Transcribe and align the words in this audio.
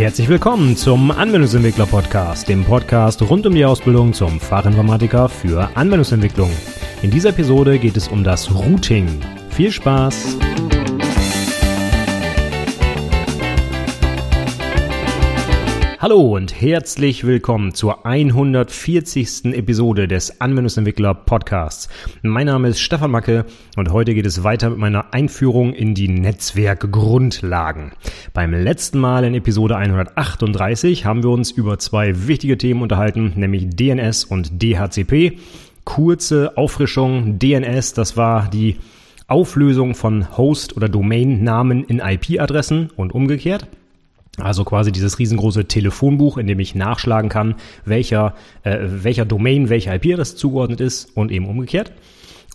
Herzlich 0.00 0.30
willkommen 0.30 0.78
zum 0.78 1.10
Anwendungsentwickler 1.10 1.84
Podcast, 1.84 2.48
dem 2.48 2.64
Podcast 2.64 3.20
rund 3.20 3.44
um 3.44 3.54
die 3.54 3.66
Ausbildung 3.66 4.14
zum 4.14 4.40
Fachinformatiker 4.40 5.28
für 5.28 5.68
Anwendungsentwicklung. 5.76 6.50
In 7.02 7.10
dieser 7.10 7.28
Episode 7.28 7.78
geht 7.78 7.98
es 7.98 8.08
um 8.08 8.24
das 8.24 8.50
Routing. 8.50 9.20
Viel 9.50 9.70
Spaß! 9.70 10.38
Hallo 16.02 16.34
und 16.34 16.58
herzlich 16.58 17.26
willkommen 17.26 17.74
zur 17.74 18.06
140. 18.06 19.54
Episode 19.54 20.08
des 20.08 20.40
Anwendungsentwickler 20.40 21.12
Podcasts. 21.12 21.90
Mein 22.22 22.46
Name 22.46 22.68
ist 22.68 22.80
Stefan 22.80 23.10
Macke 23.10 23.44
und 23.76 23.92
heute 23.92 24.14
geht 24.14 24.24
es 24.24 24.42
weiter 24.42 24.70
mit 24.70 24.78
meiner 24.78 25.12
Einführung 25.12 25.74
in 25.74 25.94
die 25.94 26.08
Netzwerkgrundlagen. 26.08 27.92
Beim 28.32 28.54
letzten 28.54 28.98
Mal 28.98 29.24
in 29.24 29.34
Episode 29.34 29.76
138 29.76 31.04
haben 31.04 31.22
wir 31.22 31.28
uns 31.28 31.50
über 31.50 31.78
zwei 31.78 32.26
wichtige 32.26 32.56
Themen 32.56 32.80
unterhalten, 32.80 33.34
nämlich 33.36 33.68
DNS 33.68 34.24
und 34.24 34.62
DHCP. 34.62 35.38
Kurze 35.84 36.56
Auffrischung. 36.56 37.38
DNS, 37.38 37.92
das 37.92 38.16
war 38.16 38.48
die 38.48 38.76
Auflösung 39.26 39.94
von 39.94 40.34
Host- 40.38 40.78
oder 40.78 40.88
Domain-Namen 40.88 41.84
in 41.84 41.98
IP-Adressen 41.98 42.88
und 42.96 43.12
umgekehrt. 43.12 43.68
Also 44.42 44.64
quasi 44.64 44.92
dieses 44.92 45.18
riesengroße 45.18 45.66
Telefonbuch, 45.66 46.38
in 46.38 46.46
dem 46.46 46.60
ich 46.60 46.74
nachschlagen 46.74 47.28
kann, 47.28 47.54
welcher, 47.84 48.34
äh, 48.62 48.78
welcher 48.80 49.24
Domain, 49.24 49.68
welcher 49.68 49.94
IP-Adresse 49.94 50.36
zugeordnet 50.36 50.80
ist 50.80 51.16
und 51.16 51.30
eben 51.30 51.46
umgekehrt. 51.46 51.92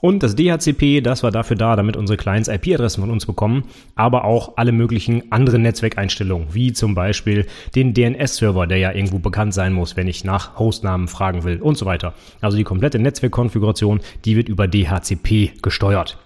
Und 0.02 0.21
das 0.23 0.35
DHCP, 0.35 1.02
das 1.02 1.23
war 1.23 1.31
dafür 1.31 1.55
da, 1.55 1.76
damit 1.76 1.98
unsere 1.98 2.17
Clients 2.17 2.48
IP-Adressen 2.49 3.02
von 3.02 3.09
uns 3.09 3.26
bekommen, 3.26 3.63
aber 3.95 4.26
auch 4.26 4.53
alle 4.57 4.71
möglichen 4.71 5.31
anderen 5.31 5.62
Netzwerkeinstellungen, 5.62 6.49
wie 6.52 6.73
zum 6.73 6.93
Beispiel 6.96 7.48
den 7.76 7.93
DNS-Server, 7.93 8.68
der 8.68 8.77
ja 8.77 8.91
irgendwo 8.91 9.20
bekannt 9.20 9.54
sein 9.54 9.74
muss, 9.74 9.96
wenn 9.96 10.07
ich 10.07 10.24
nach 10.24 10.59
Hostnamen 10.59 11.07
fragen 11.07 11.43
will 11.43 11.62
und 11.62 11.77
so 11.77 11.85
weiter. 11.85 12.13
Also 12.41 12.57
die 12.57 12.63
komplette 12.63 12.99
Netzwerkkonfiguration, 12.99 14.02
die 14.26 14.35
wird 14.35 14.49
über 14.49 14.68
DHCP 14.68 15.62
gesteuert. 15.62 16.20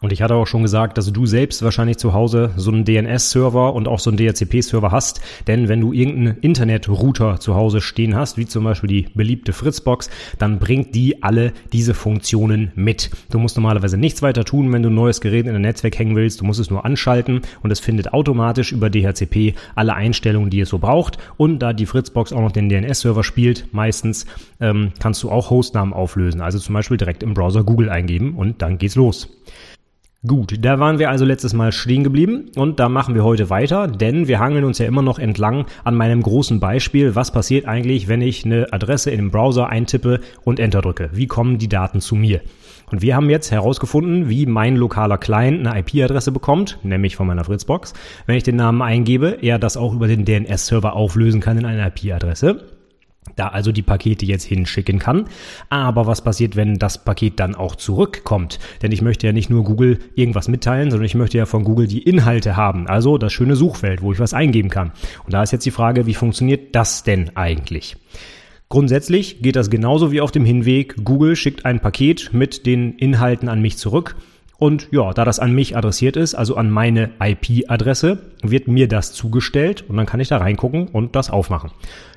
Und 0.00 0.12
ich 0.12 0.22
hatte 0.22 0.34
auch 0.34 0.46
schon 0.46 0.62
gesagt, 0.62 0.96
dass 0.96 1.12
du 1.12 1.26
selbst 1.26 1.62
wahrscheinlich 1.62 1.98
zu 1.98 2.14
Hause 2.14 2.52
so 2.56 2.70
einen 2.70 2.86
DNS-Server 2.86 3.74
und 3.74 3.86
auch 3.86 3.98
so 3.98 4.10
einen 4.10 4.16
DHCP-Server 4.16 4.90
hast. 4.90 5.20
Denn 5.46 5.68
wenn 5.68 5.80
du 5.80 5.92
irgendeinen 5.92 6.38
Internet-Router 6.38 7.38
zu 7.38 7.54
Hause 7.54 7.82
stehen 7.82 8.16
hast, 8.16 8.38
wie 8.38 8.46
zum 8.46 8.64
Beispiel 8.64 8.88
die 8.88 9.06
beliebte 9.14 9.52
Fritzbox, 9.52 10.08
dann 10.38 10.58
bringt 10.58 10.94
die 10.94 11.22
alle 11.22 11.52
diese 11.74 11.92
Funktionen 11.92 12.72
mit. 12.74 13.10
Du 13.30 13.38
musst 13.38 13.56
normalerweise 13.56 13.98
nichts 13.98 14.22
weiter 14.22 14.44
tun, 14.44 14.72
wenn 14.72 14.82
du 14.82 14.88
ein 14.88 14.94
neues 14.94 15.20
Gerät 15.20 15.46
in 15.46 15.54
ein 15.54 15.60
Netzwerk 15.60 15.98
hängen 15.98 16.16
willst. 16.16 16.40
Du 16.40 16.44
musst 16.46 16.60
es 16.60 16.70
nur 16.70 16.86
anschalten 16.86 17.42
und 17.62 17.70
es 17.70 17.80
findet 17.80 18.14
automatisch 18.14 18.72
über 18.72 18.88
DHCP 18.88 19.54
alle 19.74 19.94
Einstellungen, 19.94 20.48
die 20.48 20.60
es 20.60 20.70
so 20.70 20.78
braucht. 20.78 21.18
Und 21.36 21.58
da 21.58 21.74
die 21.74 21.86
Fritzbox 21.86 22.32
auch 22.32 22.40
noch 22.40 22.52
den 22.52 22.70
DNS-Server 22.70 23.22
spielt, 23.22 23.66
meistens 23.72 24.24
ähm, 24.60 24.92
kannst 24.98 25.22
du 25.22 25.30
auch 25.30 25.50
Hostnamen 25.50 25.92
auflösen. 25.92 26.40
Also 26.40 26.58
zum 26.58 26.72
Beispiel 26.72 26.96
direkt 26.96 27.22
im 27.22 27.34
Browser 27.34 27.64
Google 27.64 27.90
eingeben 27.90 28.34
und 28.34 28.62
dann 28.62 28.78
geht's 28.78 28.94
los. 28.94 29.28
Gut, 30.26 30.62
da 30.62 30.78
waren 30.78 30.98
wir 30.98 31.08
also 31.08 31.24
letztes 31.24 31.54
Mal 31.54 31.72
stehen 31.72 32.04
geblieben 32.04 32.50
und 32.54 32.78
da 32.78 32.90
machen 32.90 33.14
wir 33.14 33.24
heute 33.24 33.48
weiter, 33.48 33.88
denn 33.88 34.28
wir 34.28 34.38
hangeln 34.38 34.64
uns 34.64 34.76
ja 34.76 34.84
immer 34.84 35.00
noch 35.00 35.18
entlang 35.18 35.64
an 35.82 35.94
meinem 35.94 36.22
großen 36.22 36.60
Beispiel, 36.60 37.14
was 37.14 37.32
passiert 37.32 37.64
eigentlich, 37.64 38.06
wenn 38.06 38.20
ich 38.20 38.44
eine 38.44 38.70
Adresse 38.70 39.10
in 39.10 39.16
dem 39.16 39.30
Browser 39.30 39.70
eintippe 39.70 40.20
und 40.44 40.60
Enter 40.60 40.82
drücke. 40.82 41.08
Wie 41.14 41.26
kommen 41.26 41.56
die 41.56 41.70
Daten 41.70 42.02
zu 42.02 42.16
mir? 42.16 42.42
Und 42.90 43.00
wir 43.00 43.16
haben 43.16 43.30
jetzt 43.30 43.50
herausgefunden, 43.50 44.28
wie 44.28 44.44
mein 44.44 44.76
lokaler 44.76 45.16
Client 45.16 45.66
eine 45.66 45.80
IP-Adresse 45.80 46.32
bekommt, 46.32 46.78
nämlich 46.82 47.16
von 47.16 47.26
meiner 47.26 47.44
Fritzbox. 47.44 47.94
Wenn 48.26 48.36
ich 48.36 48.42
den 48.42 48.56
Namen 48.56 48.82
eingebe, 48.82 49.38
er 49.40 49.58
das 49.58 49.78
auch 49.78 49.94
über 49.94 50.06
den 50.06 50.26
DNS-Server 50.26 50.92
auflösen 50.96 51.40
kann 51.40 51.56
in 51.56 51.64
eine 51.64 51.86
IP-Adresse 51.86 52.60
da 53.40 53.48
also 53.48 53.72
die 53.72 53.82
Pakete 53.82 54.26
jetzt 54.26 54.44
hinschicken 54.44 54.98
kann. 54.98 55.24
Aber 55.68 56.06
was 56.06 56.22
passiert, 56.22 56.56
wenn 56.56 56.78
das 56.78 57.04
Paket 57.04 57.40
dann 57.40 57.54
auch 57.54 57.74
zurückkommt? 57.74 58.58
Denn 58.82 58.92
ich 58.92 59.02
möchte 59.02 59.26
ja 59.26 59.32
nicht 59.32 59.50
nur 59.50 59.64
Google 59.64 59.98
irgendwas 60.14 60.48
mitteilen, 60.48 60.90
sondern 60.90 61.06
ich 61.06 61.14
möchte 61.14 61.38
ja 61.38 61.46
von 61.46 61.64
Google 61.64 61.86
die 61.86 62.02
Inhalte 62.02 62.56
haben. 62.56 62.86
Also 62.86 63.18
das 63.18 63.32
schöne 63.32 63.56
Suchfeld, 63.56 64.02
wo 64.02 64.12
ich 64.12 64.20
was 64.20 64.34
eingeben 64.34 64.68
kann. 64.68 64.92
Und 65.24 65.32
da 65.32 65.42
ist 65.42 65.52
jetzt 65.52 65.66
die 65.66 65.70
Frage, 65.70 66.06
wie 66.06 66.14
funktioniert 66.14 66.74
das 66.74 67.02
denn 67.02 67.36
eigentlich? 67.36 67.96
Grundsätzlich 68.68 69.42
geht 69.42 69.56
das 69.56 69.70
genauso 69.70 70.12
wie 70.12 70.20
auf 70.20 70.30
dem 70.30 70.44
Hinweg. 70.44 70.94
Google 71.04 71.34
schickt 71.34 71.64
ein 71.64 71.80
Paket 71.80 72.30
mit 72.32 72.66
den 72.66 72.92
Inhalten 72.98 73.48
an 73.48 73.60
mich 73.60 73.78
zurück 73.78 74.14
und 74.60 74.88
ja, 74.90 75.14
da 75.14 75.24
das 75.24 75.38
an 75.38 75.54
mich 75.54 75.74
adressiert 75.74 76.18
ist, 76.18 76.34
also 76.34 76.54
an 76.54 76.70
meine 76.70 77.12
IP-Adresse, 77.18 78.18
wird 78.42 78.68
mir 78.68 78.88
das 78.88 79.14
zugestellt 79.14 79.86
und 79.88 79.96
dann 79.96 80.04
kann 80.04 80.20
ich 80.20 80.28
da 80.28 80.36
reingucken 80.36 80.86
und 80.88 81.16
das 81.16 81.30
aufmachen. 81.30 81.70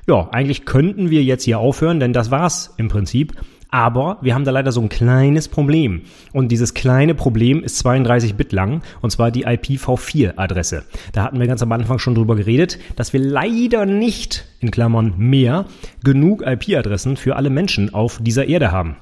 Ja, 0.06 0.28
eigentlich 0.30 0.66
könnten 0.66 1.08
wir 1.08 1.24
jetzt 1.24 1.44
hier 1.44 1.58
aufhören, 1.58 2.00
denn 2.00 2.12
das 2.12 2.30
war's 2.30 2.74
im 2.76 2.88
Prinzip. 2.88 3.32
Aber 3.70 4.18
wir 4.20 4.34
haben 4.34 4.44
da 4.44 4.50
leider 4.50 4.72
so 4.72 4.82
ein 4.82 4.90
kleines 4.90 5.48
Problem. 5.48 6.02
Und 6.32 6.52
dieses 6.52 6.74
kleine 6.74 7.14
Problem 7.14 7.64
ist 7.64 7.78
32 7.78 8.34
Bit 8.34 8.52
lang, 8.52 8.82
und 9.00 9.10
zwar 9.10 9.30
die 9.30 9.46
IPv4-Adresse. 9.46 10.84
Da 11.12 11.24
hatten 11.24 11.40
wir 11.40 11.46
ganz 11.46 11.62
am 11.62 11.72
Anfang 11.72 11.98
schon 11.98 12.14
drüber 12.14 12.36
geredet, 12.36 12.78
dass 12.94 13.14
wir 13.14 13.20
leider 13.20 13.86
nicht, 13.86 14.44
in 14.60 14.70
Klammern 14.70 15.14
mehr, 15.16 15.64
genug 16.04 16.42
IP-Adressen 16.46 17.16
für 17.16 17.36
alle 17.36 17.48
Menschen 17.48 17.94
auf 17.94 18.18
dieser 18.22 18.46
Erde 18.46 18.70
haben. 18.70 18.96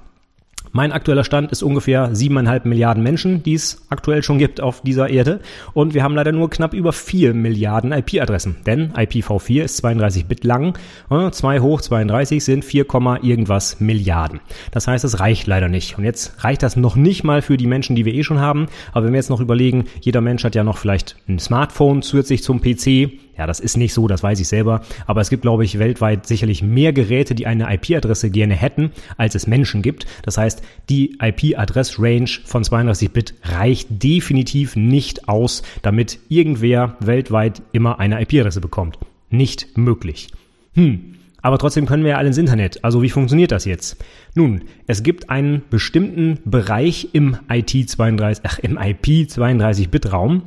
Mein 0.75 0.93
aktueller 0.93 1.23
Stand 1.23 1.53
ist 1.53 1.63
ungefähr 1.63 2.15
siebeneinhalb 2.15 2.65
Milliarden 2.65 3.03
Menschen, 3.03 3.43
die 3.43 3.53
es 3.53 3.85
aktuell 3.91 4.23
schon 4.23 4.39
gibt 4.39 4.63
auf 4.63 4.81
dieser 4.81 5.11
Erde. 5.11 5.41
Und 5.75 5.93
wir 5.93 6.03
haben 6.03 6.15
leider 6.15 6.33
nur 6.33 6.49
knapp 6.49 6.73
über 6.73 6.95
vier 6.95 7.35
Milliarden 7.35 7.93
IP-Adressen. 7.93 8.57
Denn 8.65 8.91
IPv4 8.93 9.65
ist 9.65 9.77
32 9.77 10.25
Bit 10.25 10.45
lang. 10.45 10.79
2 11.11 11.61
hoch 11.61 11.83
32 11.83 12.43
sind 12.43 12.65
4, 12.65 12.87
irgendwas 13.23 13.81
Milliarden. 13.81 14.41
Das 14.71 14.89
heißt, 14.89 15.05
es 15.05 15.21
reicht 15.21 15.47
leider 15.47 15.69
nicht. 15.69 15.99
Und 15.99 16.05
jetzt 16.05 16.43
reicht 16.43 16.63
das 16.63 16.75
noch 16.77 16.97
nicht 16.97 17.23
mal 17.23 17.43
für 17.43 17.59
die 17.59 17.67
Menschen, 17.67 17.95
die 17.95 18.07
wir 18.07 18.15
eh 18.15 18.25
schon 18.25 18.41
haben. 18.41 18.69
Aber 18.93 19.05
wenn 19.05 19.13
wir 19.13 19.19
jetzt 19.19 19.29
noch 19.29 19.41
überlegen, 19.41 19.85
jeder 20.01 20.23
Mensch 20.23 20.43
hat 20.43 20.55
ja 20.55 20.65
noch 20.65 20.79
vielleicht 20.79 21.17
ein 21.29 21.39
Smartphone 21.39 22.01
zusätzlich 22.01 22.43
zum 22.43 22.63
PC 22.63 23.11
ja, 23.43 23.47
das 23.49 23.59
ist 23.59 23.77
nicht 23.77 23.93
so, 23.93 24.07
das 24.07 24.23
weiß 24.23 24.39
ich 24.39 24.47
selber. 24.47 24.83
Aber 25.07 25.21
es 25.21 25.29
gibt, 25.29 25.43
glaube 25.43 25.65
ich, 25.65 25.81
weltweit 25.81 26.27
sicherlich 26.27 26.63
mehr 26.63 26.93
Geräte, 26.93 27.35
die 27.35 27.49
eine 27.49 27.75
IP-Adresse 27.75 28.31
gerne 28.31 28.55
hätten, 28.55 28.93
als 29.17 29.35
es 29.35 29.49
Menschen 29.49 29.83
gibt. 29.83 30.07
Das 30.23 30.39
heißt, 30.39 30.63
die 30.89 31.19
IP-Adress-Range 31.21 32.31
von 32.45 32.63
32-Bit 32.63 33.35
reicht 33.43 33.89
definitiv 33.91 34.77
nicht 34.77 35.29
aus, 35.29 35.65
damit 35.83 36.21
irgendwer 36.29 36.97
weltweit 37.01 37.63
immer 37.73 37.99
eine 37.99 38.23
IP-Adresse 38.23 38.61
bekommt. 38.61 38.97
Nicht 39.29 39.77
möglich. 39.77 40.29
Hm. 40.75 41.17
Aber 41.45 41.59
trotzdem 41.59 41.87
können 41.87 42.05
wir 42.05 42.13
ja 42.13 42.19
alle 42.19 42.29
ins 42.29 42.39
Internet. 42.39 42.85
Also 42.85 43.03
wie 43.03 43.11
funktioniert 43.11 43.51
das 43.51 43.65
jetzt? 43.65 43.97
Nun, 44.37 44.63
es 44.87 45.03
gibt 45.03 45.31
einen 45.31 45.63
bestimmten 45.69 46.39
Bereich 46.45 47.09
im 47.13 47.37
IT32, 47.49 48.43
ach, 48.45 48.61
im 48.61 48.79
IP32-Bit-Raum, 48.79 50.43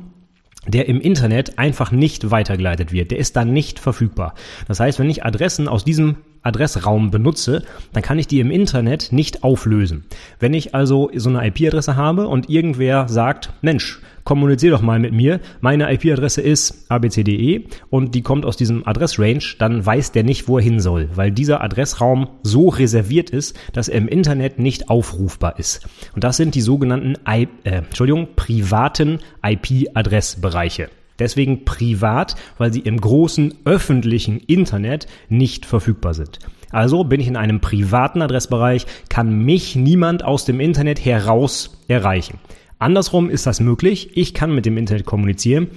der 0.66 0.88
im 0.88 1.00
Internet 1.00 1.58
einfach 1.58 1.92
nicht 1.92 2.30
weitergeleitet 2.30 2.92
wird. 2.92 3.10
Der 3.10 3.18
ist 3.18 3.36
dann 3.36 3.52
nicht 3.52 3.78
verfügbar. 3.78 4.34
Das 4.68 4.80
heißt, 4.80 4.98
wenn 4.98 5.10
ich 5.10 5.24
Adressen 5.24 5.68
aus 5.68 5.84
diesem 5.84 6.16
Adressraum 6.42 7.10
benutze, 7.10 7.64
dann 7.92 8.02
kann 8.02 8.18
ich 8.18 8.28
die 8.28 8.40
im 8.40 8.50
Internet 8.50 9.12
nicht 9.12 9.42
auflösen. 9.42 10.04
Wenn 10.38 10.54
ich 10.54 10.74
also 10.74 11.10
so 11.14 11.28
eine 11.28 11.46
IP-Adresse 11.46 11.96
habe 11.96 12.28
und 12.28 12.48
irgendwer 12.48 13.08
sagt, 13.08 13.52
Mensch, 13.62 14.00
kommunizier 14.26 14.72
doch 14.72 14.82
mal 14.82 14.98
mit 14.98 15.14
mir, 15.14 15.40
meine 15.62 15.90
IP-Adresse 15.94 16.42
ist 16.42 16.90
abcde 16.90 17.64
und 17.88 18.14
die 18.14 18.20
kommt 18.20 18.44
aus 18.44 18.58
diesem 18.58 18.86
Adressrange, 18.86 19.54
dann 19.58 19.86
weiß 19.86 20.12
der 20.12 20.24
nicht, 20.24 20.48
wo 20.48 20.58
er 20.58 20.64
hin 20.64 20.80
soll, 20.80 21.08
weil 21.14 21.30
dieser 21.30 21.62
Adressraum 21.64 22.28
so 22.42 22.68
reserviert 22.68 23.30
ist, 23.30 23.58
dass 23.72 23.88
er 23.88 23.96
im 23.96 24.08
Internet 24.08 24.58
nicht 24.58 24.90
aufrufbar 24.90 25.58
ist. 25.58 25.88
Und 26.14 26.24
das 26.24 26.36
sind 26.36 26.54
die 26.54 26.60
sogenannten 26.60 27.14
I 27.26 27.48
äh, 27.64 27.76
Entschuldigung, 27.76 28.28
privaten 28.36 29.20
IP-Adressbereiche. 29.42 30.90
Deswegen 31.18 31.64
privat, 31.64 32.34
weil 32.58 32.72
sie 32.72 32.80
im 32.80 33.00
großen 33.00 33.54
öffentlichen 33.64 34.38
Internet 34.38 35.06
nicht 35.28 35.64
verfügbar 35.64 36.12
sind. 36.12 36.40
Also 36.70 37.04
bin 37.04 37.20
ich 37.20 37.28
in 37.28 37.36
einem 37.36 37.60
privaten 37.60 38.20
Adressbereich, 38.20 38.86
kann 39.08 39.38
mich 39.38 39.76
niemand 39.76 40.24
aus 40.24 40.44
dem 40.44 40.60
Internet 40.60 41.02
heraus 41.04 41.78
erreichen. 41.88 42.38
Andersrum 42.78 43.30
ist 43.30 43.46
das 43.46 43.60
möglich. 43.60 44.10
Ich 44.14 44.34
kann 44.34 44.54
mit 44.54 44.66
dem 44.66 44.76
Internet 44.76 45.06
kommunizieren. 45.06 45.68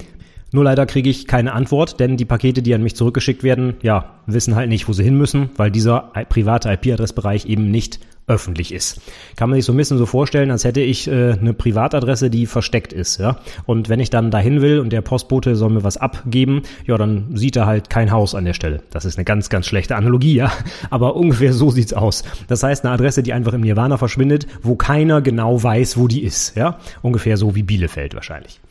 Nur 0.52 0.64
leider 0.64 0.86
kriege 0.86 1.10
ich 1.10 1.28
keine 1.28 1.54
Antwort, 1.54 2.00
denn 2.00 2.18
die 2.18 2.26
Pakete, 2.26 2.62
die 2.62 2.74
an 2.74 2.82
mich 2.82 2.96
zurückgeschickt 2.96 3.44
werden, 3.44 3.76
ja, 3.84 4.16
wissen 4.26 4.56
halt 4.56 4.70
nicht, 4.70 4.88
wo 4.88 4.94
sie 4.94 5.04
hin 5.04 5.16
müssen, 5.16 5.50
weil 5.58 5.70
dieser 5.70 6.12
private 6.30 6.72
IP-Adressbereich 6.72 7.46
eben 7.46 7.70
nicht 7.70 8.00
öffentlich 8.30 8.74
ist. 8.74 9.02
Kann 9.36 9.50
man 9.50 9.58
sich 9.58 9.66
so 9.66 9.74
ein 9.74 9.78
bisschen 9.78 9.98
so 9.98 10.06
vorstellen, 10.06 10.52
als 10.52 10.64
hätte 10.64 10.82
ich 10.82 11.08
äh, 11.08 11.34
eine 11.34 11.54
Privatadresse, 11.54 12.30
die 12.30 12.46
versteckt 12.46 12.94
ist, 12.94 13.20
ja. 13.20 13.40
Und 13.66 13.90
wenn 13.90 14.00
ich 14.00 14.10
dann 14.10 14.32
dahin 14.32 14.62
will 14.62 14.80
und 14.80 14.94
der 14.94 15.02
Postbote 15.02 15.56
soll 15.56 15.72
mir 15.72 15.84
was 15.84 15.98
abgeben, 15.98 16.62
ja, 16.86 16.98
dann 16.98 17.36
sieht 17.36 17.56
er 17.56 17.66
halt 17.66 17.90
kein 17.90 18.12
Haus 18.12 18.36
an 18.36 18.46
der 18.46 18.54
Stelle. 18.54 18.82
Das 18.92 19.06
ist 19.06 19.18
eine 19.18 19.26
ganz, 19.26 19.50
ganz 19.50 19.66
schlechte 19.66 19.96
Analogie, 19.96 20.36
ja. 20.36 20.52
Aber 20.90 21.16
ungefähr 21.16 21.54
so 21.54 21.72
sieht's 21.72 21.94
aus. 21.94 22.24
Das 22.48 22.64
heißt, 22.64 22.86
eine 22.86 22.94
Adresse, 22.94 23.24
die 23.24 23.34
einfach 23.34 23.54
im 23.54 23.62
Nirvana 23.62 23.98
verschwindet, 23.98 24.48
wo 24.62 24.76
keiner 24.76 25.22
genau 25.22 25.62
weiß, 25.62 25.98
wo 25.98 26.08
die 26.08 26.24
ist, 26.24 26.56
ja. 26.56 26.80
Ungefähr 27.02 27.38
so 27.38 27.56
wie 27.56 27.64
Bielefeld 27.64 28.14
wahrscheinlich. 28.14 28.62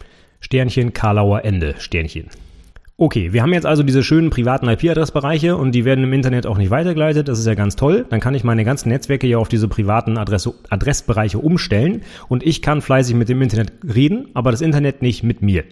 Sternchen, 0.41 0.93
Karlauer 0.93 1.45
Ende, 1.45 1.75
Sternchen. 1.79 2.31
Okay, 3.01 3.33
wir 3.33 3.43
haben 3.43 3.53
jetzt 3.53 3.65
also 3.65 3.85
diese 3.85 4.03
schönen 4.03 4.29
privaten 4.29 4.67
IP-Adressbereiche 4.67 5.57
und 5.57 5.71
die 5.71 5.85
werden 5.85 6.03
im 6.03 6.13
Internet 6.13 6.47
auch 6.49 6.59
nicht 6.59 6.71
weitergeleitet. 6.71 7.29
Das 7.29 7.39
ist 7.39 7.47
ja 7.47 7.55
ganz 7.55 7.77
toll. 7.77 8.05
Dann 8.11 8.19
kann 8.19 8.35
ich 8.35 8.43
meine 8.43 8.65
ganzen 8.65 8.89
Netzwerke 8.89 9.29
ja 9.29 9.39
auf 9.39 9.47
diese 9.47 9.69
privaten 9.69 10.19
Adresse, 10.19 10.53
Adressbereiche 10.69 11.39
umstellen 11.39 12.03
und 12.27 12.45
ich 12.45 12.61
kann 12.61 12.83
fleißig 12.83 13.15
mit 13.15 13.29
dem 13.29 13.41
Internet 13.41 13.71
reden, 13.95 14.31
aber 14.35 14.51
das 14.51 14.63
Internet 14.63 15.01
nicht 15.01 15.23
mit 15.23 15.43
mir. 15.43 15.63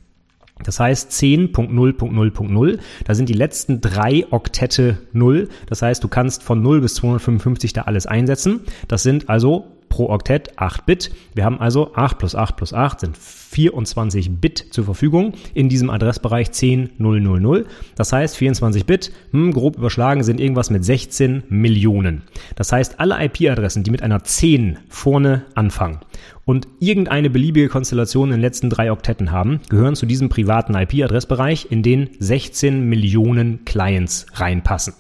Das 0.64 0.81
heißt 0.81 1.10
10.0.0.0, 1.10 2.78
da 3.04 3.14
sind 3.14 3.28
die 3.28 3.34
letzten 3.34 3.81
drei 3.81 4.26
Oktette 4.31 4.98
0. 5.12 5.48
Das 5.66 5.82
heißt, 5.82 6.04
du 6.04 6.08
kannst 6.08 6.42
von 6.42 6.62
0 6.62 6.81
bis 6.81 6.94
255 6.94 7.72
da 7.72 7.82
alles 7.82 8.06
einsetzen. 8.06 8.60
Das 8.88 9.02
sind 9.02 9.28
also 9.28 9.66
pro 9.90 10.08
Oktett 10.08 10.58
8 10.58 10.87
Bit. 10.87 11.10
Wir 11.34 11.44
haben 11.44 11.60
also 11.60 11.94
8 11.94 12.16
plus 12.16 12.34
8 12.34 12.56
plus 12.56 12.72
8 12.72 13.00
sind 13.00 13.19
24 13.19 14.40
Bit 14.40 14.66
zur 14.70 14.84
Verfügung 14.84 15.34
in 15.52 15.69
diesem 15.69 15.90
Adressbereich 15.90 16.48
10.000. 16.48 17.66
Das 17.96 18.12
heißt 18.12 18.37
24 18.37 18.87
Bit, 18.87 19.12
hm, 19.32 19.52
grob 19.52 19.76
überschlagen, 19.76 20.22
sind 20.22 20.40
irgendwas 20.40 20.70
mit 20.70 20.84
16 20.84 21.42
Millionen. 21.48 22.22
Das 22.54 22.72
heißt, 22.72 23.00
alle 23.00 23.22
IP-Adressen, 23.22 23.82
die 23.82 23.90
mit 23.90 24.02
einer 24.02 24.25
10 24.25 24.78
vorne 24.88 25.44
anfangen 25.54 26.00
und 26.44 26.69
irgendeine 26.78 27.28
beliebige 27.28 27.69
Konstellation 27.69 28.28
in 28.28 28.37
den 28.37 28.40
letzten 28.40 28.70
drei 28.70 28.90
Oktetten 28.90 29.32
haben, 29.32 29.60
gehören 29.69 29.96
zu 29.96 30.06
diesem 30.06 30.28
privaten 30.28 30.75
IP-Adressbereich, 30.75 31.66
in 31.70 31.82
den 31.82 32.10
16 32.19 32.88
Millionen 32.88 33.64
Clients 33.64 34.26
reinpassen. 34.34 34.94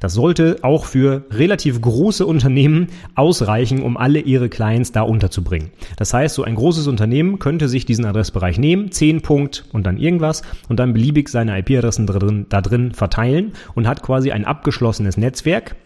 Das 0.00 0.14
sollte 0.14 0.58
auch 0.62 0.84
für 0.84 1.24
relativ 1.30 1.80
große 1.80 2.26
Unternehmen 2.26 2.88
ausreichen, 3.14 3.82
um 3.82 3.96
alle 3.96 4.20
ihre 4.20 4.48
Clients 4.48 4.92
da 4.92 5.02
unterzubringen. 5.02 5.70
Das 5.96 6.14
heißt, 6.14 6.34
so 6.34 6.44
ein 6.44 6.54
großes 6.54 6.86
Unternehmen 6.86 7.38
könnte 7.38 7.68
sich 7.68 7.84
diesen 7.84 8.04
Adressbereich 8.04 8.58
nehmen, 8.58 8.90
10 8.92 9.22
Punkt 9.22 9.64
und 9.72 9.86
dann 9.86 9.96
irgendwas 9.96 10.42
und 10.68 10.78
dann 10.78 10.92
beliebig 10.92 11.28
seine 11.28 11.58
IP-Adressen 11.58 12.46
da 12.48 12.60
drin 12.60 12.92
verteilen 12.92 13.52
und 13.74 13.86
hat 13.86 14.02
quasi 14.02 14.32
ein 14.32 14.44
abgeschlossenes 14.44 15.16
Netzwerk, 15.16 15.76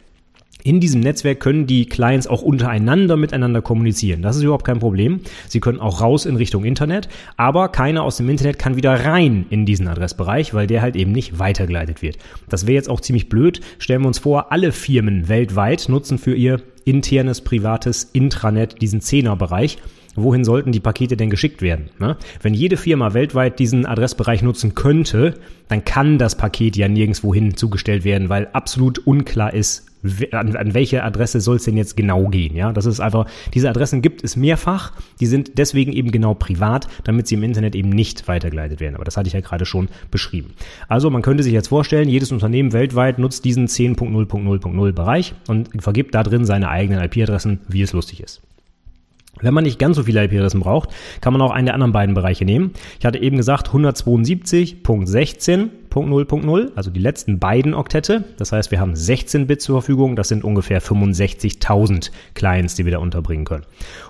in 0.64 0.80
diesem 0.80 1.02
Netzwerk 1.02 1.40
können 1.40 1.66
die 1.66 1.86
Clients 1.86 2.26
auch 2.26 2.42
untereinander 2.42 3.16
miteinander 3.16 3.60
kommunizieren. 3.60 4.22
Das 4.22 4.34
ist 4.34 4.42
überhaupt 4.42 4.64
kein 4.64 4.78
Problem. 4.78 5.20
Sie 5.46 5.60
können 5.60 5.78
auch 5.78 6.00
raus 6.00 6.24
in 6.24 6.36
Richtung 6.36 6.64
Internet, 6.64 7.08
aber 7.36 7.68
keiner 7.68 8.02
aus 8.02 8.16
dem 8.16 8.30
Internet 8.30 8.58
kann 8.58 8.74
wieder 8.74 9.04
rein 9.04 9.44
in 9.50 9.66
diesen 9.66 9.86
Adressbereich, 9.86 10.54
weil 10.54 10.66
der 10.66 10.80
halt 10.80 10.96
eben 10.96 11.12
nicht 11.12 11.38
weitergeleitet 11.38 12.00
wird. 12.00 12.16
Das 12.48 12.66
wäre 12.66 12.76
jetzt 12.76 12.88
auch 12.88 13.00
ziemlich 13.00 13.28
blöd. 13.28 13.60
Stellen 13.78 14.00
wir 14.02 14.08
uns 14.08 14.18
vor, 14.18 14.52
alle 14.52 14.72
Firmen 14.72 15.28
weltweit 15.28 15.90
nutzen 15.90 16.16
für 16.16 16.34
ihr 16.34 16.62
internes, 16.86 17.42
privates 17.42 18.04
Intranet 18.12 18.80
diesen 18.80 19.02
Zehnerbereich 19.02 19.78
wohin 20.16 20.44
sollten 20.44 20.70
die 20.70 20.78
Pakete 20.78 21.16
denn 21.16 21.28
geschickt 21.28 21.60
werden? 21.60 21.90
Ne? 21.98 22.16
Wenn 22.40 22.54
jede 22.54 22.76
Firma 22.76 23.14
weltweit 23.14 23.58
diesen 23.58 23.84
Adressbereich 23.84 24.42
nutzen 24.42 24.76
könnte, 24.76 25.34
dann 25.66 25.84
kann 25.84 26.18
das 26.18 26.36
Paket 26.36 26.76
ja 26.76 26.86
nirgendwohin 26.86 27.56
zugestellt 27.56 28.04
werden, 28.04 28.28
weil 28.28 28.48
absolut 28.52 29.00
unklar 29.06 29.52
ist, 29.52 29.86
an, 30.32 30.56
an 30.56 30.74
welche 30.74 31.02
Adresse 31.02 31.40
soll 31.40 31.56
es 31.56 31.64
denn 31.64 31.76
jetzt 31.76 31.96
genau 31.96 32.28
gehen? 32.28 32.54
Ja, 32.54 32.72
das 32.72 32.86
ist 32.86 33.00
einfach, 33.00 33.26
diese 33.52 33.68
Adressen 33.68 34.02
gibt 34.02 34.22
es 34.22 34.36
mehrfach, 34.36 34.92
die 35.20 35.26
sind 35.26 35.58
deswegen 35.58 35.92
eben 35.92 36.10
genau 36.10 36.34
privat, 36.34 36.88
damit 37.04 37.26
sie 37.26 37.34
im 37.36 37.42
Internet 37.42 37.74
eben 37.74 37.88
nicht 37.88 38.28
weitergeleitet 38.28 38.80
werden. 38.80 38.94
Aber 38.94 39.04
das 39.04 39.16
hatte 39.16 39.26
ich 39.26 39.34
ja 39.34 39.40
gerade 39.40 39.66
schon 39.66 39.88
beschrieben. 40.10 40.54
Also 40.88 41.10
man 41.10 41.22
könnte 41.22 41.42
sich 41.42 41.52
jetzt 41.52 41.68
vorstellen, 41.68 42.08
jedes 42.08 42.32
Unternehmen 42.32 42.72
weltweit 42.72 43.18
nutzt 43.18 43.44
diesen 43.44 43.66
10.0.0.0 43.66 44.92
Bereich 44.92 45.34
und 45.48 45.70
vergibt 45.82 46.14
da 46.14 46.22
drin 46.22 46.44
seine 46.44 46.68
eigenen 46.68 47.02
IP-Adressen, 47.02 47.60
wie 47.68 47.82
es 47.82 47.92
lustig 47.92 48.22
ist. 48.22 48.42
Wenn 49.40 49.54
man 49.54 49.64
nicht 49.64 49.78
ganz 49.78 49.96
so 49.96 50.02
viele 50.04 50.22
IP-Adressen 50.24 50.60
braucht, 50.60 50.90
kann 51.20 51.32
man 51.32 51.42
auch 51.42 51.50
einen 51.50 51.66
der 51.66 51.74
anderen 51.74 51.90
beiden 51.92 52.14
Bereiche 52.14 52.44
nehmen. 52.44 52.72
Ich 52.98 53.06
hatte 53.06 53.18
eben 53.18 53.36
gesagt 53.36 53.70
172.16.0.0, 53.70 56.70
also 56.74 56.90
die 56.90 57.00
letzten 57.00 57.38
beiden 57.38 57.74
Oktette. 57.74 58.24
Das 58.38 58.52
heißt, 58.52 58.70
wir 58.70 58.80
haben 58.80 58.94
16 58.94 59.46
Bit 59.46 59.60
zur 59.60 59.80
Verfügung. 59.80 60.16
Das 60.16 60.28
sind 60.28 60.44
ungefähr 60.44 60.80
65.000 60.80 62.10
Clients, 62.34 62.76
die 62.76 62.84
wir 62.84 62.92
da 62.92 62.98
unterbringen 62.98 63.44
können. 63.44 63.64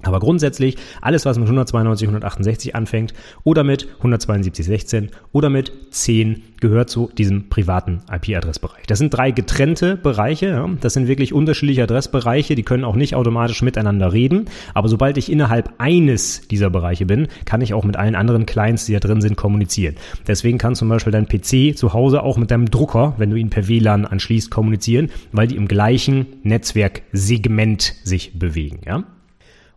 Aber 0.03 0.19
grundsätzlich 0.19 0.77
alles, 1.01 1.25
was 1.25 1.37
mit 1.37 1.47
192, 1.47 2.07
168 2.07 2.75
anfängt 2.75 3.13
oder 3.43 3.63
mit 3.63 3.87
172.16 4.01 5.09
oder 5.33 5.49
mit 5.49 5.71
10 5.91 6.43
gehört 6.61 6.89
zu 6.89 7.09
diesem 7.17 7.49
privaten 7.49 8.01
IP-Adressbereich. 8.09 8.85
Das 8.87 8.99
sind 8.99 9.13
drei 9.13 9.31
getrennte 9.31 9.97
Bereiche. 9.97 10.47
Ja. 10.47 10.69
Das 10.79 10.93
sind 10.93 11.07
wirklich 11.07 11.33
unterschiedliche 11.33 11.83
Adressbereiche. 11.83 12.55
Die 12.55 12.63
können 12.63 12.85
auch 12.85 12.95
nicht 12.95 13.15
automatisch 13.15 13.61
miteinander 13.61 14.13
reden. 14.13 14.45
Aber 14.73 14.87
sobald 14.87 15.17
ich 15.17 15.31
innerhalb 15.31 15.73
eines 15.79 16.47
dieser 16.47 16.69
Bereiche 16.69 17.05
bin, 17.05 17.27
kann 17.45 17.61
ich 17.61 17.73
auch 17.73 17.83
mit 17.83 17.97
allen 17.97 18.15
anderen 18.15 18.45
Clients, 18.45 18.85
die 18.85 18.93
da 18.93 18.99
drin 18.99 19.21
sind, 19.21 19.35
kommunizieren. 19.35 19.95
Deswegen 20.27 20.57
kann 20.57 20.75
zum 20.75 20.87
Beispiel 20.87 21.11
dein 21.11 21.27
PC 21.27 21.77
zu 21.77 21.93
Hause 21.93 22.23
auch 22.23 22.37
mit 22.37 22.51
deinem 22.51 22.69
Drucker, 22.71 23.15
wenn 23.17 23.29
du 23.29 23.35
ihn 23.35 23.49
per 23.49 23.67
WLAN 23.67 24.05
anschließt, 24.05 24.49
kommunizieren, 24.49 25.09
weil 25.31 25.47
die 25.47 25.55
im 25.55 25.67
gleichen 25.67 26.25
Netzwerksegment 26.43 27.95
sich 28.03 28.37
bewegen. 28.39 28.79
Ja. 28.85 29.03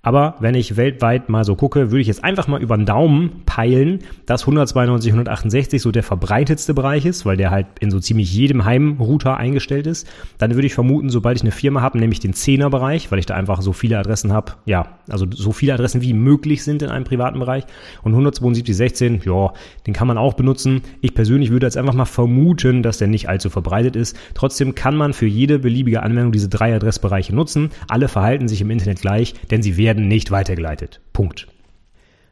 Aber 0.05 0.35
wenn 0.39 0.53
ich 0.53 0.77
weltweit 0.77 1.29
mal 1.29 1.43
so 1.43 1.55
gucke, 1.55 1.89
würde 1.89 1.99
ich 1.99 2.07
jetzt 2.07 2.23
einfach 2.23 2.47
mal 2.47 2.61
über 2.61 2.77
den 2.77 2.85
Daumen 2.85 3.41
peilen, 3.47 3.99
dass 4.27 4.43
192, 4.43 5.11
168 5.11 5.81
so 5.81 5.91
der 5.91 6.03
verbreitetste 6.03 6.75
Bereich 6.75 7.07
ist, 7.07 7.25
weil 7.25 7.37
der 7.37 7.49
halt 7.49 7.65
in 7.79 7.89
so 7.89 7.99
ziemlich 7.99 8.31
jedem 8.31 8.65
Heimrouter 8.65 9.37
eingestellt 9.37 9.87
ist. 9.87 10.07
Dann 10.37 10.53
würde 10.53 10.67
ich 10.67 10.75
vermuten, 10.75 11.09
sobald 11.09 11.37
ich 11.37 11.41
eine 11.41 11.51
Firma 11.51 11.81
habe, 11.81 11.97
nämlich 11.97 12.19
den 12.19 12.33
10er 12.33 12.69
Bereich, 12.69 13.11
weil 13.11 13.17
ich 13.17 13.25
da 13.25 13.33
einfach 13.33 13.61
so 13.61 13.73
viele 13.73 13.97
Adressen 13.97 14.31
habe, 14.31 14.53
ja, 14.65 14.99
also 15.09 15.25
so 15.27 15.51
viele 15.51 15.73
Adressen 15.73 16.03
wie 16.03 16.13
möglich 16.13 16.63
sind 16.63 16.83
in 16.83 16.89
einem 16.89 17.05
privaten 17.05 17.39
Bereich. 17.39 17.63
Und 18.03 18.11
172, 18.11 18.77
16, 18.77 19.21
ja, 19.25 19.53
den 19.87 19.95
kann 19.95 20.07
man 20.07 20.19
auch 20.19 20.35
benutzen. 20.35 20.81
Ich 21.01 21.15
persönlich 21.15 21.49
würde 21.49 21.65
jetzt 21.65 21.77
einfach 21.77 21.95
mal 21.95 22.05
vermuten, 22.05 22.83
dass 22.83 22.99
der 22.99 23.07
nicht 23.07 23.27
allzu 23.27 23.49
verbreitet 23.49 23.95
ist. 23.95 24.15
Trotzdem 24.35 24.75
kann 24.75 24.95
man 24.95 25.13
für 25.13 25.25
jede 25.25 25.57
beliebige 25.57 26.03
Anwendung 26.03 26.31
diese 26.31 26.47
drei 26.47 26.75
Adressbereiche 26.75 27.33
nutzen. 27.33 27.71
Alle 27.87 28.07
verhalten 28.07 28.47
sich 28.47 28.61
im 28.61 28.69
Internet 28.69 29.01
gleich, 29.01 29.33
denn 29.49 29.63
sie 29.63 29.77
werden 29.77 29.94
werden 29.95 30.07
nicht 30.07 30.31
weitergeleitet. 30.31 31.01
Punkt. 31.13 31.47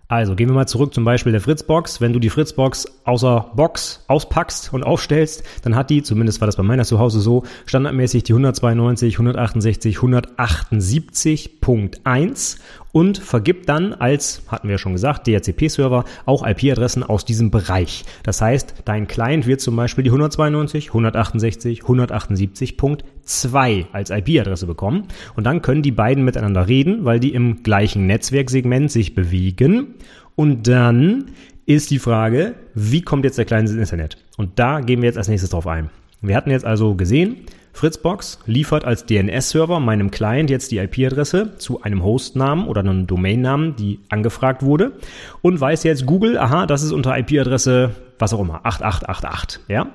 Also 0.09 0.35
gehen 0.35 0.49
wir 0.49 0.53
mal 0.53 0.67
zurück 0.67 0.93
zum 0.93 1.05
Beispiel 1.05 1.31
der 1.31 1.39
Fritzbox. 1.41 2.01
Wenn 2.01 2.11
du 2.13 2.19
die 2.19 2.29
Fritzbox 2.29 2.85
außer 3.05 3.49
Box 3.55 4.03
auspackst 4.07 4.71
und 4.73 4.83
aufstellst, 4.83 5.43
dann 5.63 5.75
hat 5.75 5.89
die, 5.89 6.03
zumindest 6.03 6.39
war 6.41 6.45
das 6.45 6.57
bei 6.57 6.61
meiner 6.61 6.83
zu 6.83 6.99
Hause 6.99 7.21
so, 7.21 7.41
standardmäßig 7.65 8.21
die 8.23 8.33
192, 8.33 9.15
168, 9.15 9.97
178.1 9.97 12.57
und 12.93 13.17
vergibt 13.17 13.67
dann 13.67 13.93
als, 13.93 14.43
hatten 14.47 14.69
wir 14.69 14.77
schon 14.77 14.93
gesagt, 14.93 15.27
DHCP-Server 15.27 16.05
auch 16.25 16.47
IP-Adressen 16.47 17.03
aus 17.03 17.25
diesem 17.25 17.51
Bereich. 17.51 18.05
Das 18.23 18.41
heißt, 18.41 18.75
dein 18.85 19.07
Client 19.07 19.45
wird 19.47 19.59
zum 19.59 19.75
Beispiel 19.75 20.05
die 20.05 20.11
192, 20.11 20.87
168, 20.89 21.81
178.2 21.81 23.85
als 23.91 24.11
IP-Adresse 24.11 24.67
bekommen 24.67 25.09
und 25.35 25.43
dann 25.43 25.61
können 25.61 25.81
die 25.81 25.91
beiden 25.91 26.23
miteinander 26.23 26.69
reden, 26.69 27.03
weil 27.03 27.19
die 27.19 27.33
im 27.33 27.63
gleichen 27.63 28.05
Netzwerksegment 28.05 28.89
sich 28.89 29.15
bewegen 29.15 29.95
und 30.35 30.67
dann 30.67 31.25
ist 31.65 31.91
die 31.91 31.99
Frage, 31.99 32.55
wie 32.75 33.01
kommt 33.01 33.25
jetzt 33.25 33.37
der 33.37 33.45
Client 33.45 33.69
ins 33.69 33.77
Internet? 33.77 34.17
Und 34.37 34.59
da 34.59 34.81
gehen 34.81 35.01
wir 35.01 35.07
jetzt 35.07 35.17
als 35.17 35.29
nächstes 35.29 35.49
drauf 35.49 35.67
ein. 35.67 35.89
Wir 36.21 36.35
hatten 36.35 36.51
jetzt 36.51 36.65
also 36.65 36.95
gesehen, 36.95 37.37
Fritzbox 37.73 38.39
liefert 38.45 38.85
als 38.85 39.05
DNS-Server 39.05 39.79
meinem 39.79 40.11
Client 40.11 40.49
jetzt 40.49 40.71
die 40.71 40.77
IP-Adresse 40.77 41.57
zu 41.57 41.81
einem 41.81 42.03
Hostnamen 42.03 42.67
oder 42.67 42.81
einem 42.81 43.07
Domainnamen, 43.07 43.75
die 43.75 43.99
angefragt 44.09 44.63
wurde 44.63 44.93
und 45.41 45.59
weiß 45.59 45.83
jetzt 45.83 46.05
Google, 46.05 46.37
aha, 46.37 46.65
das 46.67 46.83
ist 46.83 46.91
unter 46.91 47.17
IP-Adresse 47.17 47.91
was 48.19 48.33
auch 48.33 48.39
immer, 48.39 48.61
8888, 48.63 49.61
ja? 49.67 49.87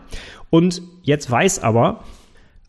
Und 0.51 0.83
jetzt 1.03 1.31
weiß 1.31 1.63
aber 1.63 2.05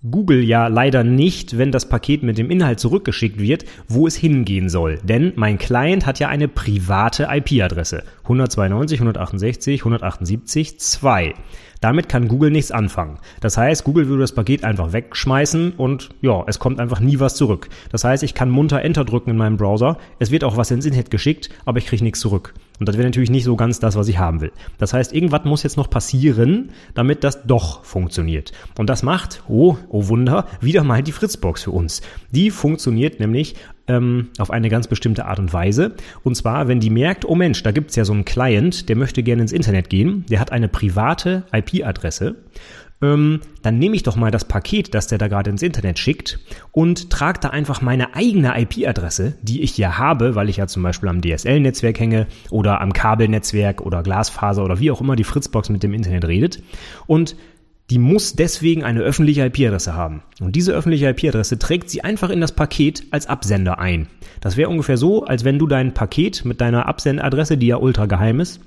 Google 0.01 0.41
ja 0.45 0.67
leider 0.67 1.03
nicht, 1.03 1.57
wenn 1.57 1.73
das 1.73 1.89
Paket 1.89 2.23
mit 2.23 2.37
dem 2.37 2.49
Inhalt 2.49 2.79
zurückgeschickt 2.79 3.37
wird, 3.37 3.65
wo 3.89 4.07
es 4.07 4.15
hingehen 4.15 4.69
soll. 4.69 4.97
Denn 5.03 5.33
mein 5.35 5.57
Client 5.57 6.05
hat 6.05 6.19
ja 6.19 6.29
eine 6.29 6.47
private 6.47 7.27
IP-Adresse. 7.29 8.03
192, 8.23 8.99
168, 9.01 9.81
178, 9.81 10.79
2. 10.79 11.33
Damit 11.81 12.07
kann 12.07 12.29
Google 12.29 12.49
nichts 12.49 12.71
anfangen. 12.71 13.19
Das 13.41 13.57
heißt, 13.57 13.83
Google 13.83 14.07
würde 14.07 14.21
das 14.21 14.33
Paket 14.33 14.63
einfach 14.63 14.93
wegschmeißen 14.93 15.73
und 15.73 16.11
ja, 16.21 16.45
es 16.47 16.59
kommt 16.59 16.79
einfach 16.79 17.01
nie 17.01 17.19
was 17.19 17.35
zurück. 17.35 17.67
Das 17.91 18.05
heißt, 18.05 18.23
ich 18.23 18.33
kann 18.33 18.49
munter 18.49 18.81
Enter 18.81 19.03
drücken 19.03 19.31
in 19.31 19.37
meinem 19.37 19.57
Browser. 19.57 19.97
Es 20.17 20.31
wird 20.31 20.45
auch 20.45 20.55
was 20.55 20.71
ins 20.71 20.85
Internet 20.85 21.11
geschickt, 21.11 21.49
aber 21.65 21.79
ich 21.79 21.85
kriege 21.85 22.05
nichts 22.05 22.21
zurück. 22.21 22.53
Und 22.79 22.87
das 22.87 22.97
wäre 22.97 23.07
natürlich 23.07 23.29
nicht 23.29 23.43
so 23.43 23.55
ganz 23.55 23.79
das, 23.79 23.95
was 23.95 24.07
ich 24.07 24.17
haben 24.17 24.41
will. 24.41 24.51
Das 24.77 24.93
heißt, 24.93 25.13
irgendwas 25.13 25.43
muss 25.43 25.63
jetzt 25.63 25.77
noch 25.77 25.89
passieren, 25.89 26.71
damit 26.93 27.23
das 27.23 27.43
doch 27.45 27.83
funktioniert. 27.83 28.53
Und 28.77 28.89
das 28.89 29.03
macht, 29.03 29.43
oh, 29.47 29.77
oh 29.89 30.07
Wunder, 30.07 30.47
wieder 30.61 30.83
mal 30.83 31.03
die 31.03 31.11
Fritzbox 31.11 31.63
für 31.63 31.71
uns. 31.71 32.01
Die 32.31 32.51
funktioniert 32.51 33.19
nämlich 33.19 33.55
ähm, 33.87 34.29
auf 34.37 34.51
eine 34.51 34.69
ganz 34.69 34.87
bestimmte 34.87 35.25
Art 35.25 35.39
und 35.39 35.51
Weise. 35.51 35.95
Und 36.23 36.35
zwar, 36.35 36.67
wenn 36.67 36.79
die 36.79 36.89
merkt, 36.89 37.25
oh 37.25 37.35
Mensch, 37.35 37.61
da 37.63 37.71
gibt's 37.71 37.95
ja 37.95 38.05
so 38.05 38.13
einen 38.13 38.25
Client, 38.25 38.87
der 38.87 38.95
möchte 38.95 39.23
gerne 39.23 39.41
ins 39.41 39.51
Internet 39.51 39.89
gehen, 39.89 40.25
der 40.29 40.39
hat 40.39 40.51
eine 40.51 40.69
private 40.69 41.43
IP-Adresse 41.51 42.35
ähm, 43.01 43.41
dann 43.61 43.79
nehme 43.79 43.95
ich 43.95 44.03
doch 44.03 44.15
mal 44.15 44.31
das 44.31 44.45
Paket, 44.45 44.93
das 44.93 45.07
der 45.07 45.17
da 45.17 45.27
gerade 45.27 45.49
ins 45.49 45.61
Internet 45.61 45.99
schickt 45.99 46.39
und 46.71 47.09
trage 47.09 47.39
da 47.39 47.49
einfach 47.49 47.81
meine 47.81 48.15
eigene 48.15 48.59
IP-Adresse, 48.59 49.35
die 49.41 49.61
ich 49.61 49.71
hier 49.71 49.97
habe, 49.97 50.35
weil 50.35 50.49
ich 50.49 50.57
ja 50.57 50.67
zum 50.67 50.83
Beispiel 50.83 51.09
am 51.09 51.21
DSL-Netzwerk 51.21 51.99
hänge 51.99 52.27
oder 52.49 52.81
am 52.81 52.93
Kabelnetzwerk 52.93 53.81
oder 53.81 54.03
Glasfaser 54.03 54.63
oder 54.63 54.79
wie 54.79 54.91
auch 54.91 55.01
immer 55.01 55.15
die 55.15 55.23
Fritzbox 55.23 55.69
mit 55.69 55.83
dem 55.83 55.93
Internet 55.93 56.25
redet 56.25 56.63
und 57.07 57.35
die 57.89 57.99
muss 57.99 58.35
deswegen 58.35 58.83
eine 58.83 59.01
öffentliche 59.01 59.45
IP-Adresse 59.45 59.95
haben. 59.95 60.21
Und 60.39 60.55
diese 60.55 60.73
öffentliche 60.73 61.09
IP-Adresse 61.09 61.57
trägt 61.57 61.89
sie 61.89 62.03
einfach 62.03 62.29
in 62.29 62.39
das 62.39 62.51
Paket 62.51 63.03
als 63.09 63.25
Absender 63.25 63.79
ein. 63.79 64.07
Das 64.41 64.57
wäre 64.57 64.69
ungefähr 64.69 64.97
so, 64.97 65.25
als 65.25 65.43
wenn 65.43 65.57
du 65.57 65.65
dein 65.65 65.95
Paket 65.95 66.45
mit 66.45 66.61
deiner 66.61 66.87
Absendadresse, 66.87 67.57
die 67.57 67.67
ja 67.67 67.77
ultra 67.77 68.05
geheim 68.05 68.41
ist, 68.41 68.61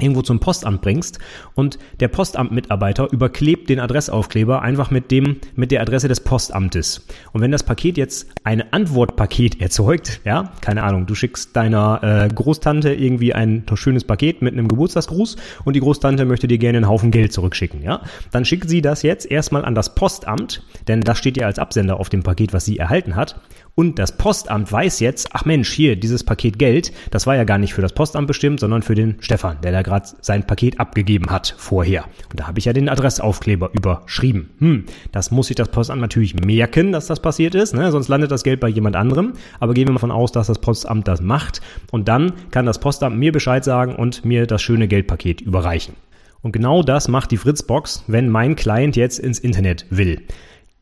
irgendwo 0.00 0.22
zum 0.22 0.40
Postamt 0.40 0.80
bringst 0.82 1.18
und 1.54 1.78
der 2.00 2.08
Postamtmitarbeiter 2.08 3.12
überklebt 3.12 3.68
den 3.68 3.80
Adressaufkleber 3.80 4.62
einfach 4.62 4.90
mit 4.90 5.10
dem 5.10 5.36
mit 5.56 5.70
der 5.70 5.80
Adresse 5.80 6.08
des 6.08 6.20
Postamtes. 6.20 7.06
Und 7.32 7.40
wenn 7.40 7.52
das 7.52 7.62
Paket 7.62 7.96
jetzt 7.96 8.28
ein 8.44 8.72
Antwortpaket 8.72 9.60
erzeugt, 9.60 10.20
ja, 10.24 10.52
keine 10.60 10.82
Ahnung, 10.82 11.06
du 11.06 11.14
schickst 11.14 11.56
deiner 11.56 12.00
äh, 12.02 12.28
Großtante 12.32 12.94
irgendwie 12.94 13.34
ein 13.34 13.64
schönes 13.74 14.04
Paket 14.04 14.42
mit 14.42 14.54
einem 14.54 14.68
Geburtstagsgruß 14.68 15.36
und 15.64 15.74
die 15.74 15.80
Großtante 15.80 16.24
möchte 16.24 16.48
dir 16.48 16.58
gerne 16.58 16.78
einen 16.78 16.88
Haufen 16.88 17.10
Geld 17.10 17.32
zurückschicken, 17.32 17.82
ja, 17.82 18.02
dann 18.30 18.44
schickt 18.44 18.68
sie 18.68 18.82
das 18.82 19.02
jetzt 19.02 19.30
erstmal 19.30 19.64
an 19.64 19.74
das 19.74 19.94
Postamt, 19.94 20.62
denn 20.86 21.00
das 21.00 21.18
steht 21.18 21.36
ja 21.36 21.46
als 21.46 21.58
Absender 21.58 21.98
auf 22.00 22.08
dem 22.08 22.22
Paket, 22.22 22.52
was 22.52 22.64
sie 22.64 22.78
erhalten 22.78 23.16
hat 23.16 23.40
und 23.78 24.00
das 24.00 24.10
Postamt 24.10 24.72
weiß 24.72 24.98
jetzt, 24.98 25.28
ach 25.34 25.44
Mensch, 25.44 25.70
hier, 25.70 25.94
dieses 25.94 26.24
Paket 26.24 26.58
Geld, 26.58 26.90
das 27.12 27.28
war 27.28 27.36
ja 27.36 27.44
gar 27.44 27.58
nicht 27.58 27.74
für 27.74 27.80
das 27.80 27.92
Postamt 27.92 28.26
bestimmt, 28.26 28.58
sondern 28.58 28.82
für 28.82 28.96
den 28.96 29.18
Stefan, 29.20 29.58
der 29.62 29.70
da 29.70 29.82
gerade 29.82 30.08
sein 30.20 30.44
Paket 30.44 30.80
abgegeben 30.80 31.30
hat 31.30 31.54
vorher. 31.56 32.06
Und 32.28 32.40
da 32.40 32.48
habe 32.48 32.58
ich 32.58 32.64
ja 32.64 32.72
den 32.72 32.88
Adressaufkleber 32.88 33.70
überschrieben. 33.72 34.50
Hm, 34.58 34.86
das 35.12 35.30
muss 35.30 35.46
sich 35.46 35.54
das 35.54 35.68
Postamt 35.68 36.00
natürlich 36.00 36.34
merken, 36.34 36.90
dass 36.90 37.06
das 37.06 37.22
passiert 37.22 37.54
ist, 37.54 37.72
ne? 37.72 37.92
sonst 37.92 38.08
landet 38.08 38.32
das 38.32 38.42
Geld 38.42 38.58
bei 38.58 38.66
jemand 38.66 38.96
anderem. 38.96 39.34
Aber 39.60 39.74
gehen 39.74 39.86
wir 39.86 39.92
mal 39.92 40.00
von 40.00 40.10
aus, 40.10 40.32
dass 40.32 40.48
das 40.48 40.58
Postamt 40.58 41.06
das 41.06 41.20
macht. 41.20 41.60
Und 41.92 42.08
dann 42.08 42.32
kann 42.50 42.66
das 42.66 42.80
Postamt 42.80 43.16
mir 43.16 43.30
Bescheid 43.30 43.62
sagen 43.62 43.94
und 43.94 44.24
mir 44.24 44.48
das 44.48 44.60
schöne 44.60 44.88
Geldpaket 44.88 45.40
überreichen. 45.40 45.94
Und 46.42 46.50
genau 46.50 46.82
das 46.82 47.06
macht 47.06 47.30
die 47.30 47.36
Fritzbox, 47.36 48.02
wenn 48.08 48.28
mein 48.28 48.56
Client 48.56 48.96
jetzt 48.96 49.20
ins 49.20 49.38
Internet 49.38 49.86
will. 49.90 50.22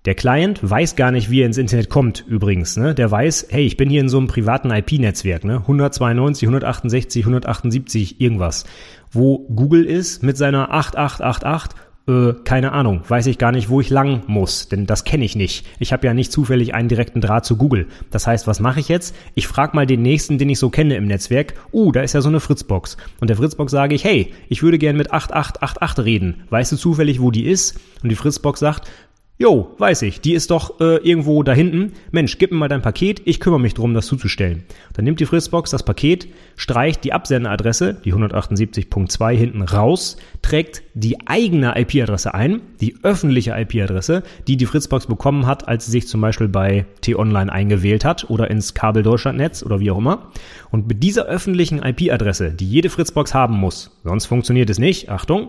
Der 0.06 0.14
Client 0.14 0.60
weiß 0.62 0.94
gar 0.94 1.10
nicht, 1.10 1.30
wie 1.30 1.40
er 1.40 1.46
ins 1.46 1.58
Internet 1.58 1.90
kommt, 1.90 2.24
übrigens. 2.28 2.76
Ne? 2.76 2.94
Der 2.94 3.10
weiß, 3.10 3.48
hey, 3.50 3.66
ich 3.66 3.76
bin 3.76 3.90
hier 3.90 4.00
in 4.00 4.08
so 4.08 4.18
einem 4.18 4.28
privaten 4.28 4.70
IP-Netzwerk, 4.70 5.44
ne? 5.44 5.56
192, 5.56 6.46
168, 6.46 7.24
178, 7.24 8.20
irgendwas. 8.20 8.64
Wo 9.10 9.40
Google 9.48 9.84
ist 9.84 10.22
mit 10.22 10.36
seiner 10.36 10.72
8888, 10.72 11.76
äh, 12.08 12.34
keine 12.44 12.70
Ahnung, 12.70 13.00
weiß 13.08 13.26
ich 13.26 13.38
gar 13.38 13.50
nicht, 13.50 13.68
wo 13.68 13.80
ich 13.80 13.90
lang 13.90 14.22
muss, 14.28 14.68
denn 14.68 14.86
das 14.86 15.02
kenne 15.02 15.24
ich 15.24 15.34
nicht. 15.34 15.66
Ich 15.80 15.92
habe 15.92 16.06
ja 16.06 16.14
nicht 16.14 16.30
zufällig 16.30 16.72
einen 16.72 16.88
direkten 16.88 17.20
Draht 17.20 17.44
zu 17.44 17.56
Google. 17.56 17.88
Das 18.12 18.28
heißt, 18.28 18.46
was 18.46 18.60
mache 18.60 18.78
ich 18.78 18.88
jetzt? 18.88 19.14
Ich 19.34 19.48
frage 19.48 19.74
mal 19.74 19.86
den 19.86 20.02
nächsten, 20.02 20.38
den 20.38 20.48
ich 20.48 20.60
so 20.60 20.70
kenne 20.70 20.94
im 20.94 21.06
Netzwerk. 21.06 21.54
Uh, 21.72 21.90
da 21.90 22.02
ist 22.02 22.12
ja 22.12 22.20
so 22.20 22.28
eine 22.28 22.38
Fritzbox. 22.38 22.96
Und 23.20 23.28
der 23.28 23.36
Fritzbox 23.36 23.72
sage 23.72 23.96
ich, 23.96 24.04
hey, 24.04 24.32
ich 24.48 24.62
würde 24.62 24.78
gern 24.78 24.96
mit 24.96 25.12
8888 25.12 26.04
reden. 26.04 26.44
Weißt 26.50 26.70
du 26.70 26.76
zufällig, 26.76 27.20
wo 27.20 27.32
die 27.32 27.46
ist? 27.46 27.80
Und 28.04 28.10
die 28.10 28.16
Fritzbox 28.16 28.60
sagt, 28.60 28.88
Jo, 29.38 29.74
weiß 29.76 30.00
ich, 30.00 30.22
die 30.22 30.32
ist 30.32 30.50
doch 30.50 30.80
äh, 30.80 30.96
irgendwo 31.06 31.42
da 31.42 31.52
hinten. 31.52 31.92
Mensch, 32.10 32.38
gib 32.38 32.52
mir 32.52 32.56
mal 32.56 32.68
dein 32.68 32.80
Paket, 32.80 33.20
ich 33.26 33.38
kümmere 33.38 33.60
mich 33.60 33.74
drum, 33.74 33.92
das 33.92 34.06
zuzustellen. 34.06 34.64
Dann 34.94 35.04
nimmt 35.04 35.20
die 35.20 35.26
Fritzbox 35.26 35.70
das 35.70 35.82
Paket, 35.82 36.28
streicht 36.56 37.04
die 37.04 37.12
Absenderadresse, 37.12 38.00
die 38.02 38.14
178.2 38.14 39.34
hinten 39.34 39.60
raus, 39.60 40.16
trägt 40.40 40.84
die 40.94 41.26
eigene 41.26 41.78
IP-Adresse 41.78 42.32
ein, 42.32 42.62
die 42.80 42.96
öffentliche 43.02 43.50
IP-Adresse, 43.50 44.22
die 44.48 44.56
die 44.56 44.64
Fritzbox 44.64 45.06
bekommen 45.06 45.44
hat, 45.44 45.68
als 45.68 45.84
sie 45.84 45.90
sich 45.90 46.08
zum 46.08 46.22
Beispiel 46.22 46.48
bei 46.48 46.86
T-Online 47.02 47.52
eingewählt 47.52 48.06
hat 48.06 48.30
oder 48.30 48.50
ins 48.50 48.72
Kabel 48.72 49.02
Deutschlandnetz 49.02 49.62
oder 49.62 49.80
wie 49.80 49.90
auch 49.90 49.98
immer. 49.98 50.30
Und 50.70 50.88
mit 50.88 51.02
dieser 51.02 51.26
öffentlichen 51.26 51.82
IP-Adresse, 51.82 52.52
die 52.52 52.66
jede 52.66 52.88
Fritzbox 52.88 53.34
haben 53.34 53.56
muss, 53.58 54.00
sonst 54.02 54.24
funktioniert 54.24 54.70
es 54.70 54.78
nicht, 54.78 55.10
Achtung, 55.10 55.48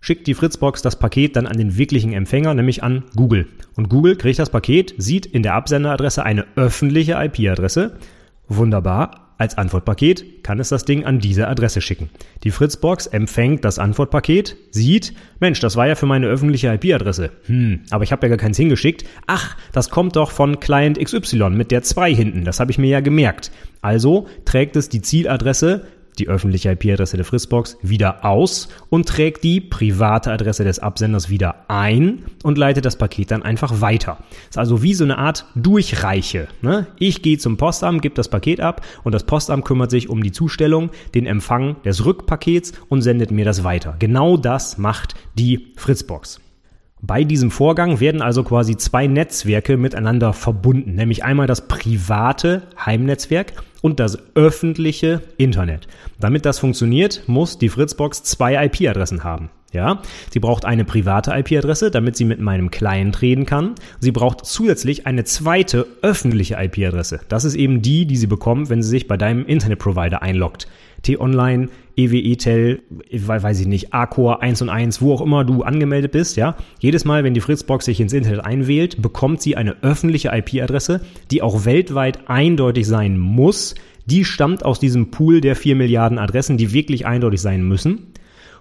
schickt 0.00 0.26
die 0.26 0.34
Fritzbox 0.34 0.82
das 0.82 0.98
Paket 0.98 1.36
dann 1.36 1.46
an 1.46 1.58
den 1.58 1.76
wirklichen 1.76 2.12
Empfänger, 2.12 2.54
nämlich 2.54 2.82
an 2.82 3.04
Google. 3.14 3.48
Und 3.74 3.88
Google 3.88 4.16
kriegt 4.16 4.38
das 4.38 4.50
Paket, 4.50 4.94
sieht 4.98 5.26
in 5.26 5.42
der 5.42 5.54
Absenderadresse 5.54 6.22
eine 6.24 6.46
öffentliche 6.56 7.14
IP-Adresse. 7.14 7.96
Wunderbar. 8.48 9.26
Als 9.38 9.58
Antwortpaket 9.58 10.42
kann 10.44 10.60
es 10.60 10.70
das 10.70 10.86
Ding 10.86 11.04
an 11.04 11.18
diese 11.18 11.46
Adresse 11.46 11.82
schicken. 11.82 12.08
Die 12.42 12.50
Fritzbox 12.50 13.06
empfängt 13.06 13.66
das 13.66 13.78
Antwortpaket, 13.78 14.56
sieht, 14.70 15.12
Mensch, 15.40 15.60
das 15.60 15.76
war 15.76 15.86
ja 15.86 15.94
für 15.94 16.06
meine 16.06 16.26
öffentliche 16.26 16.72
IP-Adresse. 16.72 17.32
Hm, 17.44 17.80
aber 17.90 18.02
ich 18.02 18.12
habe 18.12 18.26
ja 18.26 18.30
gar 18.30 18.38
keins 18.38 18.56
hingeschickt. 18.56 19.04
Ach, 19.26 19.54
das 19.72 19.90
kommt 19.90 20.16
doch 20.16 20.30
von 20.30 20.58
Client 20.58 20.98
XY 20.98 21.50
mit 21.50 21.70
der 21.70 21.82
2 21.82 22.14
hinten. 22.14 22.44
Das 22.44 22.60
habe 22.60 22.70
ich 22.70 22.78
mir 22.78 22.88
ja 22.88 23.00
gemerkt. 23.00 23.50
Also 23.82 24.26
trägt 24.46 24.74
es 24.74 24.88
die 24.88 25.02
Zieladresse 25.02 25.86
die 26.18 26.28
öffentliche 26.28 26.70
IP-Adresse 26.70 27.16
der 27.16 27.24
Fritzbox 27.24 27.78
wieder 27.82 28.24
aus 28.24 28.68
und 28.88 29.08
trägt 29.08 29.44
die 29.44 29.60
private 29.60 30.32
Adresse 30.32 30.64
des 30.64 30.78
Absenders 30.78 31.30
wieder 31.30 31.64
ein 31.68 32.24
und 32.42 32.58
leitet 32.58 32.84
das 32.84 32.96
Paket 32.96 33.30
dann 33.30 33.42
einfach 33.42 33.80
weiter. 33.80 34.18
Ist 34.48 34.58
also 34.58 34.82
wie 34.82 34.94
so 34.94 35.04
eine 35.04 35.18
Art 35.18 35.46
Durchreiche. 35.54 36.48
Ne? 36.62 36.86
Ich 36.98 37.22
gehe 37.22 37.38
zum 37.38 37.56
Postamt, 37.56 38.02
gebe 38.02 38.14
das 38.14 38.28
Paket 38.28 38.60
ab 38.60 38.82
und 39.04 39.12
das 39.12 39.24
Postamt 39.24 39.64
kümmert 39.64 39.90
sich 39.90 40.08
um 40.08 40.22
die 40.22 40.32
Zustellung, 40.32 40.90
den 41.14 41.26
Empfang 41.26 41.76
des 41.84 42.04
Rückpakets 42.04 42.72
und 42.88 43.02
sendet 43.02 43.30
mir 43.30 43.44
das 43.44 43.64
weiter. 43.64 43.96
Genau 43.98 44.36
das 44.36 44.78
macht 44.78 45.14
die 45.34 45.72
Fritzbox. 45.76 46.40
Bei 47.02 47.24
diesem 47.24 47.50
Vorgang 47.50 48.00
werden 48.00 48.22
also 48.22 48.42
quasi 48.42 48.76
zwei 48.76 49.06
Netzwerke 49.06 49.76
miteinander 49.76 50.32
verbunden, 50.32 50.94
nämlich 50.94 51.24
einmal 51.24 51.46
das 51.46 51.68
private 51.68 52.62
Heimnetzwerk 52.84 53.52
und 53.82 54.00
das 54.00 54.18
öffentliche 54.34 55.20
Internet. 55.36 55.88
Damit 56.18 56.46
das 56.46 56.58
funktioniert, 56.58 57.22
muss 57.26 57.58
die 57.58 57.68
Fritzbox 57.68 58.22
zwei 58.22 58.64
IP-Adressen 58.64 59.24
haben. 59.24 59.50
Ja, 59.72 60.00
sie 60.30 60.40
braucht 60.40 60.64
eine 60.64 60.86
private 60.86 61.32
IP-Adresse, 61.32 61.90
damit 61.90 62.16
sie 62.16 62.24
mit 62.24 62.40
meinem 62.40 62.70
Client 62.70 63.20
reden 63.20 63.44
kann. 63.44 63.74
Sie 64.00 64.12
braucht 64.12 64.46
zusätzlich 64.46 65.06
eine 65.06 65.24
zweite 65.24 65.86
öffentliche 66.00 66.56
IP-Adresse. 66.58 67.20
Das 67.28 67.44
ist 67.44 67.56
eben 67.56 67.82
die, 67.82 68.06
die 68.06 68.16
sie 68.16 68.26
bekommt, 68.26 68.70
wenn 68.70 68.82
sie 68.82 68.88
sich 68.88 69.06
bei 69.06 69.18
deinem 69.18 69.44
Internetprovider 69.44 70.22
einloggt. 70.22 70.66
T-Online, 71.02 71.68
EWE-Tel, 71.96 72.82
weiß 73.10 73.60
ich 73.60 73.66
nicht, 73.66 73.94
Arcor 73.94 74.42
1 74.42 74.62
und 74.62 74.68
1, 74.68 75.00
wo 75.00 75.14
auch 75.14 75.22
immer 75.22 75.44
du 75.44 75.62
angemeldet 75.62 76.12
bist, 76.12 76.36
ja. 76.36 76.56
Jedes 76.78 77.04
Mal, 77.04 77.24
wenn 77.24 77.34
die 77.34 77.40
Fritzbox 77.40 77.86
sich 77.86 78.00
ins 78.00 78.12
Internet 78.12 78.44
einwählt, 78.44 79.00
bekommt 79.00 79.40
sie 79.40 79.56
eine 79.56 79.82
öffentliche 79.82 80.28
IP-Adresse, 80.28 81.00
die 81.30 81.42
auch 81.42 81.64
weltweit 81.64 82.28
eindeutig 82.28 82.86
sein 82.86 83.18
muss. 83.18 83.74
Die 84.04 84.24
stammt 84.24 84.64
aus 84.64 84.78
diesem 84.78 85.10
Pool 85.10 85.40
der 85.40 85.56
4 85.56 85.74
Milliarden 85.74 86.18
Adressen, 86.18 86.58
die 86.58 86.72
wirklich 86.72 87.06
eindeutig 87.06 87.40
sein 87.40 87.66
müssen. 87.66 88.12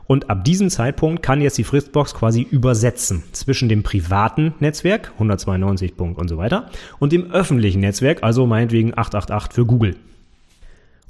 Und 0.07 0.29
ab 0.29 0.43
diesem 0.43 0.69
Zeitpunkt 0.69 1.23
kann 1.23 1.41
jetzt 1.41 1.57
die 1.57 1.63
Fritzbox 1.63 2.13
quasi 2.13 2.41
übersetzen 2.41 3.23
zwischen 3.31 3.69
dem 3.69 3.83
privaten 3.83 4.53
Netzwerk, 4.59 5.11
192. 5.13 5.93
und 5.99 6.27
so 6.29 6.37
weiter, 6.37 6.69
und 6.99 7.11
dem 7.11 7.31
öffentlichen 7.31 7.81
Netzwerk, 7.81 8.23
also 8.23 8.45
meinetwegen 8.45 8.91
888 8.95 9.53
für 9.53 9.65
Google. 9.65 9.95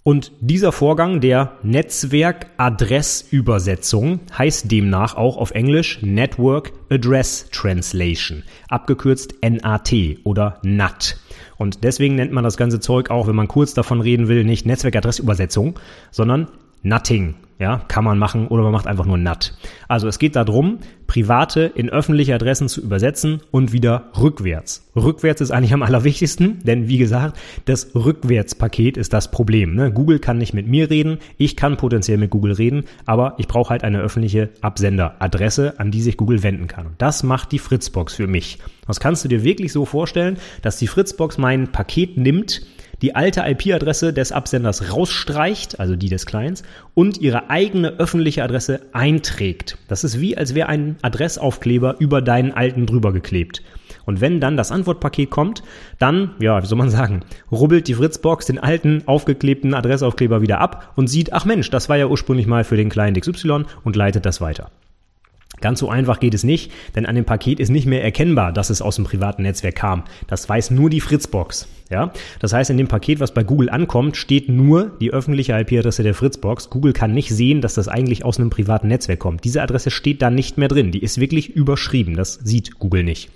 Und 0.07 0.33
dieser 0.39 0.71
Vorgang 0.71 1.19
der 1.19 1.53
Netzwerkadressübersetzung 1.63 4.19
heißt 4.37 4.71
demnach 4.71 5.15
auch 5.15 5.37
auf 5.37 5.49
Englisch 5.49 6.03
Network 6.03 6.73
Address 6.91 7.49
Translation, 7.51 8.43
abgekürzt 8.69 9.33
NAT 9.41 9.95
oder 10.23 10.59
NAT. 10.61 11.17
Und 11.57 11.83
deswegen 11.83 12.13
nennt 12.13 12.31
man 12.31 12.43
das 12.43 12.55
ganze 12.55 12.79
Zeug 12.79 13.09
auch, 13.09 13.25
wenn 13.25 13.35
man 13.35 13.47
kurz 13.47 13.73
davon 13.73 13.99
reden 13.99 14.27
will, 14.27 14.43
nicht 14.43 14.67
Netzwerkadressübersetzung, 14.67 15.79
sondern 16.11 16.49
Nutting 16.83 17.33
ja, 17.57 17.81
kann 17.87 18.03
man 18.03 18.17
machen 18.17 18.47
oder 18.47 18.63
man 18.63 18.73
macht 18.73 18.87
einfach 18.87 19.05
nur 19.05 19.17
NAT. 19.17 19.57
Also 19.87 20.07
es 20.07 20.19
geht 20.19 20.35
darum, 20.35 20.79
private 21.07 21.71
in 21.73 21.89
öffentliche 21.89 22.35
Adressen 22.35 22.67
zu 22.67 22.81
übersetzen 22.81 23.41
und 23.51 23.71
wieder 23.71 24.09
rückwärts. 24.19 24.89
Rückwärts 24.95 25.39
ist 25.39 25.51
eigentlich 25.51 25.73
am 25.73 25.83
allerwichtigsten, 25.83 26.59
denn 26.63 26.89
wie 26.89 26.97
gesagt, 26.97 27.37
das 27.65 27.95
Rückwärtspaket 27.95 28.97
ist 28.97 29.13
das 29.13 29.31
Problem. 29.31 29.75
Ne? 29.75 29.91
Google 29.91 30.19
kann 30.19 30.37
nicht 30.37 30.53
mit 30.53 30.67
mir 30.67 30.89
reden, 30.89 31.19
ich 31.37 31.55
kann 31.55 31.77
potenziell 31.77 32.17
mit 32.17 32.29
Google 32.29 32.53
reden, 32.53 32.83
aber 33.05 33.35
ich 33.37 33.47
brauche 33.47 33.69
halt 33.69 33.83
eine 33.83 34.01
öffentliche 34.01 34.49
Absenderadresse, 34.61 35.79
an 35.79 35.91
die 35.91 36.01
sich 36.01 36.17
Google 36.17 36.43
wenden 36.43 36.67
kann. 36.67 36.95
Das 36.97 37.23
macht 37.23 37.51
die 37.53 37.59
Fritzbox 37.59 38.15
für 38.15 38.27
mich. 38.27 38.59
Das 38.87 38.99
kannst 38.99 39.23
du 39.23 39.29
dir 39.29 39.43
wirklich 39.43 39.71
so 39.71 39.85
vorstellen, 39.85 40.37
dass 40.61 40.77
die 40.77 40.87
Fritzbox 40.87 41.37
mein 41.37 41.71
Paket 41.71 42.17
nimmt, 42.17 42.61
die 43.05 43.15
alte 43.15 43.43
IP-Adresse 43.45 44.13
des 44.13 44.31
Absenders 44.31 44.91
rausstreicht, 44.91 45.79
also 45.79 45.95
die 45.95 46.09
des 46.09 46.25
Clients, 46.25 46.63
und 46.95 47.21
ihre 47.21 47.51
eigene 47.51 47.99
öffentliche 47.99 48.43
Adresse 48.43 48.79
einträgt. 48.93 49.77
Das 49.87 50.03
ist 50.03 50.19
wie, 50.19 50.35
als 50.35 50.55
wäre 50.55 50.69
ein 50.69 50.95
Adressaufkleber 51.03 51.97
über 51.99 52.23
deinen 52.23 52.51
alten 52.51 52.87
drüber 52.87 53.13
geklebt. 53.13 53.61
Und 54.05 54.21
wenn 54.21 54.39
dann 54.39 54.57
das 54.57 54.71
Antwortpaket 54.71 55.29
kommt, 55.29 55.61
dann, 55.99 56.31
ja, 56.39 56.63
wie 56.63 56.65
soll 56.65 56.79
man 56.79 56.89
sagen, 56.89 57.21
rubbelt 57.51 57.87
die 57.87 57.93
Fritzbox 57.93 58.47
den 58.47 58.57
alten 58.57 59.03
aufgeklebten 59.05 59.75
Adressaufkleber 59.75 60.41
wieder 60.41 60.59
ab 60.59 60.91
und 60.95 61.05
sieht, 61.05 61.31
ach 61.31 61.45
Mensch, 61.45 61.69
das 61.69 61.89
war 61.89 61.97
ja 61.97 62.07
ursprünglich 62.07 62.47
mal 62.47 62.63
für 62.63 62.75
den 62.75 62.89
Client 62.89 63.21
XY 63.21 63.65
und 63.83 63.95
leitet 63.95 64.25
das 64.25 64.41
weiter. 64.41 64.71
Ganz 65.61 65.79
so 65.79 65.89
einfach 65.89 66.19
geht 66.19 66.33
es 66.33 66.43
nicht, 66.43 66.71
denn 66.95 67.05
an 67.05 67.15
dem 67.15 67.25
Paket 67.25 67.59
ist 67.59 67.69
nicht 67.69 67.85
mehr 67.85 68.03
erkennbar, 68.03 68.51
dass 68.51 68.69
es 68.69 68.81
aus 68.81 68.95
dem 68.95 69.05
privaten 69.05 69.43
Netzwerk 69.43 69.75
kam. 69.75 70.03
Das 70.27 70.47
weiß 70.47 70.71
nur 70.71 70.89
die 70.89 71.01
Fritzbox. 71.01 71.67
Ja, 71.91 72.11
das 72.39 72.51
heißt, 72.51 72.71
in 72.71 72.77
dem 72.77 72.87
Paket, 72.87 73.19
was 73.19 73.31
bei 73.31 73.43
Google 73.43 73.69
ankommt, 73.69 74.17
steht 74.17 74.49
nur 74.49 74.97
die 74.99 75.11
öffentliche 75.11 75.53
IP-Adresse 75.53 76.01
der 76.01 76.15
Fritzbox. 76.15 76.71
Google 76.71 76.93
kann 76.93 77.13
nicht 77.13 77.29
sehen, 77.29 77.61
dass 77.61 77.75
das 77.75 77.87
eigentlich 77.87 78.25
aus 78.25 78.39
einem 78.39 78.49
privaten 78.49 78.87
Netzwerk 78.87 79.19
kommt. 79.19 79.43
Diese 79.43 79.61
Adresse 79.61 79.91
steht 79.91 80.23
da 80.23 80.31
nicht 80.31 80.57
mehr 80.57 80.67
drin. 80.67 80.91
Die 80.91 81.03
ist 81.03 81.19
wirklich 81.19 81.55
überschrieben. 81.55 82.15
Das 82.15 82.39
sieht 82.43 82.79
Google 82.79 83.03
nicht. 83.03 83.29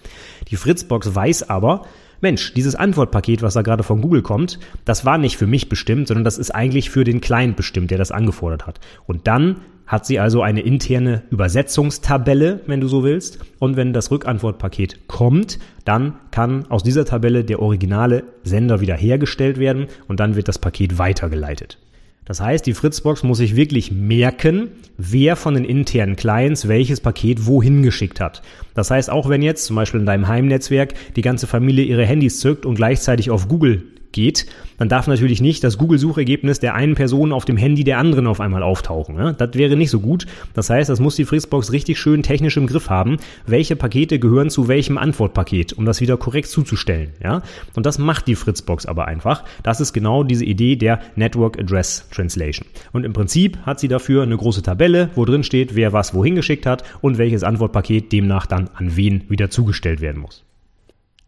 Die 0.49 0.55
Fritzbox 0.55 1.13
weiß 1.13 1.47
aber, 1.49 1.83
Mensch, 2.21 2.53
dieses 2.53 2.75
Antwortpaket, 2.75 3.41
was 3.43 3.53
da 3.53 3.61
gerade 3.61 3.83
von 3.83 4.01
Google 4.01 4.21
kommt, 4.21 4.59
das 4.83 5.05
war 5.05 5.17
nicht 5.17 5.37
für 5.37 5.47
mich 5.47 5.69
bestimmt, 5.69 6.07
sondern 6.07 6.25
das 6.25 6.37
ist 6.37 6.51
eigentlich 6.51 6.89
für 6.89 7.03
den 7.03 7.21
Client 7.21 7.55
bestimmt, 7.55 7.91
der 7.91 7.97
das 7.97 8.11
angefordert 8.11 8.67
hat. 8.67 8.79
Und 9.05 9.27
dann 9.27 9.57
hat 9.89 10.05
sie 10.05 10.19
also 10.19 10.43
eine 10.43 10.61
interne 10.61 11.23
Übersetzungstabelle, 11.31 12.61
wenn 12.67 12.79
du 12.79 12.87
so 12.87 13.03
willst. 13.03 13.39
Und 13.57 13.75
wenn 13.75 13.91
das 13.91 14.11
Rückantwortpaket 14.11 15.07
kommt, 15.07 15.57
dann 15.83 16.13
kann 16.29 16.67
aus 16.69 16.83
dieser 16.83 17.05
Tabelle 17.05 17.43
der 17.43 17.59
originale 17.59 18.23
Sender 18.43 18.81
wiederhergestellt 18.81 19.57
werden 19.57 19.87
und 20.07 20.19
dann 20.19 20.35
wird 20.35 20.47
das 20.47 20.59
Paket 20.59 20.99
weitergeleitet. 20.99 21.79
Das 22.25 22.39
heißt, 22.39 22.67
die 22.67 22.75
Fritzbox 22.75 23.23
muss 23.23 23.39
sich 23.39 23.55
wirklich 23.55 23.91
merken, 23.91 24.69
wer 24.97 25.35
von 25.35 25.55
den 25.55 25.65
internen 25.65 26.15
Clients 26.15 26.67
welches 26.67 27.01
Paket 27.01 27.47
wohin 27.47 27.81
geschickt 27.81 28.21
hat. 28.21 28.43
Das 28.75 28.91
heißt, 28.91 29.09
auch 29.09 29.27
wenn 29.27 29.41
jetzt 29.41 29.65
zum 29.65 29.75
Beispiel 29.75 30.01
in 30.01 30.05
deinem 30.05 30.27
Heimnetzwerk 30.27 30.93
die 31.15 31.23
ganze 31.23 31.47
Familie 31.47 31.85
ihre 31.85 32.05
Handys 32.05 32.39
zückt 32.39 32.67
und 32.67 32.75
gleichzeitig 32.75 33.31
auf 33.31 33.47
Google 33.47 33.85
geht, 34.11 34.45
dann 34.77 34.89
darf 34.89 35.07
natürlich 35.07 35.41
nicht 35.41 35.63
das 35.63 35.77
Google-Suchergebnis 35.77 36.59
der 36.59 36.73
einen 36.73 36.95
Person 36.95 37.31
auf 37.31 37.45
dem 37.45 37.57
Handy 37.57 37.83
der 37.83 37.97
anderen 37.97 38.27
auf 38.27 38.39
einmal 38.39 38.63
auftauchen. 38.63 39.15
Ne? 39.15 39.35
Das 39.37 39.53
wäre 39.53 39.75
nicht 39.75 39.89
so 39.89 39.99
gut. 39.99 40.25
Das 40.53 40.69
heißt, 40.69 40.89
das 40.89 40.99
muss 40.99 41.15
die 41.15 41.25
Fritzbox 41.25 41.71
richtig 41.71 41.99
schön 41.99 42.23
technisch 42.23 42.57
im 42.57 42.67
Griff 42.67 42.89
haben, 42.89 43.17
welche 43.45 43.75
Pakete 43.75 44.19
gehören 44.19 44.49
zu 44.49 44.67
welchem 44.67 44.97
Antwortpaket, 44.97 45.73
um 45.73 45.85
das 45.85 46.01
wieder 46.01 46.17
korrekt 46.17 46.47
zuzustellen. 46.47 47.11
Ja? 47.23 47.41
Und 47.75 47.85
das 47.85 47.99
macht 47.99 48.27
die 48.27 48.35
Fritzbox 48.35 48.85
aber 48.85 49.07
einfach. 49.07 49.43
Das 49.63 49.81
ist 49.81 49.93
genau 49.93 50.23
diese 50.23 50.45
Idee 50.45 50.75
der 50.75 50.99
Network 51.15 51.59
Address 51.59 52.07
Translation. 52.11 52.67
Und 52.93 53.05
im 53.05 53.13
Prinzip 53.13 53.57
hat 53.65 53.79
sie 53.79 53.87
dafür 53.87 54.23
eine 54.23 54.37
große 54.37 54.61
Tabelle, 54.61 55.09
wo 55.15 55.25
drin 55.25 55.43
steht, 55.43 55.75
wer 55.75 55.93
was 55.93 56.13
wohin 56.13 56.35
geschickt 56.35 56.65
hat 56.65 56.83
und 57.01 57.17
welches 57.17 57.43
Antwortpaket 57.43 58.11
demnach 58.11 58.45
dann 58.45 58.69
an 58.73 58.95
wen 58.95 59.23
wieder 59.29 59.49
zugestellt 59.49 60.01
werden 60.01 60.21
muss. 60.21 60.48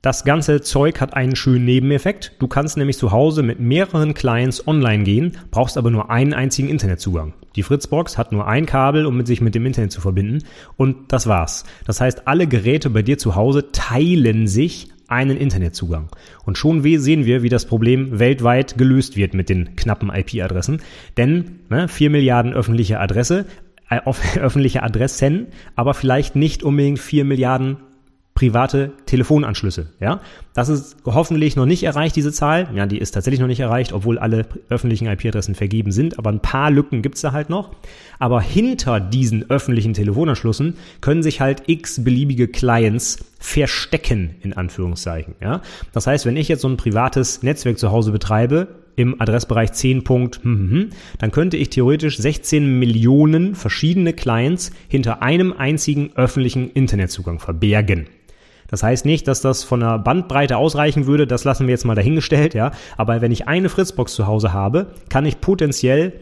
Das 0.01 0.23
ganze 0.23 0.61
Zeug 0.61 0.99
hat 0.99 1.13
einen 1.13 1.35
schönen 1.35 1.65
Nebeneffekt. 1.65 2.31
Du 2.39 2.47
kannst 2.47 2.75
nämlich 2.75 2.97
zu 2.97 3.11
Hause 3.11 3.43
mit 3.43 3.59
mehreren 3.59 4.15
Clients 4.15 4.67
online 4.67 5.03
gehen, 5.03 5.37
brauchst 5.51 5.77
aber 5.77 5.91
nur 5.91 6.09
einen 6.09 6.33
einzigen 6.33 6.69
Internetzugang. 6.69 7.33
Die 7.55 7.61
Fritzbox 7.61 8.17
hat 8.17 8.31
nur 8.31 8.47
ein 8.47 8.65
Kabel, 8.65 9.05
um 9.05 9.23
sich 9.27 9.41
mit 9.41 9.53
dem 9.53 9.67
Internet 9.67 9.91
zu 9.91 10.01
verbinden 10.01 10.39
und 10.75 11.11
das 11.11 11.27
war's. 11.27 11.65
Das 11.85 12.01
heißt, 12.01 12.27
alle 12.27 12.47
Geräte 12.47 12.89
bei 12.89 13.03
dir 13.03 13.19
zu 13.19 13.35
Hause 13.35 13.71
teilen 13.73 14.47
sich 14.47 14.87
einen 15.07 15.37
Internetzugang. 15.37 16.07
Und 16.45 16.57
schon 16.57 16.81
sehen 16.81 17.25
wir, 17.25 17.43
wie 17.43 17.49
das 17.49 17.65
Problem 17.65 18.17
weltweit 18.17 18.79
gelöst 18.79 19.17
wird 19.17 19.35
mit 19.35 19.49
den 19.49 19.75
knappen 19.75 20.09
IP-Adressen. 20.09 20.81
Denn 21.15 21.59
ne, 21.69 21.87
4 21.87 22.09
Milliarden 22.09 22.53
öffentliche 22.53 22.99
Adresse, 22.99 23.45
äh, 23.87 23.99
öffentliche 24.39 24.81
Adressen, 24.81 25.49
aber 25.75 25.93
vielleicht 25.93 26.35
nicht 26.35 26.63
unbedingt 26.63 26.97
4 26.97 27.23
Milliarden 27.23 27.77
private 28.41 28.91
Telefonanschlüsse. 29.05 29.89
Ja, 29.99 30.19
das 30.55 30.67
ist 30.67 30.97
hoffentlich 31.05 31.55
noch 31.55 31.67
nicht 31.67 31.83
erreicht, 31.83 32.15
diese 32.15 32.31
Zahl. 32.31 32.67
Ja, 32.73 32.87
die 32.87 32.97
ist 32.97 33.11
tatsächlich 33.11 33.39
noch 33.39 33.45
nicht 33.45 33.59
erreicht, 33.59 33.93
obwohl 33.93 34.17
alle 34.17 34.47
öffentlichen 34.67 35.05
IP-Adressen 35.05 35.53
vergeben 35.53 35.91
sind. 35.91 36.17
Aber 36.17 36.31
ein 36.31 36.39
paar 36.39 36.71
Lücken 36.71 37.03
gibt's 37.03 37.21
da 37.21 37.33
halt 37.33 37.51
noch. 37.51 37.69
Aber 38.17 38.41
hinter 38.41 38.99
diesen 38.99 39.47
öffentlichen 39.51 39.93
Telefonanschlüssen 39.93 40.73
können 41.01 41.21
sich 41.21 41.39
halt 41.39 41.61
x 41.67 42.03
beliebige 42.03 42.47
Clients 42.47 43.23
verstecken, 43.37 44.33
in 44.41 44.53
Anführungszeichen. 44.53 45.35
Ja, 45.39 45.61
das 45.93 46.07
heißt, 46.07 46.25
wenn 46.25 46.35
ich 46.35 46.47
jetzt 46.47 46.61
so 46.61 46.67
ein 46.67 46.77
privates 46.77 47.43
Netzwerk 47.43 47.77
zu 47.77 47.91
Hause 47.91 48.11
betreibe, 48.11 48.69
im 48.95 49.19
Adressbereich 49.21 49.71
10. 49.71 50.03
Hm, 50.07 50.31
hm, 50.41 50.71
hm, 50.71 50.89
dann 51.19 51.31
könnte 51.31 51.57
ich 51.57 51.69
theoretisch 51.69 52.17
16 52.17 52.79
Millionen 52.79 53.55
verschiedene 53.55 54.13
Clients 54.13 54.71
hinter 54.87 55.21
einem 55.21 55.53
einzigen 55.53 56.11
öffentlichen 56.15 56.69
Internetzugang 56.71 57.39
verbergen. 57.39 58.07
Das 58.71 58.81
heißt 58.81 59.05
nicht, 59.05 59.27
dass 59.27 59.41
das 59.41 59.63
von 59.63 59.81
der 59.81 59.99
Bandbreite 59.99 60.57
ausreichen 60.57 61.05
würde, 61.05 61.27
das 61.27 61.43
lassen 61.43 61.67
wir 61.67 61.71
jetzt 61.71 61.85
mal 61.85 61.95
dahingestellt, 61.95 62.53
ja. 62.53 62.71
Aber 62.97 63.21
wenn 63.21 63.31
ich 63.31 63.47
eine 63.47 63.69
Fritzbox 63.69 64.15
zu 64.15 64.25
Hause 64.25 64.53
habe, 64.53 64.87
kann 65.09 65.25
ich 65.25 65.41
potenziell 65.41 66.13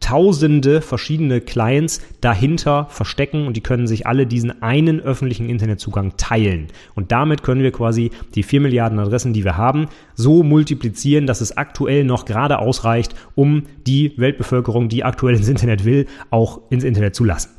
tausende 0.00 0.82
verschiedene 0.82 1.40
Clients 1.40 2.00
dahinter 2.20 2.86
verstecken 2.90 3.46
und 3.46 3.56
die 3.56 3.62
können 3.62 3.86
sich 3.86 4.06
alle 4.06 4.26
diesen 4.26 4.62
einen 4.62 5.00
öffentlichen 5.00 5.48
Internetzugang 5.48 6.16
teilen. 6.16 6.68
Und 6.94 7.12
damit 7.12 7.42
können 7.42 7.62
wir 7.62 7.72
quasi 7.72 8.10
die 8.34 8.42
vier 8.42 8.60
Milliarden 8.60 8.98
Adressen, 8.98 9.32
die 9.32 9.44
wir 9.44 9.56
haben, 9.56 9.86
so 10.14 10.42
multiplizieren, 10.42 11.26
dass 11.26 11.40
es 11.40 11.56
aktuell 11.56 12.04
noch 12.04 12.24
gerade 12.24 12.58
ausreicht, 12.58 13.14
um 13.34 13.64
die 13.86 14.12
Weltbevölkerung, 14.16 14.88
die 14.88 15.02
aktuell 15.02 15.34
ins 15.34 15.48
Internet 15.48 15.84
will, 15.84 16.06
auch 16.30 16.60
ins 16.70 16.84
Internet 16.84 17.14
zu 17.14 17.24
lassen. 17.24 17.55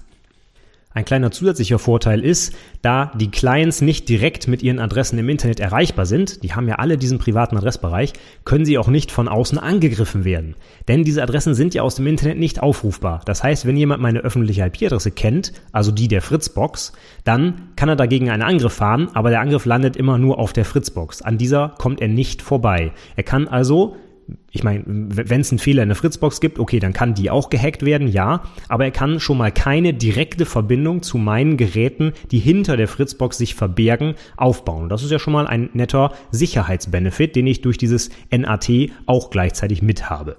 Ein 0.98 1.06
kleiner 1.06 1.30
zusätzlicher 1.30 1.78
Vorteil 1.78 2.26
ist, 2.26 2.56
da 2.82 3.12
die 3.14 3.30
Clients 3.30 3.82
nicht 3.82 4.10
direkt 4.10 4.48
mit 4.48 4.64
ihren 4.64 4.80
Adressen 4.80 5.20
im 5.20 5.30
Internet 5.30 5.60
erreichbar 5.60 6.08
sind, 6.08 6.42
die 6.42 6.54
haben 6.54 6.68
ja 6.68 6.78
alle 6.78 6.98
diesen 6.98 7.20
privaten 7.20 7.56
Adressbereich, 7.56 8.14
können 8.46 8.66
sie 8.66 8.80
auch 8.80 8.88
nicht 8.88 9.12
von 9.12 9.28
außen 9.28 9.60
angegriffen 9.60 10.26
werden. 10.26 10.56
Denn 10.88 11.04
diese 11.04 11.22
Adressen 11.22 11.54
sind 11.54 11.76
ja 11.76 11.84
aus 11.84 11.98
dem 11.98 12.08
Internet 12.08 12.40
nicht 12.40 12.64
aufrufbar. 12.64 13.22
Das 13.26 13.44
heißt, 13.44 13.68
wenn 13.68 13.78
jemand 13.78 14.02
meine 14.02 14.22
öffentliche 14.22 14.66
IP-Adresse 14.66 15.12
kennt, 15.12 15.54
also 15.72 15.92
die 15.92 16.08
der 16.08 16.24
Fritzbox, 16.24 16.94
dann 17.24 17.70
kann 17.76 17.90
er 17.90 17.96
dagegen 17.96 18.32
einen 18.32 18.42
Angriff 18.42 18.74
fahren, 18.74 19.10
aber 19.14 19.30
der 19.30 19.42
Angriff 19.42 19.66
landet 19.66 19.98
immer 19.98 20.18
nur 20.18 20.40
auf 20.40 20.52
der 20.52 20.66
Fritzbox. 20.66 21.22
An 21.22 21.38
dieser 21.38 21.76
kommt 21.78 22.02
er 22.02 22.08
nicht 22.08 22.42
vorbei. 22.42 22.92
Er 23.16 23.22
kann 23.22 23.48
also 23.48 23.98
ich 24.52 24.64
meine, 24.64 24.84
wenn 24.86 25.42
es 25.42 25.52
einen 25.52 25.60
Fehler 25.60 25.84
in 25.84 25.90
der 25.90 25.96
Fritzbox 25.96 26.42
gibt, 26.42 26.60
okay, 26.60 26.80
dann 26.80 26.94
kann 26.94 27.14
die 27.14 27.30
auch 27.30 27.50
gehackt 27.50 27.86
werden, 27.86 28.08
ja, 28.08 28.44
aber 28.68 28.86
er 28.86 28.92
kann 28.92 29.20
schon 29.20 29.38
mal 29.38 29.52
keine 29.52 29.94
direkte 29.94 30.46
Verbindung 30.46 31.02
zu 31.02 31.18
meinen 31.18 31.58
Geräten, 31.58 32.14
die 32.32 32.40
hinter 32.40 32.78
der 32.78 32.88
Fritzbox 32.88 33.38
sich 33.38 33.56
verbergen, 33.56 34.16
aufbauen. 34.36 34.90
Das 34.90 35.04
ist 35.04 35.12
ja 35.12 35.20
schon 35.20 35.34
mal 35.34 35.48
ein 35.48 35.70
netter 35.74 36.12
Sicherheitsbenefit, 36.32 37.36
den 37.36 37.48
ich 37.48 37.62
durch 37.62 37.78
dieses 37.78 38.10
NAT 38.32 38.70
auch 39.06 39.30
gleichzeitig 39.30 39.82
mit 39.82 40.10
habe. 40.10 40.38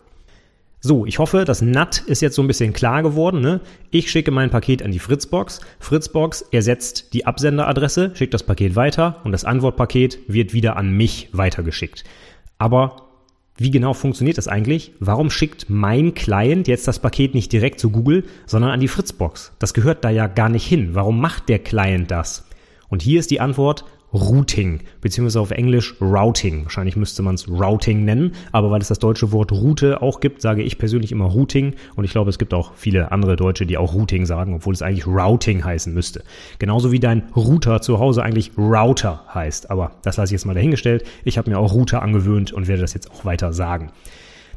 So, 0.80 1.06
ich 1.06 1.18
hoffe, 1.18 1.44
das 1.44 1.60
NAT 1.60 2.04
ist 2.06 2.22
jetzt 2.22 2.36
so 2.36 2.42
ein 2.42 2.46
bisschen 2.46 2.72
klar 2.72 3.02
geworden. 3.02 3.40
Ne? 3.40 3.60
Ich 3.90 4.10
schicke 4.12 4.30
mein 4.30 4.50
Paket 4.50 4.82
an 4.82 4.92
die 4.92 5.00
Fritzbox. 5.00 5.60
Fritzbox 5.80 6.42
ersetzt 6.52 7.14
die 7.14 7.26
Absenderadresse, 7.26 8.12
schickt 8.14 8.32
das 8.32 8.44
Paket 8.44 8.76
weiter 8.76 9.20
und 9.24 9.32
das 9.32 9.44
Antwortpaket 9.44 10.20
wird 10.28 10.52
wieder 10.52 10.76
an 10.76 10.92
mich 10.92 11.30
weitergeschickt. 11.32 12.04
Aber 12.58 13.07
wie 13.58 13.72
genau 13.72 13.92
funktioniert 13.92 14.38
das 14.38 14.46
eigentlich? 14.46 14.92
Warum 15.00 15.30
schickt 15.30 15.68
mein 15.68 16.14
Client 16.14 16.68
jetzt 16.68 16.86
das 16.86 17.00
Paket 17.00 17.34
nicht 17.34 17.52
direkt 17.52 17.80
zu 17.80 17.90
Google, 17.90 18.24
sondern 18.46 18.70
an 18.70 18.80
die 18.80 18.88
Fritzbox? 18.88 19.52
Das 19.58 19.74
gehört 19.74 20.04
da 20.04 20.10
ja 20.10 20.28
gar 20.28 20.48
nicht 20.48 20.64
hin. 20.64 20.90
Warum 20.92 21.20
macht 21.20 21.48
der 21.48 21.58
Client 21.58 22.10
das? 22.10 22.46
Und 22.88 23.02
hier 23.02 23.18
ist 23.18 23.32
die 23.32 23.40
Antwort, 23.40 23.84
Routing, 24.12 24.80
beziehungsweise 25.00 25.40
auf 25.40 25.50
Englisch 25.50 25.94
Routing. 26.00 26.64
Wahrscheinlich 26.64 26.96
müsste 26.96 27.22
man 27.22 27.34
es 27.34 27.48
Routing 27.48 28.04
nennen, 28.04 28.32
aber 28.52 28.70
weil 28.70 28.80
es 28.80 28.88
das 28.88 28.98
deutsche 28.98 29.32
Wort 29.32 29.52
Route 29.52 30.00
auch 30.00 30.20
gibt, 30.20 30.40
sage 30.40 30.62
ich 30.62 30.78
persönlich 30.78 31.12
immer 31.12 31.26
Routing 31.26 31.74
und 31.94 32.04
ich 32.04 32.10
glaube, 32.10 32.30
es 32.30 32.38
gibt 32.38 32.54
auch 32.54 32.72
viele 32.74 33.12
andere 33.12 33.36
Deutsche, 33.36 33.66
die 33.66 33.76
auch 33.76 33.94
Routing 33.94 34.24
sagen, 34.24 34.54
obwohl 34.54 34.72
es 34.72 34.82
eigentlich 34.82 35.06
Routing 35.06 35.64
heißen 35.64 35.92
müsste. 35.92 36.22
Genauso 36.58 36.90
wie 36.90 37.00
dein 37.00 37.24
Router 37.36 37.82
zu 37.82 37.98
Hause 37.98 38.22
eigentlich 38.22 38.52
Router 38.56 39.24
heißt, 39.32 39.70
aber 39.70 39.92
das 40.02 40.16
lasse 40.16 40.30
ich 40.30 40.38
jetzt 40.38 40.46
mal 40.46 40.54
dahingestellt. 40.54 41.04
Ich 41.24 41.36
habe 41.36 41.50
mir 41.50 41.58
auch 41.58 41.74
Router 41.74 42.02
angewöhnt 42.02 42.52
und 42.52 42.66
werde 42.66 42.82
das 42.82 42.94
jetzt 42.94 43.10
auch 43.10 43.24
weiter 43.24 43.52
sagen. 43.52 43.92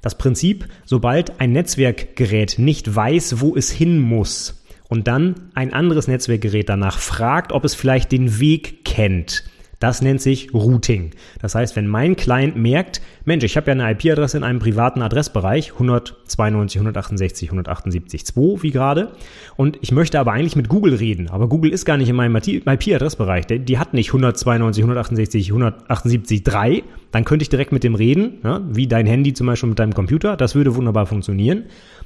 Das 0.01 0.17
Prinzip, 0.17 0.67
sobald 0.85 1.39
ein 1.39 1.51
Netzwerkgerät 1.51 2.55
nicht 2.57 2.95
weiß, 2.95 3.39
wo 3.39 3.55
es 3.55 3.69
hin 3.69 3.99
muss, 3.99 4.60
und 4.91 5.07
dann 5.07 5.35
ein 5.55 5.71
anderes 5.71 6.09
Netzwerkgerät 6.09 6.67
danach 6.67 6.99
fragt, 6.99 7.53
ob 7.53 7.63
es 7.63 7.73
vielleicht 7.73 8.11
den 8.11 8.41
Weg 8.41 8.83
kennt. 8.83 9.45
Das 9.81 10.03
nennt 10.03 10.21
sich 10.21 10.53
Routing. 10.53 11.09
Das 11.41 11.55
heißt, 11.55 11.75
wenn 11.75 11.87
mein 11.87 12.15
Client 12.15 12.55
merkt, 12.55 13.01
Mensch, 13.25 13.43
ich 13.43 13.57
habe 13.57 13.71
ja 13.71 13.71
eine 13.71 13.91
IP-Adresse 13.91 14.37
in 14.37 14.43
einem 14.43 14.59
privaten 14.59 15.01
Adressbereich, 15.01 15.73
192, 15.73 16.79
168, 16.79 17.49
178, 17.49 18.25
2 18.27 18.61
wie 18.61 18.69
gerade, 18.69 19.09
und 19.57 19.79
ich 19.81 19.91
möchte 19.91 20.19
aber 20.19 20.33
eigentlich 20.33 20.55
mit 20.55 20.69
Google 20.69 20.93
reden, 20.93 21.29
aber 21.29 21.49
Google 21.49 21.73
ist 21.73 21.85
gar 21.85 21.97
nicht 21.97 22.09
in 22.09 22.15
meinem 22.15 22.35
IP-Adressbereich, 22.35 23.47
die 23.47 23.79
hat 23.79 23.95
nicht 23.95 24.09
192, 24.09 24.83
168, 24.83 25.49
178, 25.49 26.43
3, 26.43 26.83
dann 27.11 27.25
könnte 27.25 27.41
ich 27.41 27.49
direkt 27.49 27.71
mit 27.71 27.83
dem 27.83 27.95
reden, 27.95 28.37
ja, 28.43 28.61
wie 28.69 28.85
dein 28.85 29.07
Handy 29.07 29.33
zum 29.33 29.47
Beispiel 29.47 29.69
mit 29.69 29.79
deinem 29.79 29.95
Computer, 29.95 30.37
das 30.37 30.53
würde 30.53 30.75
wunderbar 30.75 31.07
funktionieren. 31.07 31.63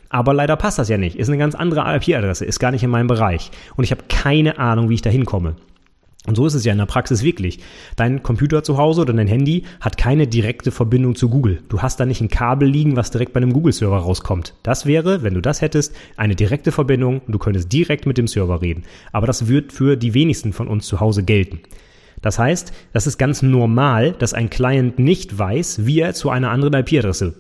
Aber 0.10 0.34
leider 0.34 0.56
passt 0.56 0.80
das 0.80 0.88
ja 0.88 0.98
nicht. 0.98 1.18
Ist 1.18 1.28
eine 1.28 1.38
ganz 1.38 1.56
andere 1.56 1.82
IP-Adresse, 1.96 2.46
ist 2.46 2.60
gar 2.60 2.72
nicht 2.72 2.84
in 2.84 2.90
meinem 2.90 3.08
Bereich. 3.08 3.52
Und 3.76 3.84
ich 3.84 3.92
habe 3.92 4.04
keine 4.08 4.60
Ahnung, 4.60 4.88
wie 4.90 4.94
ich 4.94 5.02
da 5.02 5.10
hinkomme. 5.10 5.56
Und 6.28 6.36
so 6.36 6.46
ist 6.46 6.54
es 6.54 6.66
ja 6.66 6.72
in 6.72 6.78
der 6.78 6.86
Praxis 6.86 7.24
wirklich. 7.24 7.60
Dein 7.96 8.24
Computer 8.24 8.64
zu 8.64 8.78
Hause 8.78 9.02
oder 9.02 9.14
dein 9.14 9.28
Handy 9.28 9.64
hat 9.80 9.98
keine 9.98 10.28
direkte 10.28 10.72
Verbindung 10.72 11.16
zu 11.16 11.30
Google. 11.30 11.62
Du 11.70 11.82
hast 11.82 12.00
da 12.00 12.06
nicht 12.06 12.22
ein 12.22 12.30
Kabel 12.30 12.68
liegen, 12.68 12.96
was 12.96 13.12
direkt 13.12 13.34
bei 13.34 13.38
einem 13.38 13.54
Google-Server 13.54 13.98
rauskommt. 13.98 14.54
Das 14.64 14.86
wäre, 14.86 15.24
wenn 15.24 15.34
du 15.34 15.42
das 15.42 15.62
hättest, 15.62 15.96
eine 16.18 16.36
direkte 16.36 16.72
Verbindung 16.72 17.22
und 17.26 17.32
du 17.32 17.40
könntest 17.40 17.72
direkt 17.72 18.06
mit 18.06 18.18
dem 18.18 18.28
Server 18.28 18.62
reden. 18.62 18.84
Aber 19.12 19.28
das 19.28 19.48
wird 19.48 19.72
für 19.72 19.96
die 19.96 20.14
wenigsten 20.14 20.54
von 20.54 20.68
uns 20.68 20.88
zu 20.88 21.00
Hause 21.00 21.24
gelten. 21.24 21.60
Das 22.22 22.40
heißt, 22.40 22.74
das 22.92 23.06
ist 23.06 23.18
ganz 23.18 23.42
normal, 23.42 24.14
dass 24.14 24.34
ein 24.34 24.50
Client 24.50 24.98
nicht 24.98 25.38
weiß, 25.38 25.86
wie 25.86 26.00
er 26.00 26.14
zu 26.14 26.30
einer 26.30 26.50
anderen 26.50 26.74
IP-Adresse 26.74 27.36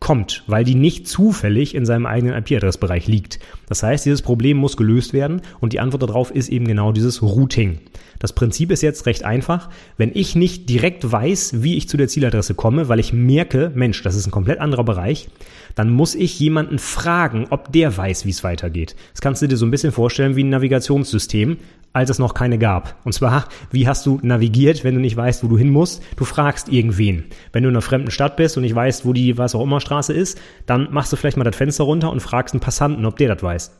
kommt, 0.00 0.44
weil 0.46 0.64
die 0.64 0.74
nicht 0.74 1.06
zufällig 1.06 1.74
in 1.74 1.84
seinem 1.84 2.06
eigenen 2.06 2.34
IP-Adressbereich 2.34 3.06
liegt. 3.06 3.38
Das 3.68 3.82
heißt, 3.82 4.06
dieses 4.06 4.22
Problem 4.22 4.56
muss 4.56 4.78
gelöst 4.78 5.12
werden 5.12 5.42
und 5.60 5.74
die 5.74 5.80
Antwort 5.80 6.02
darauf 6.02 6.30
ist 6.30 6.48
eben 6.48 6.66
genau 6.66 6.90
dieses 6.90 7.22
Routing. 7.22 7.78
Das 8.18 8.32
Prinzip 8.32 8.70
ist 8.70 8.82
jetzt 8.82 9.06
recht 9.06 9.24
einfach. 9.24 9.68
Wenn 9.96 10.10
ich 10.14 10.36
nicht 10.36 10.68
direkt 10.68 11.10
weiß, 11.10 11.62
wie 11.62 11.76
ich 11.76 11.88
zu 11.88 11.96
der 11.96 12.08
Zieladresse 12.08 12.54
komme, 12.54 12.88
weil 12.88 12.98
ich 12.98 13.12
merke, 13.12 13.72
Mensch, 13.74 14.02
das 14.02 14.14
ist 14.14 14.26
ein 14.26 14.30
komplett 14.30 14.58
anderer 14.58 14.84
Bereich, 14.84 15.28
dann 15.74 15.90
muss 15.90 16.14
ich 16.14 16.38
jemanden 16.40 16.78
fragen, 16.78 17.46
ob 17.50 17.72
der 17.72 17.96
weiß, 17.96 18.24
wie 18.24 18.30
es 18.30 18.42
weitergeht. 18.42 18.96
Das 19.12 19.20
kannst 19.20 19.42
du 19.42 19.48
dir 19.48 19.56
so 19.56 19.66
ein 19.66 19.70
bisschen 19.70 19.92
vorstellen 19.92 20.36
wie 20.36 20.44
ein 20.44 20.50
Navigationssystem 20.50 21.58
als 21.92 22.10
es 22.10 22.18
noch 22.18 22.34
keine 22.34 22.58
gab. 22.58 22.96
Und 23.04 23.12
zwar, 23.12 23.46
wie 23.70 23.88
hast 23.88 24.06
du 24.06 24.20
navigiert, 24.22 24.84
wenn 24.84 24.94
du 24.94 25.00
nicht 25.00 25.16
weißt, 25.16 25.42
wo 25.42 25.48
du 25.48 25.58
hin 25.58 25.70
musst? 25.70 26.02
Du 26.16 26.24
fragst 26.24 26.68
irgendwen. 26.68 27.24
Wenn 27.52 27.62
du 27.62 27.68
in 27.68 27.74
einer 27.74 27.82
fremden 27.82 28.10
Stadt 28.10 28.36
bist 28.36 28.56
und 28.56 28.62
nicht 28.62 28.74
weißt, 28.74 29.04
wo 29.04 29.12
die 29.12 29.38
was 29.38 29.54
auch 29.54 29.62
immer 29.62 29.80
Straße 29.80 30.12
ist, 30.12 30.40
dann 30.66 30.88
machst 30.92 31.12
du 31.12 31.16
vielleicht 31.16 31.36
mal 31.36 31.44
das 31.44 31.56
Fenster 31.56 31.84
runter 31.84 32.10
und 32.10 32.20
fragst 32.20 32.54
einen 32.54 32.60
Passanten, 32.60 33.04
ob 33.06 33.16
der 33.16 33.34
das 33.34 33.42
weiß. 33.42 33.72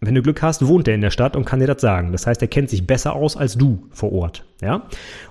Wenn 0.00 0.14
du 0.14 0.20
Glück 0.20 0.42
hast, 0.42 0.66
wohnt 0.66 0.86
er 0.88 0.94
in 0.94 1.00
der 1.00 1.10
Stadt 1.10 1.36
und 1.36 1.46
kann 1.46 1.58
dir 1.58 1.66
das 1.66 1.80
sagen. 1.80 2.12
Das 2.12 2.26
heißt, 2.26 2.42
er 2.42 2.48
kennt 2.48 2.68
sich 2.68 2.86
besser 2.86 3.14
aus 3.14 3.34
als 3.36 3.56
du 3.56 3.86
vor 3.92 4.12
Ort. 4.12 4.44
Ja? 4.60 4.82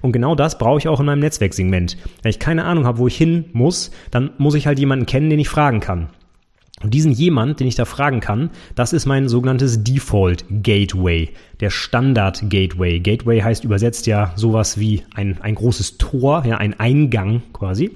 Und 0.02 0.12
genau 0.12 0.34
das 0.34 0.58
brauche 0.58 0.80
ich 0.80 0.88
auch 0.88 1.00
in 1.00 1.06
meinem 1.06 1.20
Netzwerksegment. 1.20 1.98
Wenn 2.24 2.30
ich 2.32 2.40
keine 2.40 2.66
Ahnung 2.66 2.86
habe, 2.86 2.98
wo 2.98 3.08
ich 3.08 3.16
hin 3.16 3.46
muss, 3.54 3.92
dann 4.10 4.32
muss 4.40 4.56
ich 4.56 4.66
halt 4.66 4.80
jemanden 4.80 5.06
kennen, 5.06 5.30
den 5.30 5.40
ich 5.40 5.50
fragen 5.50 5.82
kann. 5.82 6.10
Und 6.86 6.94
diesen 6.94 7.12
jemand, 7.12 7.60
den 7.60 7.66
ich 7.66 7.74
da 7.74 7.84
fragen 7.84 8.20
kann, 8.20 8.52
das 8.76 8.94
ist 8.94 9.08
mein 9.08 9.28
sogenanntes 9.28 9.84
Default 9.84 10.46
Gateway, 10.62 11.32
der 11.60 11.72
Standard 11.72 12.44
Gateway. 12.48 13.00
Gateway 13.00 13.42
heißt 13.42 13.64
übersetzt 13.64 14.06
ja 14.06 14.34
sowas 14.36 14.80
wie 14.80 15.02
ein, 15.16 15.42
ein 15.42 15.56
großes 15.56 15.98
Tor, 15.98 16.46
ja, 16.46 16.58
ein 16.58 16.80
Eingang 16.80 17.42
quasi. 17.54 17.90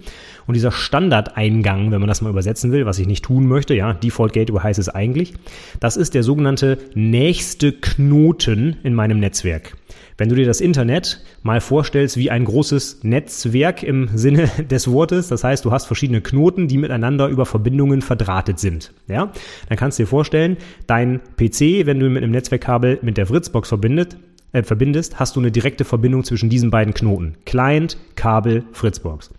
Und 0.47 0.55
dieser 0.55 0.71
Standardeingang, 0.71 1.91
wenn 1.91 1.99
man 1.99 2.07
das 2.07 2.23
mal 2.23 2.31
übersetzen 2.31 2.71
will, 2.71 2.87
was 2.87 2.97
ich 2.97 3.05
nicht 3.05 3.23
tun 3.23 3.45
möchte, 3.45 3.75
ja, 3.75 3.93
Default 3.93 4.33
Gateway 4.33 4.63
heißt 4.63 4.79
es 4.79 4.89
eigentlich, 4.89 5.35
das 5.79 5.95
ist 5.95 6.15
der 6.15 6.23
sogenannte 6.23 6.79
nächste 6.95 7.71
Knoten 7.71 8.77
in 8.81 8.95
meinem 8.95 9.19
Netzwerk. 9.19 9.75
Wenn 10.19 10.27
du 10.27 10.35
dir 10.35 10.45
das 10.45 10.59
Internet 10.59 11.21
mal 11.43 11.61
vorstellst 11.61 12.17
wie 12.17 12.29
ein 12.29 12.43
großes 12.43 13.03
Netzwerk 13.03 13.83
im 13.83 14.09
Sinne 14.15 14.49
des 14.69 14.91
Wortes, 14.91 15.29
das 15.29 15.45
heißt, 15.45 15.63
du 15.63 15.71
hast 15.71 15.85
verschiedene 15.85 16.19
Knoten, 16.19 16.67
die 16.67 16.77
miteinander 16.77 17.29
über 17.29 17.45
Verbindungen 17.45 18.01
verdrahtet 18.01 18.59
sind, 18.59 18.91
ja, 19.07 19.31
dann 19.69 19.77
kannst 19.77 19.97
du 19.97 20.03
dir 20.03 20.07
vorstellen, 20.07 20.57
dein 20.87 21.21
PC, 21.37 21.85
wenn 21.85 22.01
du 22.01 22.09
mit 22.09 22.21
einem 22.21 22.33
Netzwerkkabel 22.33 22.99
mit 23.01 23.15
der 23.15 23.27
Fritzbox 23.27 23.69
verbindet, 23.69 24.17
äh, 24.51 24.63
verbindest, 24.63 25.19
hast 25.19 25.35
du 25.35 25.39
eine 25.39 25.51
direkte 25.51 25.85
Verbindung 25.85 26.23
zwischen 26.23 26.49
diesen 26.49 26.69
beiden 26.71 26.93
Knoten. 26.93 27.35
Client, 27.45 27.97
Kabel, 28.15 28.63
Fritzbox. 28.71 29.31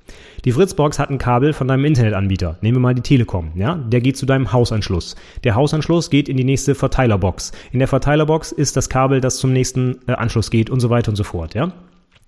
Die 0.44 0.52
Fritzbox 0.52 0.98
hat 0.98 1.10
ein 1.10 1.18
Kabel 1.18 1.52
von 1.52 1.68
deinem 1.68 1.84
Internetanbieter. 1.84 2.58
Nehmen 2.60 2.76
wir 2.76 2.80
mal 2.80 2.94
die 2.94 3.02
Telekom, 3.02 3.52
ja? 3.54 3.74
Der 3.74 4.00
geht 4.00 4.16
zu 4.16 4.26
deinem 4.26 4.52
Hausanschluss. 4.52 5.16
Der 5.44 5.54
Hausanschluss 5.54 6.10
geht 6.10 6.28
in 6.28 6.36
die 6.36 6.44
nächste 6.44 6.74
Verteilerbox. 6.74 7.52
In 7.72 7.78
der 7.78 7.88
Verteilerbox 7.88 8.52
ist 8.52 8.76
das 8.76 8.88
Kabel, 8.88 9.20
das 9.20 9.38
zum 9.38 9.52
nächsten 9.52 9.98
äh, 10.06 10.12
Anschluss 10.12 10.50
geht 10.50 10.70
und 10.70 10.80
so 10.80 10.90
weiter 10.90 11.10
und 11.10 11.16
so 11.16 11.24
fort, 11.24 11.54
ja? 11.54 11.72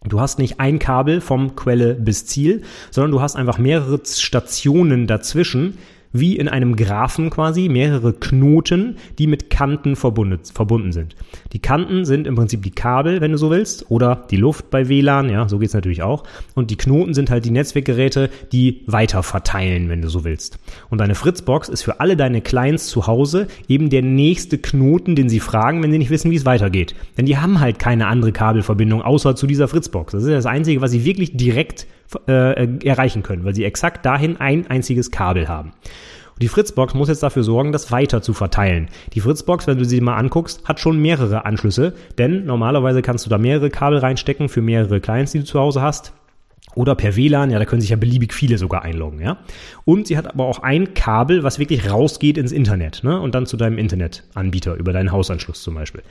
Du 0.04 0.20
hast 0.20 0.40
nicht 0.40 0.58
ein 0.58 0.80
Kabel 0.80 1.20
vom 1.20 1.54
Quelle 1.54 1.94
bis 1.94 2.26
Ziel, 2.26 2.62
sondern 2.90 3.12
du 3.12 3.20
hast 3.20 3.36
einfach 3.36 3.58
mehrere 3.58 4.00
Stationen 4.04 5.06
dazwischen, 5.06 5.78
wie 6.12 6.36
in 6.36 6.48
einem 6.48 6.76
Graphen 6.76 7.30
quasi 7.30 7.68
mehrere 7.68 8.12
Knoten, 8.12 8.96
die 9.18 9.26
mit 9.26 9.50
Kanten 9.50 9.96
verbunden, 9.96 10.92
sind. 10.92 11.16
Die 11.52 11.58
Kanten 11.58 12.04
sind 12.04 12.26
im 12.26 12.34
Prinzip 12.34 12.62
die 12.62 12.70
Kabel, 12.70 13.20
wenn 13.20 13.32
du 13.32 13.38
so 13.38 13.50
willst, 13.50 13.90
oder 13.90 14.26
die 14.30 14.36
Luft 14.36 14.70
bei 14.70 14.88
WLAN, 14.88 15.30
ja, 15.30 15.48
so 15.48 15.58
geht's 15.58 15.74
natürlich 15.74 16.02
auch. 16.02 16.24
Und 16.54 16.70
die 16.70 16.76
Knoten 16.76 17.14
sind 17.14 17.30
halt 17.30 17.44
die 17.44 17.50
Netzwerkgeräte, 17.50 18.30
die 18.52 18.82
weiter 18.86 19.22
verteilen, 19.22 19.88
wenn 19.88 20.02
du 20.02 20.08
so 20.08 20.24
willst. 20.24 20.58
Und 20.90 20.98
deine 20.98 21.14
Fritzbox 21.14 21.68
ist 21.68 21.82
für 21.82 22.00
alle 22.00 22.16
deine 22.16 22.40
Clients 22.40 22.86
zu 22.86 23.06
Hause 23.06 23.48
eben 23.68 23.90
der 23.90 24.02
nächste 24.02 24.58
Knoten, 24.58 25.16
den 25.16 25.28
sie 25.28 25.40
fragen, 25.40 25.82
wenn 25.82 25.92
sie 25.92 25.98
nicht 25.98 26.10
wissen, 26.10 26.30
wie 26.30 26.36
es 26.36 26.46
weitergeht. 26.46 26.94
Denn 27.16 27.26
die 27.26 27.38
haben 27.38 27.60
halt 27.60 27.78
keine 27.78 28.06
andere 28.06 28.32
Kabelverbindung 28.32 29.02
außer 29.02 29.36
zu 29.36 29.46
dieser 29.46 29.68
Fritzbox. 29.68 30.12
Das 30.12 30.22
ist 30.22 30.30
das 30.30 30.46
Einzige, 30.46 30.80
was 30.80 30.90
sie 30.90 31.04
wirklich 31.04 31.36
direkt 31.36 31.86
äh, 32.26 32.68
erreichen 32.84 33.22
können, 33.22 33.44
weil 33.44 33.54
sie 33.54 33.64
exakt 33.64 34.04
dahin 34.06 34.38
ein 34.38 34.66
einziges 34.66 35.10
Kabel 35.10 35.48
haben. 35.48 35.72
Die 36.40 36.48
Fritzbox 36.48 36.94
muss 36.94 37.08
jetzt 37.08 37.22
dafür 37.22 37.44
sorgen, 37.44 37.72
das 37.72 37.92
weiter 37.92 38.20
zu 38.22 38.32
verteilen. 38.32 38.88
Die 39.12 39.20
Fritzbox, 39.20 39.66
wenn 39.66 39.78
du 39.78 39.84
sie 39.84 40.00
mal 40.00 40.16
anguckst, 40.16 40.64
hat 40.66 40.80
schon 40.80 41.00
mehrere 41.00 41.44
Anschlüsse, 41.44 41.94
denn 42.18 42.46
normalerweise 42.46 43.02
kannst 43.02 43.26
du 43.26 43.30
da 43.30 43.38
mehrere 43.38 43.70
Kabel 43.70 43.98
reinstecken 43.98 44.48
für 44.48 44.62
mehrere 44.62 45.00
Clients, 45.00 45.32
die 45.32 45.40
du 45.40 45.44
zu 45.44 45.60
Hause 45.60 45.82
hast. 45.82 46.12
Oder 46.74 46.94
per 46.94 47.16
WLAN, 47.16 47.50
ja, 47.50 47.58
da 47.58 47.64
können 47.64 47.82
sich 47.82 47.90
ja 47.90 47.96
beliebig 47.96 48.32
viele 48.32 48.56
sogar 48.56 48.82
einloggen, 48.82 49.20
ja. 49.20 49.38
Und 49.84 50.06
sie 50.06 50.16
hat 50.16 50.26
aber 50.26 50.46
auch 50.46 50.60
ein 50.60 50.94
Kabel, 50.94 51.42
was 51.42 51.58
wirklich 51.58 51.90
rausgeht 51.90 52.38
ins 52.38 52.50
Internet, 52.50 53.04
ne, 53.04 53.20
und 53.20 53.34
dann 53.34 53.46
zu 53.46 53.56
deinem 53.56 53.76
Internetanbieter 53.76 54.74
über 54.76 54.92
deinen 54.92 55.12
Hausanschluss 55.12 55.62
zum 55.62 55.74
Beispiel. 55.74 56.02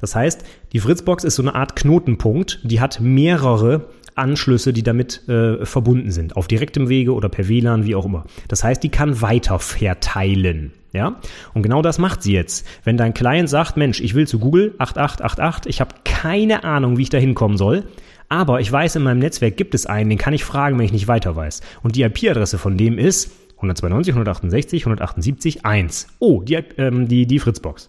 Das 0.00 0.14
heißt, 0.14 0.44
die 0.72 0.80
Fritzbox 0.80 1.24
ist 1.24 1.36
so 1.36 1.42
eine 1.42 1.54
Art 1.54 1.76
Knotenpunkt, 1.76 2.60
die 2.62 2.80
hat 2.80 3.00
mehrere 3.00 3.88
Anschlüsse, 4.16 4.72
die 4.72 4.82
damit 4.82 5.28
äh, 5.28 5.64
verbunden 5.64 6.10
sind, 6.10 6.36
auf 6.36 6.48
direktem 6.48 6.88
Wege 6.88 7.14
oder 7.14 7.28
per 7.28 7.48
WLAN, 7.48 7.84
wie 7.84 7.94
auch 7.94 8.06
immer. 8.06 8.24
Das 8.48 8.64
heißt, 8.64 8.82
die 8.82 8.88
kann 8.88 9.20
weiter 9.20 9.58
verteilen. 9.58 10.72
Ja? 10.92 11.20
Und 11.54 11.62
genau 11.62 11.82
das 11.82 11.98
macht 11.98 12.22
sie 12.22 12.32
jetzt. 12.32 12.66
Wenn 12.84 12.96
dein 12.96 13.14
Client 13.14 13.48
sagt, 13.48 13.76
Mensch, 13.76 14.00
ich 14.00 14.14
will 14.14 14.26
zu 14.26 14.38
Google 14.38 14.74
8888, 14.78 15.70
ich 15.70 15.80
habe 15.80 15.94
keine 16.04 16.64
Ahnung, 16.64 16.96
wie 16.96 17.02
ich 17.02 17.10
da 17.10 17.18
hinkommen 17.18 17.56
soll, 17.56 17.84
aber 18.28 18.60
ich 18.60 18.72
weiß, 18.72 18.96
in 18.96 19.02
meinem 19.02 19.20
Netzwerk 19.20 19.56
gibt 19.56 19.74
es 19.74 19.86
einen, 19.86 20.10
den 20.10 20.18
kann 20.18 20.34
ich 20.34 20.44
fragen, 20.44 20.78
wenn 20.78 20.86
ich 20.86 20.92
nicht 20.92 21.08
weiter 21.08 21.36
weiß. 21.36 21.60
Und 21.82 21.96
die 21.96 22.02
IP-Adresse 22.02 22.58
von 22.58 22.76
dem 22.76 22.98
ist 22.98 23.30
192, 23.56 24.12
168, 24.14 24.82
178, 24.82 25.64
1. 25.64 26.08
Oh, 26.18 26.42
die, 26.42 26.54
ähm, 26.76 27.08
die, 27.08 27.26
die 27.26 27.38
Fritzbox. 27.38 27.88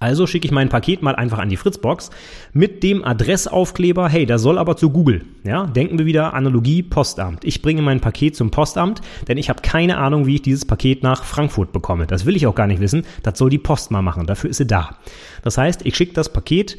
Also 0.00 0.26
schicke 0.26 0.46
ich 0.46 0.52
mein 0.52 0.68
Paket 0.68 1.02
mal 1.02 1.14
einfach 1.14 1.38
an 1.38 1.48
die 1.48 1.56
Fritzbox 1.56 2.10
mit 2.52 2.82
dem 2.82 3.04
Adressaufkleber, 3.04 4.08
hey, 4.08 4.26
das 4.26 4.42
soll 4.42 4.58
aber 4.58 4.76
zu 4.76 4.90
Google. 4.90 5.24
Ja, 5.44 5.66
denken 5.66 5.98
wir 5.98 6.06
wieder 6.06 6.34
Analogie 6.34 6.82
Postamt. 6.82 7.44
Ich 7.44 7.62
bringe 7.62 7.80
mein 7.80 8.00
Paket 8.00 8.34
zum 8.34 8.50
Postamt, 8.50 9.00
denn 9.28 9.38
ich 9.38 9.48
habe 9.48 9.62
keine 9.62 9.98
Ahnung, 9.98 10.26
wie 10.26 10.36
ich 10.36 10.42
dieses 10.42 10.64
Paket 10.64 11.02
nach 11.02 11.24
Frankfurt 11.24 11.72
bekomme. 11.72 12.06
Das 12.06 12.26
will 12.26 12.36
ich 12.36 12.46
auch 12.46 12.54
gar 12.54 12.66
nicht 12.66 12.80
wissen. 12.80 13.04
Das 13.22 13.38
soll 13.38 13.50
die 13.50 13.58
Post 13.58 13.90
mal 13.90 14.02
machen. 14.02 14.26
Dafür 14.26 14.50
ist 14.50 14.58
sie 14.58 14.66
da. 14.66 14.96
Das 15.42 15.58
heißt, 15.58 15.86
ich 15.86 15.96
schicke 15.96 16.12
das 16.12 16.32
Paket 16.32 16.76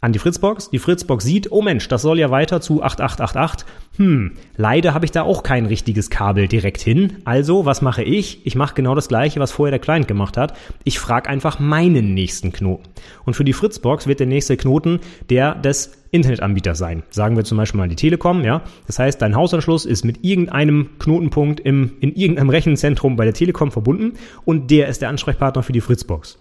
an 0.00 0.12
die 0.12 0.18
Fritzbox. 0.18 0.70
Die 0.70 0.78
Fritzbox 0.78 1.24
sieht, 1.24 1.50
oh 1.50 1.62
Mensch, 1.62 1.88
das 1.88 2.02
soll 2.02 2.18
ja 2.18 2.30
weiter 2.30 2.60
zu 2.60 2.82
8888. 2.82 3.66
Hm, 3.96 4.32
leider 4.56 4.94
habe 4.94 5.04
ich 5.04 5.10
da 5.10 5.22
auch 5.22 5.42
kein 5.42 5.66
richtiges 5.66 6.08
Kabel 6.08 6.46
direkt 6.46 6.80
hin. 6.80 7.16
Also, 7.24 7.64
was 7.64 7.82
mache 7.82 8.04
ich? 8.04 8.46
Ich 8.46 8.54
mache 8.54 8.74
genau 8.74 8.94
das 8.94 9.08
gleiche, 9.08 9.40
was 9.40 9.50
vorher 9.50 9.72
der 9.72 9.80
Client 9.80 10.06
gemacht 10.06 10.36
hat. 10.36 10.56
Ich 10.84 11.00
frage 11.00 11.28
einfach 11.28 11.58
meinen 11.58 12.14
nächsten 12.14 12.52
Knoten. 12.52 12.88
Und 13.24 13.34
für 13.34 13.44
die 13.44 13.52
Fritzbox 13.52 14.06
wird 14.06 14.20
der 14.20 14.28
nächste 14.28 14.56
Knoten 14.56 15.00
der 15.30 15.56
des 15.56 15.92
Internetanbieters 16.10 16.78
sein. 16.78 17.02
Sagen 17.10 17.36
wir 17.36 17.44
zum 17.44 17.58
Beispiel 17.58 17.78
mal 17.78 17.88
die 17.88 17.96
Telekom, 17.96 18.44
ja. 18.44 18.62
Das 18.86 18.98
heißt, 18.98 19.20
dein 19.20 19.34
Hausanschluss 19.34 19.84
ist 19.84 20.04
mit 20.04 20.24
irgendeinem 20.24 20.90
Knotenpunkt 20.98 21.60
im, 21.60 21.92
in 22.00 22.14
irgendeinem 22.14 22.50
Rechenzentrum 22.50 23.16
bei 23.16 23.24
der 23.24 23.34
Telekom 23.34 23.72
verbunden 23.72 24.14
und 24.44 24.70
der 24.70 24.88
ist 24.88 25.02
der 25.02 25.08
Ansprechpartner 25.08 25.62
für 25.62 25.72
die 25.72 25.80
Fritzbox. 25.80 26.38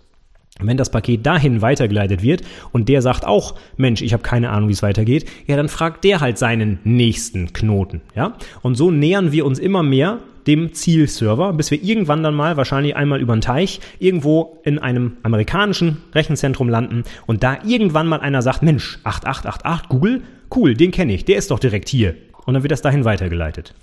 Wenn 0.59 0.77
das 0.77 0.89
Paket 0.89 1.25
dahin 1.25 1.61
weitergeleitet 1.61 2.23
wird 2.23 2.41
und 2.71 2.89
der 2.89 3.01
sagt 3.01 3.25
auch, 3.25 3.55
Mensch, 3.77 4.01
ich 4.01 4.13
habe 4.13 4.23
keine 4.23 4.49
Ahnung, 4.49 4.69
wie 4.69 4.73
es 4.73 4.83
weitergeht, 4.83 5.25
ja, 5.45 5.55
dann 5.55 5.69
fragt 5.69 6.03
der 6.03 6.19
halt 6.19 6.37
seinen 6.37 6.79
nächsten 6.83 7.53
Knoten, 7.53 8.01
ja? 8.15 8.37
Und 8.61 8.75
so 8.75 8.91
nähern 8.91 9.31
wir 9.31 9.45
uns 9.45 9.59
immer 9.59 9.83
mehr 9.83 10.19
dem 10.47 10.73
Zielserver, 10.73 11.53
bis 11.53 11.69
wir 11.71 11.83
irgendwann 11.83 12.23
dann 12.23 12.33
mal, 12.33 12.57
wahrscheinlich 12.57 12.95
einmal 12.95 13.21
über 13.21 13.35
den 13.35 13.41
Teich, 13.41 13.81
irgendwo 13.99 14.59
in 14.63 14.79
einem 14.79 15.17
amerikanischen 15.23 15.97
Rechenzentrum 16.15 16.69
landen 16.69 17.03
und 17.25 17.43
da 17.43 17.59
irgendwann 17.65 18.07
mal 18.07 18.21
einer 18.21 18.41
sagt, 18.41 18.63
Mensch, 18.63 18.99
8888 19.03 19.89
Google, 19.89 20.21
cool, 20.55 20.73
den 20.73 20.91
kenne 20.91 21.13
ich, 21.13 21.25
der 21.25 21.37
ist 21.37 21.51
doch 21.51 21.59
direkt 21.59 21.89
hier. 21.89 22.15
Und 22.45 22.53
dann 22.53 22.63
wird 22.63 22.71
das 22.71 22.81
dahin 22.81 23.03
weitergeleitet. 23.03 23.73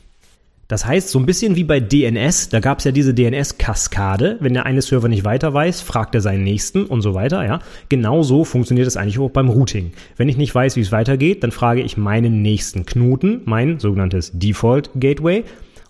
Das 0.69 0.87
heißt, 0.87 1.11
so 1.11 1.19
ein 1.19 1.27
bisschen 1.27 1.57
wie 1.57 1.65
bei 1.65 1.81
DNS, 1.81 2.49
da 2.49 2.61
gab 2.61 2.79
es 2.79 2.85
ja 2.85 2.93
diese 2.93 3.13
DNS-Kaskade. 3.13 4.39
Wenn 4.41 4.55
der 4.55 4.65
eine 4.65 4.81
Server 4.81 5.09
nicht 5.09 5.25
weiter 5.25 5.53
weiß, 5.53 5.83
fragt 5.83 6.15
er 6.15 6.21
seinen 6.21 6.43
nächsten 6.43 6.85
und 6.85 7.03
so 7.03 7.15
weiter. 7.15 7.45
Ja, 7.45 7.59
genauso 7.89 8.45
funktioniert 8.45 8.87
es 8.87 8.97
eigentlich 8.97 9.19
auch 9.19 9.31
beim 9.31 9.49
Routing. 9.49 9.93
Wenn 10.17 10.29
ich 10.29 10.37
nicht 10.37 10.55
weiß, 10.55 10.77
wie 10.77 10.81
es 10.81 10.93
weitergeht, 10.93 11.43
dann 11.43 11.51
frage 11.51 11.83
ich 11.83 11.97
meinen 11.97 12.41
nächsten 12.43 12.87
Knoten, 12.87 13.43
mein 13.45 13.79
sogenanntes 13.79 14.31
Default 14.33 14.91
Gateway, 14.95 15.45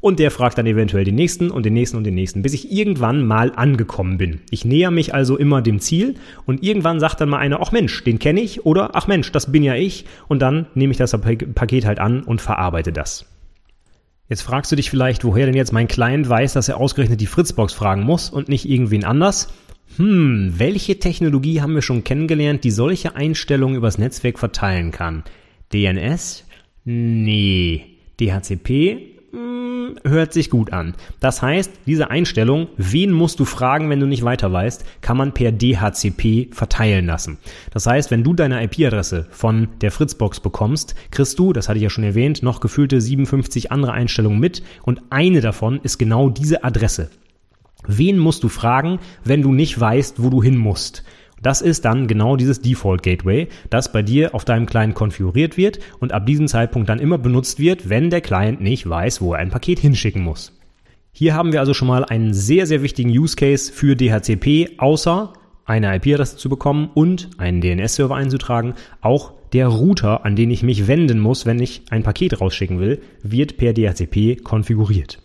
und 0.04 0.18
der 0.18 0.30
fragt 0.30 0.58
dann 0.58 0.66
eventuell 0.66 1.04
den 1.04 1.14
nächsten 1.14 1.50
und 1.50 1.64
den 1.64 1.72
nächsten 1.72 1.96
und 1.96 2.04
den 2.04 2.14
nächsten, 2.14 2.42
bis 2.42 2.52
ich 2.52 2.70
irgendwann 2.70 3.26
mal 3.26 3.52
angekommen 3.56 4.18
bin. 4.18 4.40
Ich 4.50 4.66
näher 4.66 4.90
mich 4.90 5.14
also 5.14 5.38
immer 5.38 5.62
dem 5.62 5.80
Ziel 5.80 6.16
und 6.44 6.62
irgendwann 6.62 7.00
sagt 7.00 7.22
dann 7.22 7.30
mal 7.30 7.38
einer, 7.38 7.62
ach 7.62 7.72
Mensch, 7.72 8.04
den 8.04 8.18
kenne 8.18 8.42
ich 8.42 8.66
oder 8.66 8.94
ach 8.96 9.06
Mensch, 9.06 9.32
das 9.32 9.50
bin 9.50 9.62
ja 9.62 9.76
ich 9.76 10.04
und 10.28 10.42
dann 10.42 10.66
nehme 10.74 10.90
ich 10.90 10.98
das 10.98 11.18
Paket 11.18 11.86
halt 11.86 12.00
an 12.00 12.22
und 12.22 12.42
verarbeite 12.42 12.92
das. 12.92 13.24
Jetzt 14.28 14.42
fragst 14.42 14.72
du 14.72 14.76
dich 14.76 14.88
vielleicht, 14.88 15.24
woher 15.24 15.46
denn 15.46 15.54
jetzt 15.54 15.72
mein 15.72 15.88
Client 15.88 16.28
weiß, 16.28 16.54
dass 16.54 16.68
er 16.68 16.78
ausgerechnet 16.78 17.20
die 17.20 17.26
Fritzbox 17.26 17.74
fragen 17.74 18.02
muss 18.02 18.30
und 18.30 18.48
nicht 18.48 18.68
irgendwen 18.68 19.04
anders. 19.04 19.48
Hm, 19.96 20.54
welche 20.56 20.98
Technologie 20.98 21.60
haben 21.60 21.74
wir 21.74 21.82
schon 21.82 22.04
kennengelernt, 22.04 22.64
die 22.64 22.70
solche 22.70 23.16
Einstellungen 23.16 23.76
übers 23.76 23.98
Netzwerk 23.98 24.38
verteilen 24.38 24.90
kann? 24.92 25.24
DNS? 25.72 26.44
Nee. 26.84 27.98
DHCP? 28.18 29.13
Hm, 29.34 29.96
hört 30.04 30.32
sich 30.32 30.48
gut 30.48 30.72
an. 30.72 30.94
Das 31.18 31.42
heißt, 31.42 31.72
diese 31.86 32.08
Einstellung, 32.08 32.68
wen 32.76 33.10
musst 33.10 33.40
du 33.40 33.44
fragen, 33.44 33.90
wenn 33.90 33.98
du 33.98 34.06
nicht 34.06 34.22
weiter 34.22 34.52
weißt, 34.52 34.84
kann 35.00 35.16
man 35.16 35.34
per 35.34 35.50
DHCP 35.50 36.54
verteilen 36.54 37.06
lassen. 37.06 37.38
Das 37.72 37.86
heißt, 37.86 38.12
wenn 38.12 38.22
du 38.22 38.32
deine 38.32 38.62
IP-Adresse 38.62 39.26
von 39.32 39.68
der 39.80 39.90
Fritzbox 39.90 40.38
bekommst, 40.38 40.94
kriegst 41.10 41.36
du, 41.40 41.52
das 41.52 41.68
hatte 41.68 41.78
ich 41.78 41.82
ja 41.82 41.90
schon 41.90 42.04
erwähnt, 42.04 42.44
noch 42.44 42.60
gefühlte 42.60 43.00
57 43.00 43.72
andere 43.72 43.92
Einstellungen 43.92 44.38
mit 44.38 44.62
und 44.84 45.02
eine 45.10 45.40
davon 45.40 45.80
ist 45.82 45.98
genau 45.98 46.28
diese 46.30 46.62
Adresse. 46.62 47.10
Wen 47.88 48.18
musst 48.18 48.44
du 48.44 48.48
fragen, 48.48 49.00
wenn 49.24 49.42
du 49.42 49.52
nicht 49.52 49.78
weißt, 49.78 50.22
wo 50.22 50.30
du 50.30 50.44
hin 50.44 50.56
musst? 50.56 51.02
Das 51.44 51.60
ist 51.60 51.84
dann 51.84 52.06
genau 52.06 52.36
dieses 52.36 52.62
Default 52.62 53.02
Gateway, 53.02 53.48
das 53.68 53.92
bei 53.92 54.00
dir 54.00 54.34
auf 54.34 54.46
deinem 54.46 54.64
Client 54.64 54.94
konfiguriert 54.94 55.58
wird 55.58 55.78
und 56.00 56.12
ab 56.12 56.24
diesem 56.24 56.48
Zeitpunkt 56.48 56.88
dann 56.88 56.98
immer 56.98 57.18
benutzt 57.18 57.58
wird, 57.58 57.90
wenn 57.90 58.08
der 58.08 58.22
Client 58.22 58.62
nicht 58.62 58.88
weiß, 58.88 59.20
wo 59.20 59.34
er 59.34 59.40
ein 59.40 59.50
Paket 59.50 59.78
hinschicken 59.78 60.22
muss. 60.22 60.58
Hier 61.12 61.34
haben 61.34 61.52
wir 61.52 61.60
also 61.60 61.74
schon 61.74 61.88
mal 61.88 62.02
einen 62.02 62.32
sehr, 62.32 62.66
sehr 62.66 62.80
wichtigen 62.80 63.10
Use 63.10 63.36
Case 63.36 63.70
für 63.70 63.94
DHCP, 63.94 64.78
außer 64.78 65.34
eine 65.66 65.94
IP-Adresse 65.96 66.38
zu 66.38 66.48
bekommen 66.48 66.88
und 66.94 67.28
einen 67.36 67.60
DNS-Server 67.60 68.16
einzutragen. 68.16 68.72
Auch 69.02 69.34
der 69.52 69.68
Router, 69.68 70.24
an 70.24 70.36
den 70.36 70.50
ich 70.50 70.62
mich 70.62 70.86
wenden 70.86 71.20
muss, 71.20 71.44
wenn 71.44 71.60
ich 71.60 71.82
ein 71.90 72.02
Paket 72.02 72.40
rausschicken 72.40 72.80
will, 72.80 73.02
wird 73.22 73.58
per 73.58 73.74
DHCP 73.74 74.42
konfiguriert. 74.42 75.20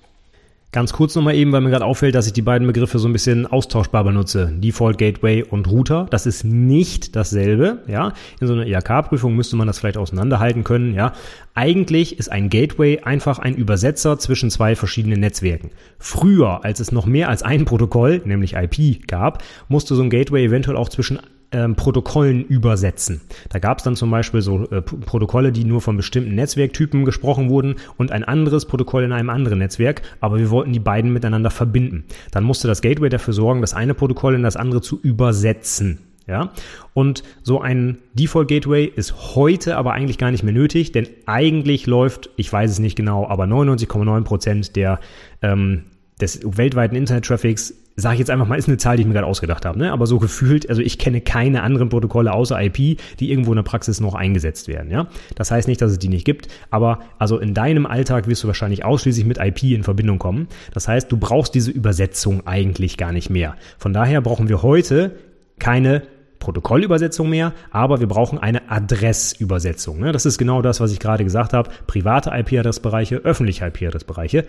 Ganz 0.72 0.94
kurz 0.94 1.16
nochmal 1.16 1.34
eben, 1.34 1.52
weil 1.52 1.62
mir 1.62 1.72
gerade 1.72 1.86
auffällt, 1.86 2.14
dass 2.14 2.28
ich 2.28 2.34
die 2.34 2.44
beiden 2.44 2.68
Begriffe 2.68 3.00
so 3.00 3.08
ein 3.08 3.14
bisschen 3.14 3.48
austauschbar 3.48 4.04
benutze. 4.04 4.54
Default 4.56 5.00
Gateway 5.00 5.44
und 5.44 5.68
Router. 5.68 6.06
Das 6.12 6.28
ist 6.28 6.44
nicht 6.44 7.16
dasselbe, 7.16 7.80
ja. 7.88 8.14
In 8.40 8.46
so 8.46 8.54
einer 8.54 8.68
IHK-Prüfung 8.68 9.36
müsste 9.36 9.56
man 9.56 9.66
das 9.66 9.80
vielleicht 9.80 9.98
auseinanderhalten 9.98 10.64
können, 10.64 10.94
ja. 10.94 11.14
Eigentlich 11.56 12.20
ist 12.20 12.32
ein 12.32 12.52
Gateway 12.52 13.00
einfach 13.00 13.40
ein 13.40 13.56
Übersetzer 13.56 14.20
zwischen 14.20 14.52
zwei 14.52 14.76
verschiedenen 14.76 15.22
Netzwerken. 15.22 15.72
Früher, 15.98 16.64
als 16.64 16.80
es 16.80 16.92
noch 16.92 17.08
mehr 17.08 17.30
als 17.30 17.42
ein 17.42 17.66
Protokoll, 17.66 18.22
nämlich 18.24 18.54
IP, 18.54 19.08
gab, 19.08 19.44
musste 19.70 19.96
so 19.96 20.04
ein 20.04 20.12
Gateway 20.12 20.46
eventuell 20.46 20.78
auch 20.78 20.90
zwischen 20.90 21.20
ähm, 21.52 21.76
Protokollen 21.76 22.46
übersetzen. 22.46 23.22
Da 23.50 23.60
gab 23.60 23.80
es 23.80 23.84
dann 23.84 23.96
zum 23.96 24.12
Beispiel 24.12 24.42
so 24.42 24.70
äh, 24.70 24.82
Protokolle, 24.82 25.52
die 25.52 25.64
nur 25.64 25.82
von 25.82 25.98
bestimmten 25.98 26.36
Netzwerktypen 26.36 27.06
gesprochen 27.06 27.50
wurden 27.50 27.76
und 27.98 28.12
ein 28.12 28.24
anderes 28.24 28.66
Protokoll 28.66 29.04
in 29.04 29.12
einem 29.12 29.30
anderen 29.30 29.60
Netzwerk, 29.60 30.02
aber 30.20 30.38
wir 30.38 30.50
wollten 30.50 30.74
die 30.74 30.80
beiden 30.80 31.12
miteinander 31.12 31.50
verbinden. 31.50 32.06
Dann 32.32 32.44
musste 32.44 32.68
das 32.68 32.82
Gateway 32.82 33.10
dafür 33.10 33.34
sorgen, 33.34 33.62
das 33.62 33.74
eine 33.74 33.94
Protokoll 33.94 34.36
in 34.36 34.44
das 34.44 34.56
andere 34.56 34.82
zu 34.82 35.00
übersetzen. 35.02 36.00
Ja, 36.28 36.52
und 36.94 37.24
so 37.42 37.60
ein 37.60 37.98
Default 38.14 38.50
Gateway 38.50 38.86
ist 38.86 39.36
heute 39.36 39.78
aber 39.78 39.94
eigentlich 39.94 40.20
gar 40.20 40.30
nicht 40.30 40.44
mehr 40.44 40.54
nötig, 40.54 40.92
denn 40.92 41.08
eigentlich 41.26 41.88
läuft, 41.88 42.30
ich 42.36 42.54
weiß 42.54 42.70
es 42.70 42.78
nicht 42.78 42.96
genau, 42.96 43.28
aber 43.28 43.46
99,9 43.46 44.24
Prozent 44.26 44.76
der 44.76 45.00
ähm, 45.42 45.86
des 46.22 46.42
weltweiten 46.44 46.96
Internet-Traffics 46.96 47.74
sage 48.00 48.16
ich 48.16 48.20
jetzt 48.20 48.30
einfach 48.30 48.48
mal, 48.48 48.58
ist 48.58 48.68
eine 48.68 48.78
Zahl, 48.78 48.98
die 48.98 49.02
ich 49.02 49.08
mir 49.08 49.14
gerade 49.14 49.28
ausgedacht 49.28 49.66
habe, 49.66 49.78
ne? 49.78 49.92
aber 49.92 50.08
so 50.08 50.20
gefühlt, 50.20 50.70
also 50.70 50.82
ich 50.82 50.98
kenne 50.98 51.22
keine 51.22 51.64
anderen 51.64 51.90
Protokolle 51.90 52.34
außer 52.34 52.62
IP, 52.62 53.00
die 53.20 53.32
irgendwo 53.32 53.52
in 53.52 53.58
der 53.58 53.64
Praxis 53.64 54.00
noch 54.00 54.16
eingesetzt 54.16 54.68
werden. 54.68 54.92
Ja? 54.92 55.08
Das 55.36 55.52
heißt 55.52 55.68
nicht, 55.68 55.82
dass 55.82 55.92
es 55.92 56.00
die 56.00 56.10
nicht 56.10 56.26
gibt, 56.26 56.48
aber 56.70 57.00
also 57.18 57.38
in 57.38 57.54
deinem 57.54 57.86
Alltag 57.86 58.28
wirst 58.28 58.44
du 58.44 58.48
wahrscheinlich 58.48 58.86
ausschließlich 58.86 59.26
mit 59.26 59.38
IP 59.38 59.64
in 59.64 59.84
Verbindung 59.84 60.20
kommen. 60.20 60.48
Das 60.74 60.88
heißt, 60.88 61.12
du 61.12 61.18
brauchst 61.18 61.56
diese 61.56 61.72
Übersetzung 61.72 62.46
eigentlich 62.48 62.98
gar 62.98 63.12
nicht 63.12 63.30
mehr. 63.30 63.56
Von 63.78 63.94
daher 63.94 64.22
brauchen 64.22 64.50
wir 64.50 64.62
heute 64.62 65.16
keine 65.60 66.04
Protokollübersetzung 66.40 67.30
mehr, 67.30 67.54
aber 67.70 68.00
wir 68.00 68.08
brauchen 68.08 68.40
eine 68.40 68.72
Adressübersetzung. 68.72 70.00
Ne? 70.00 70.12
Das 70.12 70.26
ist 70.26 70.38
genau 70.38 70.62
das, 70.62 70.80
was 70.80 70.92
ich 70.92 71.00
gerade 71.00 71.24
gesagt 71.24 71.54
habe. 71.54 71.70
Private 71.86 72.32
IP-Adressbereiche, 72.34 73.18
öffentliche 73.18 73.66
IP-Adressbereiche. 73.66 74.46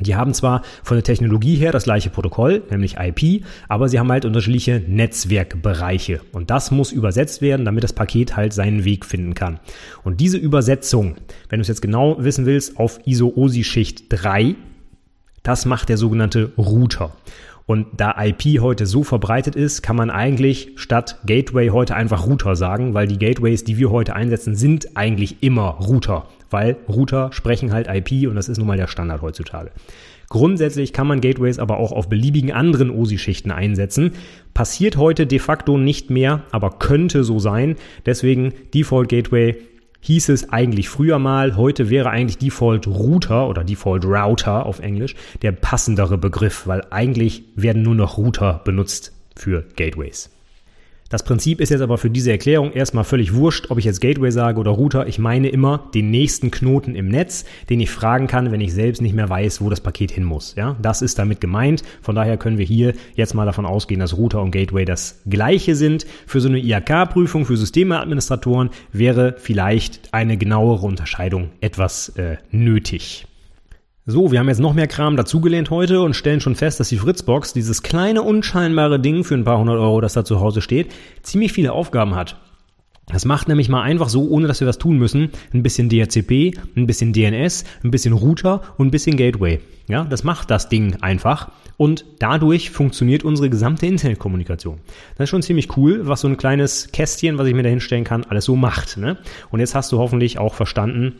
Die 0.00 0.16
haben 0.16 0.34
zwar 0.34 0.62
von 0.82 0.96
der 0.96 1.04
Technologie 1.04 1.54
her 1.54 1.70
das 1.70 1.84
gleiche 1.84 2.10
Protokoll, 2.10 2.64
nämlich 2.68 2.96
IP, 2.98 3.44
aber 3.68 3.88
sie 3.88 4.00
haben 4.00 4.10
halt 4.10 4.24
unterschiedliche 4.24 4.82
Netzwerkbereiche. 4.88 6.20
Und 6.32 6.50
das 6.50 6.72
muss 6.72 6.90
übersetzt 6.90 7.42
werden, 7.42 7.64
damit 7.64 7.84
das 7.84 7.92
Paket 7.92 8.36
halt 8.36 8.52
seinen 8.52 8.84
Weg 8.84 9.04
finden 9.04 9.34
kann. 9.34 9.60
Und 10.02 10.20
diese 10.20 10.36
Übersetzung, 10.36 11.14
wenn 11.48 11.60
du 11.60 11.62
es 11.62 11.68
jetzt 11.68 11.80
genau 11.80 12.16
wissen 12.18 12.44
willst, 12.44 12.76
auf 12.76 12.98
ISO-OSI-Schicht 13.04 14.06
3, 14.08 14.56
das 15.44 15.64
macht 15.64 15.88
der 15.88 15.96
sogenannte 15.96 16.50
Router. 16.58 17.12
Und 17.66 17.86
da 17.96 18.14
IP 18.20 18.60
heute 18.60 18.86
so 18.86 19.04
verbreitet 19.04 19.54
ist, 19.54 19.82
kann 19.82 19.94
man 19.94 20.10
eigentlich 20.10 20.72
statt 20.74 21.20
Gateway 21.24 21.68
heute 21.68 21.94
einfach 21.94 22.26
Router 22.26 22.56
sagen, 22.56 22.94
weil 22.94 23.06
die 23.06 23.18
Gateways, 23.18 23.62
die 23.62 23.78
wir 23.78 23.90
heute 23.90 24.16
einsetzen, 24.16 24.56
sind 24.56 24.96
eigentlich 24.96 25.42
immer 25.42 25.68
Router 25.68 26.26
weil 26.54 26.76
Router 26.88 27.32
sprechen 27.32 27.72
halt 27.72 27.88
IP 27.90 28.28
und 28.28 28.36
das 28.36 28.48
ist 28.48 28.58
nun 28.58 28.68
mal 28.68 28.76
der 28.76 28.86
Standard 28.86 29.22
heutzutage. 29.22 29.72
Grundsätzlich 30.28 30.92
kann 30.92 31.08
man 31.08 31.20
Gateways 31.20 31.58
aber 31.58 31.78
auch 31.78 31.90
auf 31.90 32.08
beliebigen 32.08 32.52
anderen 32.52 32.90
OSI-Schichten 32.90 33.50
einsetzen. 33.50 34.12
Passiert 34.54 34.96
heute 34.96 35.26
de 35.26 35.40
facto 35.40 35.76
nicht 35.78 36.10
mehr, 36.10 36.44
aber 36.52 36.78
könnte 36.78 37.24
so 37.24 37.40
sein. 37.40 37.74
Deswegen 38.06 38.52
Default 38.72 39.08
Gateway 39.08 39.56
hieß 40.02 40.28
es 40.28 40.50
eigentlich 40.50 40.88
früher 40.88 41.18
mal. 41.18 41.56
Heute 41.56 41.90
wäre 41.90 42.10
eigentlich 42.10 42.38
Default 42.38 42.86
Router 42.86 43.48
oder 43.48 43.64
Default 43.64 44.04
Router 44.04 44.64
auf 44.64 44.78
Englisch 44.78 45.16
der 45.42 45.50
passendere 45.50 46.18
Begriff, 46.18 46.68
weil 46.68 46.82
eigentlich 46.90 47.42
werden 47.56 47.82
nur 47.82 47.96
noch 47.96 48.16
Router 48.16 48.60
benutzt 48.64 49.12
für 49.34 49.64
Gateways. 49.74 50.30
Das 51.10 51.22
Prinzip 51.22 51.60
ist 51.60 51.68
jetzt 51.68 51.82
aber 51.82 51.98
für 51.98 52.10
diese 52.10 52.32
Erklärung 52.32 52.72
erstmal 52.72 53.04
völlig 53.04 53.34
wurscht, 53.34 53.70
ob 53.70 53.78
ich 53.78 53.84
jetzt 53.84 54.00
Gateway 54.00 54.30
sage 54.30 54.58
oder 54.58 54.70
Router. 54.70 55.06
Ich 55.06 55.18
meine 55.18 55.48
immer 55.48 55.90
den 55.94 56.10
nächsten 56.10 56.50
Knoten 56.50 56.94
im 56.94 57.08
Netz, 57.08 57.44
den 57.68 57.80
ich 57.80 57.90
fragen 57.90 58.26
kann, 58.26 58.50
wenn 58.52 58.60
ich 58.60 58.72
selbst 58.72 59.02
nicht 59.02 59.14
mehr 59.14 59.28
weiß, 59.28 59.60
wo 59.60 59.68
das 59.68 59.80
Paket 59.80 60.10
hin 60.10 60.24
muss. 60.24 60.54
Ja, 60.56 60.76
das 60.80 61.02
ist 61.02 61.18
damit 61.18 61.40
gemeint. 61.40 61.82
Von 62.00 62.14
daher 62.14 62.38
können 62.38 62.58
wir 62.58 62.64
hier 62.64 62.94
jetzt 63.14 63.34
mal 63.34 63.44
davon 63.44 63.66
ausgehen, 63.66 64.00
dass 64.00 64.16
Router 64.16 64.40
und 64.40 64.50
Gateway 64.50 64.84
das 64.86 65.20
gleiche 65.28 65.76
sind. 65.76 66.06
Für 66.26 66.40
so 66.40 66.48
eine 66.48 66.58
IHK-Prüfung 66.58 67.44
für 67.44 67.56
Systemeadministratoren 67.56 68.70
wäre 68.92 69.36
vielleicht 69.38 70.08
eine 70.12 70.38
genauere 70.38 70.86
Unterscheidung 70.86 71.50
etwas 71.60 72.10
äh, 72.16 72.38
nötig. 72.50 73.26
So, 74.06 74.30
wir 74.30 74.38
haben 74.38 74.48
jetzt 74.48 74.60
noch 74.60 74.74
mehr 74.74 74.86
Kram 74.86 75.16
dazugelehnt 75.16 75.70
heute 75.70 76.02
und 76.02 76.14
stellen 76.14 76.42
schon 76.42 76.56
fest, 76.56 76.78
dass 76.78 76.90
die 76.90 76.98
Fritzbox, 76.98 77.54
dieses 77.54 77.82
kleine 77.82 78.20
unscheinbare 78.20 79.00
Ding 79.00 79.24
für 79.24 79.32
ein 79.32 79.44
paar 79.44 79.58
hundert 79.58 79.78
Euro, 79.78 80.02
das 80.02 80.12
da 80.12 80.26
zu 80.26 80.40
Hause 80.40 80.60
steht, 80.60 80.92
ziemlich 81.22 81.54
viele 81.54 81.72
Aufgaben 81.72 82.14
hat. 82.14 82.36
Das 83.06 83.24
macht 83.24 83.48
nämlich 83.48 83.70
mal 83.70 83.80
einfach 83.80 84.10
so, 84.10 84.28
ohne 84.28 84.46
dass 84.46 84.60
wir 84.60 84.68
was 84.68 84.76
tun 84.76 84.98
müssen, 84.98 85.30
ein 85.54 85.62
bisschen 85.62 85.88
DHCP, 85.88 86.52
ein 86.76 86.86
bisschen 86.86 87.14
DNS, 87.14 87.64
ein 87.82 87.90
bisschen 87.90 88.12
Router 88.12 88.60
und 88.76 88.88
ein 88.88 88.90
bisschen 88.90 89.16
Gateway. 89.16 89.60
Ja, 89.88 90.04
das 90.04 90.22
macht 90.22 90.50
das 90.50 90.68
Ding 90.68 90.96
einfach 91.00 91.50
und 91.78 92.04
dadurch 92.18 92.70
funktioniert 92.70 93.24
unsere 93.24 93.48
gesamte 93.48 93.86
Internetkommunikation. 93.86 94.80
Das 95.16 95.24
ist 95.24 95.30
schon 95.30 95.42
ziemlich 95.42 95.78
cool, 95.78 96.06
was 96.06 96.20
so 96.20 96.28
ein 96.28 96.36
kleines 96.36 96.92
Kästchen, 96.92 97.38
was 97.38 97.46
ich 97.46 97.54
mir 97.54 97.62
da 97.62 97.70
hinstellen 97.70 98.04
kann, 98.04 98.24
alles 98.24 98.44
so 98.44 98.54
macht. 98.54 98.98
Ne? 98.98 99.16
Und 99.50 99.60
jetzt 99.60 99.74
hast 99.74 99.92
du 99.92 99.98
hoffentlich 99.98 100.38
auch 100.38 100.54
verstanden, 100.54 101.16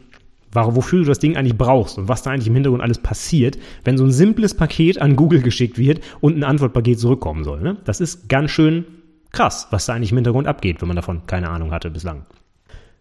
wofür 0.54 1.00
du 1.00 1.04
das 1.06 1.18
Ding 1.18 1.36
eigentlich 1.36 1.58
brauchst 1.58 1.98
und 1.98 2.08
was 2.08 2.22
da 2.22 2.30
eigentlich 2.30 2.48
im 2.48 2.54
Hintergrund 2.54 2.82
alles 2.82 2.98
passiert, 2.98 3.58
wenn 3.84 3.98
so 3.98 4.04
ein 4.04 4.12
simples 4.12 4.54
Paket 4.54 5.00
an 5.00 5.16
Google 5.16 5.42
geschickt 5.42 5.78
wird 5.78 6.00
und 6.20 6.36
ein 6.36 6.44
Antwortpaket 6.44 6.98
zurückkommen 6.98 7.44
soll. 7.44 7.60
Ne? 7.60 7.76
Das 7.84 8.00
ist 8.00 8.28
ganz 8.28 8.50
schön 8.50 8.84
krass, 9.32 9.68
was 9.70 9.86
da 9.86 9.94
eigentlich 9.94 10.12
im 10.12 10.18
Hintergrund 10.18 10.46
abgeht, 10.46 10.80
wenn 10.80 10.88
man 10.88 10.96
davon 10.96 11.26
keine 11.26 11.50
Ahnung 11.50 11.72
hatte 11.72 11.90
bislang. 11.90 12.24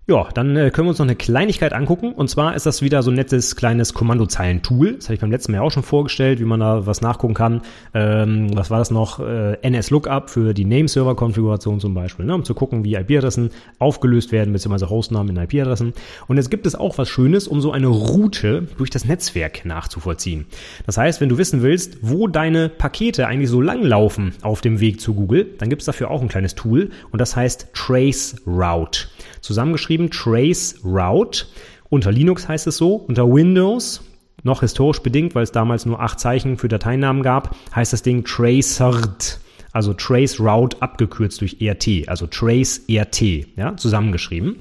Ja, 0.05 0.27
dann 0.33 0.57
äh, 0.57 0.69
können 0.69 0.87
wir 0.87 0.89
uns 0.89 0.99
noch 0.99 1.05
eine 1.05 1.15
Kleinigkeit 1.15 1.71
angucken. 1.71 2.11
Und 2.11 2.29
zwar 2.29 2.55
ist 2.55 2.65
das 2.65 2.81
wieder 2.81 3.01
so 3.03 3.09
ein 3.09 3.13
nettes 3.13 3.55
kleines 3.55 3.93
Kommandozeilen-Tool. 3.93 4.95
Das 4.95 5.05
habe 5.05 5.13
ich 5.13 5.21
beim 5.21 5.31
letzten 5.31 5.53
Mal 5.53 5.61
auch 5.61 5.71
schon 5.71 5.83
vorgestellt, 5.83 6.41
wie 6.41 6.43
man 6.43 6.59
da 6.59 6.85
was 6.85 6.99
nachgucken 6.99 7.33
kann. 7.33 7.61
Ähm, 7.93 8.53
was 8.53 8.69
war 8.69 8.79
das 8.79 8.91
noch? 8.91 9.21
Äh, 9.21 9.53
NS-Lookup 9.61 10.29
für 10.29 10.53
die 10.53 10.65
Name-Server-Konfiguration 10.65 11.79
zum 11.79 11.93
Beispiel, 11.93 12.25
ne? 12.25 12.35
um 12.35 12.43
zu 12.43 12.53
gucken, 12.53 12.83
wie 12.83 12.95
IP-Adressen 12.95 13.51
aufgelöst 13.79 14.33
werden, 14.33 14.51
beziehungsweise 14.51 14.89
Hostnamen 14.89 15.37
in 15.37 15.41
IP-Adressen. 15.41 15.93
Und 16.27 16.35
jetzt 16.35 16.51
gibt 16.51 16.65
es 16.65 16.75
auch 16.75 16.97
was 16.97 17.07
Schönes, 17.07 17.47
um 17.47 17.61
so 17.61 17.71
eine 17.71 17.87
Route 17.87 18.67
durch 18.77 18.89
das 18.89 19.05
Netzwerk 19.05 19.63
nachzuvollziehen. 19.63 20.47
Das 20.85 20.97
heißt, 20.97 21.21
wenn 21.21 21.29
du 21.29 21.37
wissen 21.37 21.61
willst, 21.61 21.99
wo 22.01 22.27
deine 22.27 22.67
Pakete 22.67 23.25
eigentlich 23.25 23.49
so 23.49 23.61
lang 23.61 23.83
laufen 23.83 24.33
auf 24.41 24.59
dem 24.59 24.81
Weg 24.81 24.99
zu 24.99 25.13
Google, 25.13 25.45
dann 25.59 25.69
gibt 25.69 25.81
es 25.81 25.85
dafür 25.85 26.11
auch 26.11 26.21
ein 26.21 26.27
kleines 26.27 26.55
Tool 26.55 26.89
und 27.11 27.19
das 27.19 27.37
heißt 27.37 27.69
Trace 27.73 28.35
Route. 28.45 29.07
Zusammengeschrieben 29.39 29.92
Trace 30.09 30.75
Route. 30.83 31.45
Unter 31.89 32.11
Linux 32.11 32.47
heißt 32.47 32.67
es 32.67 32.77
so, 32.77 32.95
unter 32.95 33.27
Windows, 33.27 34.01
noch 34.43 34.61
historisch 34.61 35.01
bedingt, 35.01 35.35
weil 35.35 35.43
es 35.43 35.51
damals 35.51 35.85
nur 35.85 35.99
acht 36.01 36.19
Zeichen 36.19 36.57
für 36.57 36.67
Dateinamen 36.67 37.23
gab, 37.23 37.55
heißt 37.75 37.93
das 37.93 38.03
Ding 38.03 38.23
Tracert. 38.23 39.39
Also 39.71 39.93
Trace 39.93 40.39
Route 40.39 40.81
abgekürzt 40.81 41.41
durch 41.41 41.57
ERT, 41.59 42.07
also 42.07 42.27
Trace 42.27 42.83
ERT, 42.87 43.21
ja, 43.55 43.75
zusammengeschrieben. 43.75 44.57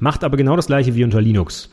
Macht 0.00 0.24
aber 0.24 0.36
genau 0.36 0.56
das 0.56 0.66
gleiche 0.66 0.96
wie 0.96 1.04
unter 1.04 1.20
Linux. 1.20 1.70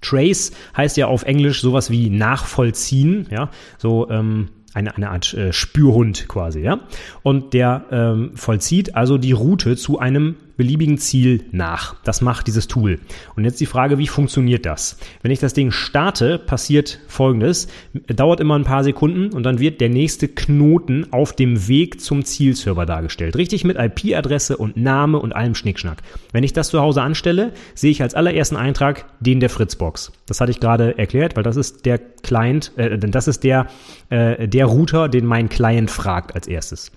Trace 0.00 0.52
heißt 0.74 0.96
ja 0.96 1.06
auf 1.06 1.24
Englisch 1.24 1.60
sowas 1.60 1.90
wie 1.90 2.08
nachvollziehen, 2.08 3.26
ja, 3.30 3.50
so 3.76 4.08
ähm, 4.08 4.48
eine, 4.72 4.96
eine 4.96 5.10
Art 5.10 5.34
äh, 5.34 5.52
Spürhund 5.52 6.26
quasi, 6.26 6.60
ja. 6.60 6.80
Und 7.22 7.52
der 7.52 7.84
ähm, 7.90 8.32
vollzieht 8.34 8.94
also 8.94 9.18
die 9.18 9.32
Route 9.32 9.76
zu 9.76 9.98
einem 9.98 10.36
beliebigen 10.56 10.98
Ziel 10.98 11.44
nach. 11.52 11.96
Das 12.04 12.20
macht 12.20 12.46
dieses 12.46 12.68
Tool. 12.68 12.98
Und 13.36 13.44
jetzt 13.44 13.60
die 13.60 13.66
Frage, 13.66 13.98
wie 13.98 14.06
funktioniert 14.06 14.66
das? 14.66 14.98
Wenn 15.22 15.30
ich 15.30 15.40
das 15.40 15.54
Ding 15.54 15.70
starte, 15.70 16.38
passiert 16.38 17.00
folgendes. 17.08 17.68
Dauert 18.06 18.40
immer 18.40 18.58
ein 18.58 18.64
paar 18.64 18.84
Sekunden 18.84 19.32
und 19.32 19.42
dann 19.42 19.58
wird 19.58 19.80
der 19.80 19.88
nächste 19.88 20.28
Knoten 20.28 21.12
auf 21.12 21.32
dem 21.32 21.68
Weg 21.68 22.00
zum 22.00 22.24
Zielserver 22.24 22.86
dargestellt. 22.86 23.36
Richtig 23.36 23.64
mit 23.64 23.78
IP-Adresse 23.78 24.56
und 24.56 24.76
Name 24.76 25.18
und 25.18 25.34
allem 25.34 25.54
Schnickschnack. 25.54 26.02
Wenn 26.32 26.44
ich 26.44 26.52
das 26.52 26.68
zu 26.68 26.80
Hause 26.80 27.02
anstelle, 27.02 27.52
sehe 27.74 27.90
ich 27.90 28.02
als 28.02 28.14
allerersten 28.14 28.56
Eintrag 28.56 29.06
den 29.20 29.40
der 29.40 29.50
Fritzbox. 29.50 30.12
Das 30.26 30.40
hatte 30.40 30.50
ich 30.50 30.60
gerade 30.60 30.98
erklärt, 30.98 31.36
weil 31.36 31.42
das 31.42 31.56
ist 31.56 31.84
der 31.86 31.98
Client, 31.98 32.72
äh, 32.76 32.98
das 32.98 33.28
ist 33.28 33.44
der, 33.44 33.66
äh, 34.10 34.48
der 34.48 34.66
Router, 34.66 35.08
den 35.08 35.26
mein 35.26 35.48
Client 35.48 35.90
fragt 35.90 36.34
als 36.34 36.46
erstes. 36.46 36.92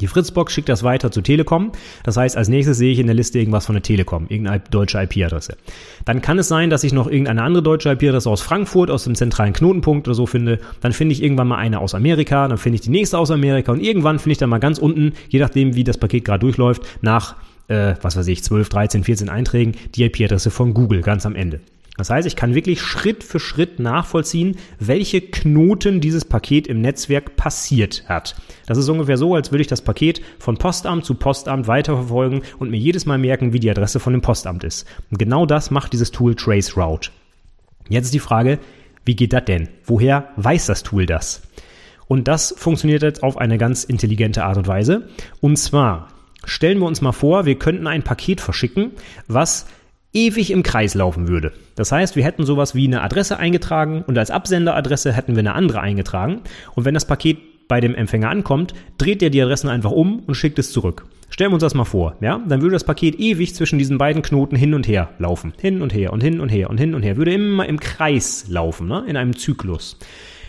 Die 0.00 0.06
Fritzbox 0.06 0.52
schickt 0.52 0.68
das 0.68 0.82
weiter 0.82 1.10
zu 1.10 1.20
Telekom. 1.20 1.72
Das 2.04 2.16
heißt, 2.16 2.36
als 2.36 2.48
nächstes 2.48 2.78
sehe 2.78 2.92
ich 2.92 2.98
in 2.98 3.06
der 3.06 3.14
Liste 3.14 3.38
irgendwas 3.38 3.66
von 3.66 3.74
der 3.74 3.82
Telekom, 3.82 4.26
irgendeine 4.28 4.62
deutsche 4.70 4.98
IP-Adresse. 5.02 5.56
Dann 6.04 6.22
kann 6.22 6.38
es 6.38 6.48
sein, 6.48 6.70
dass 6.70 6.84
ich 6.84 6.92
noch 6.92 7.06
irgendeine 7.06 7.42
andere 7.42 7.62
deutsche 7.62 7.90
IP-Adresse 7.90 8.30
aus 8.30 8.40
Frankfurt, 8.40 8.90
aus 8.90 9.04
dem 9.04 9.14
zentralen 9.14 9.52
Knotenpunkt 9.52 10.08
oder 10.08 10.14
so 10.14 10.26
finde. 10.26 10.58
Dann 10.80 10.92
finde 10.92 11.12
ich 11.12 11.22
irgendwann 11.22 11.48
mal 11.48 11.56
eine 11.56 11.80
aus 11.80 11.94
Amerika, 11.94 12.48
dann 12.48 12.58
finde 12.58 12.76
ich 12.76 12.82
die 12.82 12.90
nächste 12.90 13.18
aus 13.18 13.30
Amerika 13.30 13.72
und 13.72 13.80
irgendwann 13.80 14.18
finde 14.18 14.32
ich 14.32 14.38
dann 14.38 14.50
mal 14.50 14.58
ganz 14.58 14.78
unten, 14.78 15.12
je 15.28 15.40
nachdem, 15.40 15.74
wie 15.74 15.84
das 15.84 15.98
Paket 15.98 16.24
gerade 16.24 16.40
durchläuft, 16.40 16.82
nach, 17.00 17.36
äh, 17.68 17.94
was 18.02 18.16
weiß 18.16 18.26
ich, 18.28 18.42
12, 18.42 18.68
13, 18.68 19.04
14 19.04 19.28
Einträgen, 19.28 19.74
die 19.94 20.04
IP-Adresse 20.04 20.50
von 20.50 20.74
Google 20.74 21.02
ganz 21.02 21.26
am 21.26 21.34
Ende. 21.34 21.60
Das 21.98 22.10
heißt, 22.10 22.28
ich 22.28 22.36
kann 22.36 22.54
wirklich 22.54 22.80
Schritt 22.80 23.24
für 23.24 23.40
Schritt 23.40 23.80
nachvollziehen, 23.80 24.56
welche 24.78 25.20
Knoten 25.20 26.00
dieses 26.00 26.24
Paket 26.24 26.68
im 26.68 26.80
Netzwerk 26.80 27.34
passiert 27.34 28.04
hat. 28.08 28.36
Das 28.66 28.78
ist 28.78 28.88
ungefähr 28.88 29.18
so, 29.18 29.34
als 29.34 29.50
würde 29.50 29.62
ich 29.62 29.66
das 29.66 29.82
Paket 29.82 30.22
von 30.38 30.58
Postamt 30.58 31.04
zu 31.04 31.14
Postamt 31.14 31.66
weiterverfolgen 31.66 32.42
und 32.60 32.70
mir 32.70 32.78
jedes 32.78 33.04
Mal 33.04 33.18
merken, 33.18 33.52
wie 33.52 33.58
die 33.58 33.70
Adresse 33.70 33.98
von 33.98 34.12
dem 34.12 34.22
Postamt 34.22 34.62
ist. 34.62 34.86
Und 35.10 35.18
genau 35.18 35.44
das 35.44 35.72
macht 35.72 35.92
dieses 35.92 36.12
Tool 36.12 36.36
Trace 36.36 36.76
Route. 36.76 37.10
Jetzt 37.88 38.06
ist 38.06 38.14
die 38.14 38.20
Frage, 38.20 38.60
wie 39.04 39.16
geht 39.16 39.32
das 39.32 39.46
denn? 39.46 39.68
Woher 39.84 40.28
weiß 40.36 40.66
das 40.66 40.84
Tool 40.84 41.04
das? 41.04 41.42
Und 42.06 42.28
das 42.28 42.54
funktioniert 42.56 43.02
jetzt 43.02 43.24
auf 43.24 43.38
eine 43.38 43.58
ganz 43.58 43.82
intelligente 43.82 44.44
Art 44.44 44.56
und 44.56 44.68
Weise. 44.68 45.08
Und 45.40 45.56
zwar 45.56 46.08
stellen 46.44 46.78
wir 46.78 46.86
uns 46.86 47.00
mal 47.00 47.12
vor, 47.12 47.44
wir 47.44 47.58
könnten 47.58 47.88
ein 47.88 48.04
Paket 48.04 48.40
verschicken, 48.40 48.92
was 49.26 49.66
ewig 50.12 50.50
im 50.50 50.62
Kreis 50.62 50.94
laufen 50.94 51.28
würde. 51.28 51.52
Das 51.76 51.92
heißt, 51.92 52.16
wir 52.16 52.24
hätten 52.24 52.44
sowas 52.44 52.74
wie 52.74 52.86
eine 52.86 53.02
Adresse 53.02 53.38
eingetragen 53.38 54.02
und 54.06 54.16
als 54.18 54.30
Absenderadresse 54.30 55.12
hätten 55.12 55.34
wir 55.34 55.40
eine 55.40 55.54
andere 55.54 55.80
eingetragen. 55.80 56.40
Und 56.74 56.84
wenn 56.84 56.94
das 56.94 57.06
Paket 57.06 57.68
bei 57.68 57.80
dem 57.80 57.94
Empfänger 57.94 58.30
ankommt, 58.30 58.72
dreht 58.96 59.20
der 59.20 59.30
die 59.30 59.42
Adressen 59.42 59.68
einfach 59.68 59.90
um 59.90 60.20
und 60.20 60.34
schickt 60.34 60.58
es 60.58 60.72
zurück. 60.72 61.04
Stellen 61.30 61.50
wir 61.50 61.54
uns 61.54 61.62
das 61.62 61.74
mal 61.74 61.84
vor, 61.84 62.16
ja? 62.22 62.40
Dann 62.48 62.62
würde 62.62 62.72
das 62.72 62.84
Paket 62.84 63.20
ewig 63.20 63.54
zwischen 63.54 63.78
diesen 63.78 63.98
beiden 63.98 64.22
Knoten 64.22 64.56
hin 64.56 64.72
und 64.72 64.88
her 64.88 65.10
laufen. 65.18 65.52
Hin 65.60 65.82
und 65.82 65.92
her 65.92 66.12
und 66.12 66.22
hin 66.22 66.40
und 66.40 66.48
her 66.48 66.70
und 66.70 66.78
hin 66.78 66.94
und 66.94 67.02
her. 67.02 67.18
Würde 67.18 67.34
immer 67.34 67.66
im 67.66 67.78
Kreis 67.78 68.46
laufen, 68.48 68.88
ne? 68.88 69.04
In 69.06 69.16
einem 69.18 69.36
Zyklus. 69.36 69.98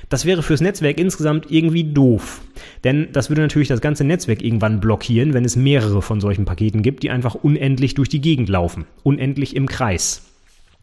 Das 0.10 0.26
wäre 0.26 0.42
fürs 0.42 0.62
Netzwerk 0.62 1.00
insgesamt 1.00 1.52
irgendwie 1.52 1.84
doof. 1.84 2.42
Denn 2.84 3.10
das 3.14 3.30
würde 3.30 3.44
natürlich 3.44 3.68
das 3.68 3.80
ganze 3.80 4.04
Netzwerk 4.04 4.42
irgendwann 4.42 4.80
blockieren, 4.80 5.36
wenn 5.36 5.46
es 5.46 5.56
mehrere 5.56 6.02
von 6.02 6.20
solchen 6.20 6.46
Paketen 6.46 6.82
gibt, 6.82 7.04
die 7.04 7.12
einfach 7.12 7.36
unendlich 7.36 7.94
durch 7.94 8.10
die 8.10 8.22
Gegend 8.22 8.50
laufen. 8.50 8.86
Unendlich 9.04 9.56
im 9.56 9.68
Kreis. 9.68 10.24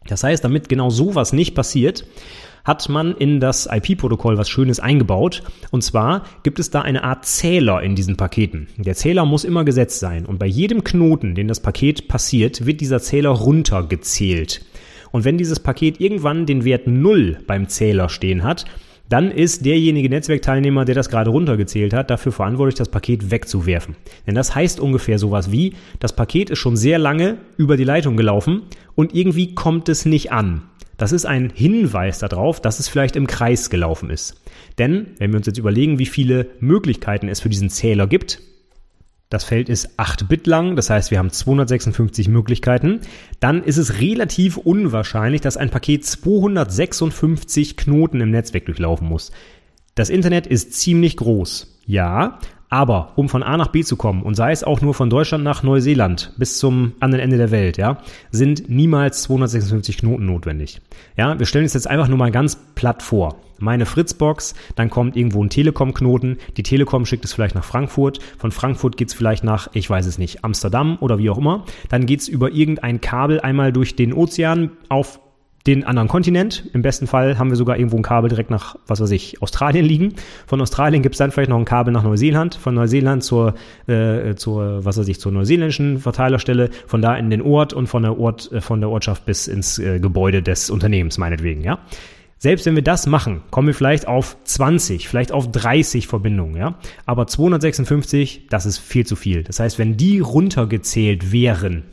Das 0.06 0.22
heißt, 0.22 0.44
damit 0.44 0.68
genau 0.68 0.90
sowas 0.90 1.32
nicht 1.32 1.56
passiert, 1.56 2.06
hat 2.64 2.88
man 2.88 3.16
in 3.16 3.40
das 3.40 3.68
IP-Protokoll 3.70 4.38
was 4.38 4.48
Schönes 4.48 4.80
eingebaut. 4.80 5.42
Und 5.70 5.82
zwar 5.82 6.24
gibt 6.42 6.58
es 6.58 6.70
da 6.70 6.82
eine 6.82 7.04
Art 7.04 7.24
Zähler 7.24 7.82
in 7.82 7.94
diesen 7.94 8.16
Paketen. 8.16 8.68
Der 8.76 8.94
Zähler 8.94 9.24
muss 9.24 9.44
immer 9.44 9.64
gesetzt 9.64 10.00
sein. 10.00 10.26
Und 10.26 10.38
bei 10.38 10.46
jedem 10.46 10.84
Knoten, 10.84 11.34
den 11.34 11.48
das 11.48 11.60
Paket 11.60 12.08
passiert, 12.08 12.66
wird 12.66 12.80
dieser 12.80 13.00
Zähler 13.00 13.30
runtergezählt. 13.30 14.64
Und 15.10 15.24
wenn 15.24 15.38
dieses 15.38 15.60
Paket 15.60 16.00
irgendwann 16.00 16.46
den 16.46 16.64
Wert 16.64 16.86
0 16.86 17.38
beim 17.46 17.68
Zähler 17.68 18.08
stehen 18.08 18.42
hat, 18.42 18.64
dann 19.08 19.30
ist 19.30 19.64
derjenige 19.64 20.08
Netzwerkteilnehmer, 20.08 20.84
der 20.84 20.94
das 20.94 21.08
gerade 21.08 21.30
runtergezählt 21.30 21.94
hat, 21.94 22.10
dafür 22.10 22.32
verantwortlich, 22.32 22.74
das 22.74 22.88
Paket 22.88 23.30
wegzuwerfen. 23.30 23.96
Denn 24.26 24.34
das 24.34 24.54
heißt 24.54 24.80
ungefähr 24.80 25.18
sowas 25.18 25.52
wie, 25.52 25.74
das 26.00 26.14
Paket 26.14 26.50
ist 26.50 26.58
schon 26.58 26.76
sehr 26.76 26.98
lange 26.98 27.38
über 27.56 27.76
die 27.76 27.84
Leitung 27.84 28.16
gelaufen 28.16 28.62
und 28.94 29.14
irgendwie 29.14 29.54
kommt 29.54 29.88
es 29.88 30.04
nicht 30.04 30.32
an. 30.32 30.62
Das 30.96 31.12
ist 31.12 31.26
ein 31.26 31.52
Hinweis 31.54 32.20
darauf, 32.20 32.60
dass 32.60 32.80
es 32.80 32.88
vielleicht 32.88 33.16
im 33.16 33.26
Kreis 33.26 33.68
gelaufen 33.68 34.08
ist. 34.08 34.40
Denn, 34.78 35.08
wenn 35.18 35.30
wir 35.30 35.36
uns 35.36 35.46
jetzt 35.46 35.58
überlegen, 35.58 35.98
wie 35.98 36.06
viele 36.06 36.46
Möglichkeiten 36.58 37.28
es 37.28 37.40
für 37.40 37.50
diesen 37.50 37.68
Zähler 37.68 38.06
gibt, 38.06 38.40
das 39.28 39.44
Feld 39.44 39.68
ist 39.68 39.98
8 39.98 40.28
Bit 40.28 40.46
lang, 40.46 40.76
das 40.76 40.88
heißt, 40.88 41.10
wir 41.10 41.18
haben 41.18 41.30
256 41.30 42.28
Möglichkeiten. 42.28 43.00
Dann 43.40 43.64
ist 43.64 43.76
es 43.76 44.00
relativ 44.00 44.56
unwahrscheinlich, 44.56 45.40
dass 45.40 45.56
ein 45.56 45.70
Paket 45.70 46.04
256 46.04 47.76
Knoten 47.76 48.20
im 48.20 48.30
Netzwerk 48.30 48.66
durchlaufen 48.66 49.08
muss. 49.08 49.32
Das 49.96 50.10
Internet 50.10 50.46
ist 50.46 50.74
ziemlich 50.74 51.16
groß, 51.16 51.80
ja, 51.86 52.38
aber 52.68 53.12
um 53.16 53.28
von 53.28 53.42
A 53.42 53.56
nach 53.56 53.68
B 53.68 53.82
zu 53.82 53.96
kommen, 53.96 54.22
und 54.22 54.34
sei 54.34 54.52
es 54.52 54.64
auch 54.64 54.80
nur 54.80 54.94
von 54.94 55.10
Deutschland 55.10 55.42
nach 55.42 55.62
Neuseeland 55.62 56.32
bis 56.36 56.58
zum 56.58 56.92
anderen 57.00 57.24
Ende 57.24 57.36
der 57.36 57.50
Welt, 57.50 57.78
ja, 57.78 57.98
sind 58.30 58.68
niemals 58.68 59.22
256 59.22 59.98
Knoten 59.98 60.26
notwendig. 60.26 60.80
Ja, 61.16 61.38
wir 61.38 61.46
stellen 61.46 61.64
uns 61.64 61.74
jetzt 61.74 61.88
einfach 61.88 62.08
nur 62.08 62.18
mal 62.18 62.30
ganz 62.30 62.56
platt 62.74 63.02
vor. 63.02 63.40
Meine 63.58 63.86
Fritzbox, 63.86 64.54
dann 64.74 64.90
kommt 64.90 65.16
irgendwo 65.16 65.42
ein 65.42 65.50
Telekom-Knoten, 65.50 66.38
die 66.56 66.62
Telekom 66.62 67.06
schickt 67.06 67.24
es 67.24 67.32
vielleicht 67.32 67.54
nach 67.54 67.64
Frankfurt, 67.64 68.20
von 68.38 68.50
Frankfurt 68.50 68.96
geht 68.96 69.08
es 69.08 69.14
vielleicht 69.14 69.44
nach, 69.44 69.68
ich 69.72 69.88
weiß 69.88 70.06
es 70.06 70.18
nicht, 70.18 70.44
Amsterdam 70.44 70.98
oder 71.00 71.18
wie 71.18 71.30
auch 71.30 71.38
immer, 71.38 71.64
dann 71.88 72.06
geht 72.06 72.20
es 72.20 72.28
über 72.28 72.52
irgendein 72.52 73.00
Kabel 73.00 73.40
einmal 73.40 73.72
durch 73.72 73.96
den 73.96 74.12
Ozean 74.12 74.70
auf 74.88 75.20
den 75.66 75.84
anderen 75.84 76.08
Kontinent. 76.08 76.64
Im 76.72 76.82
besten 76.82 77.06
Fall 77.06 77.38
haben 77.38 77.50
wir 77.50 77.56
sogar 77.56 77.76
irgendwo 77.76 77.96
ein 77.96 78.02
Kabel 78.02 78.28
direkt 78.28 78.50
nach, 78.50 78.76
was 78.86 79.00
weiß 79.00 79.10
ich, 79.10 79.42
Australien 79.42 79.84
liegen. 79.84 80.14
Von 80.46 80.60
Australien 80.60 81.02
gibt 81.02 81.16
es 81.16 81.18
dann 81.18 81.32
vielleicht 81.32 81.50
noch 81.50 81.58
ein 81.58 81.64
Kabel 81.64 81.92
nach 81.92 82.04
Neuseeland, 82.04 82.54
von 82.54 82.74
Neuseeland 82.74 83.24
zur, 83.24 83.54
äh, 83.86 84.34
zur, 84.36 84.84
was 84.84 84.96
weiß 84.96 85.08
ich, 85.08 85.20
zur 85.20 85.32
neuseeländischen 85.32 85.98
Verteilerstelle, 85.98 86.70
von 86.86 87.02
da 87.02 87.16
in 87.16 87.30
den 87.30 87.42
Ort 87.42 87.72
und 87.72 87.88
von 87.88 88.02
der 88.02 88.18
Ort, 88.18 88.50
äh, 88.52 88.60
von 88.60 88.80
der 88.80 88.90
Ortschaft 88.90 89.26
bis 89.26 89.48
ins 89.48 89.78
äh, 89.78 89.98
Gebäude 89.98 90.42
des 90.42 90.70
Unternehmens, 90.70 91.18
meinetwegen, 91.18 91.64
ja. 91.64 91.78
Selbst 92.38 92.66
wenn 92.66 92.74
wir 92.74 92.82
das 92.82 93.06
machen, 93.06 93.42
kommen 93.50 93.68
wir 93.68 93.74
vielleicht 93.74 94.06
auf 94.06 94.36
20, 94.44 95.08
vielleicht 95.08 95.32
auf 95.32 95.50
30 95.50 96.06
Verbindungen, 96.06 96.56
ja. 96.56 96.78
Aber 97.06 97.26
256, 97.26 98.48
das 98.50 98.66
ist 98.66 98.78
viel 98.78 99.06
zu 99.06 99.16
viel. 99.16 99.42
Das 99.42 99.58
heißt, 99.58 99.78
wenn 99.78 99.96
die 99.96 100.20
runtergezählt 100.20 101.32
wären, 101.32 101.84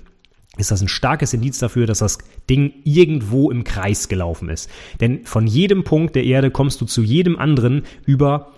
ist 0.58 0.70
das 0.70 0.82
ein 0.82 0.88
starkes 0.88 1.34
Indiz 1.34 1.58
dafür, 1.60 1.88
dass 1.88 2.00
das 2.00 2.20
Ding 2.50 2.74
irgendwo 2.84 3.50
im 3.50 3.64
Kreis 3.64 4.08
gelaufen 4.08 4.50
ist. 4.50 4.70
Denn 5.00 5.26
von 5.26 5.48
jedem 5.48 5.84
Punkt 5.84 6.16
der 6.16 6.26
Erde 6.26 6.52
kommst 6.52 6.80
du 6.82 6.86
zu 6.86 7.02
jedem 7.02 7.40
anderen 7.40 7.84
über 8.06 8.52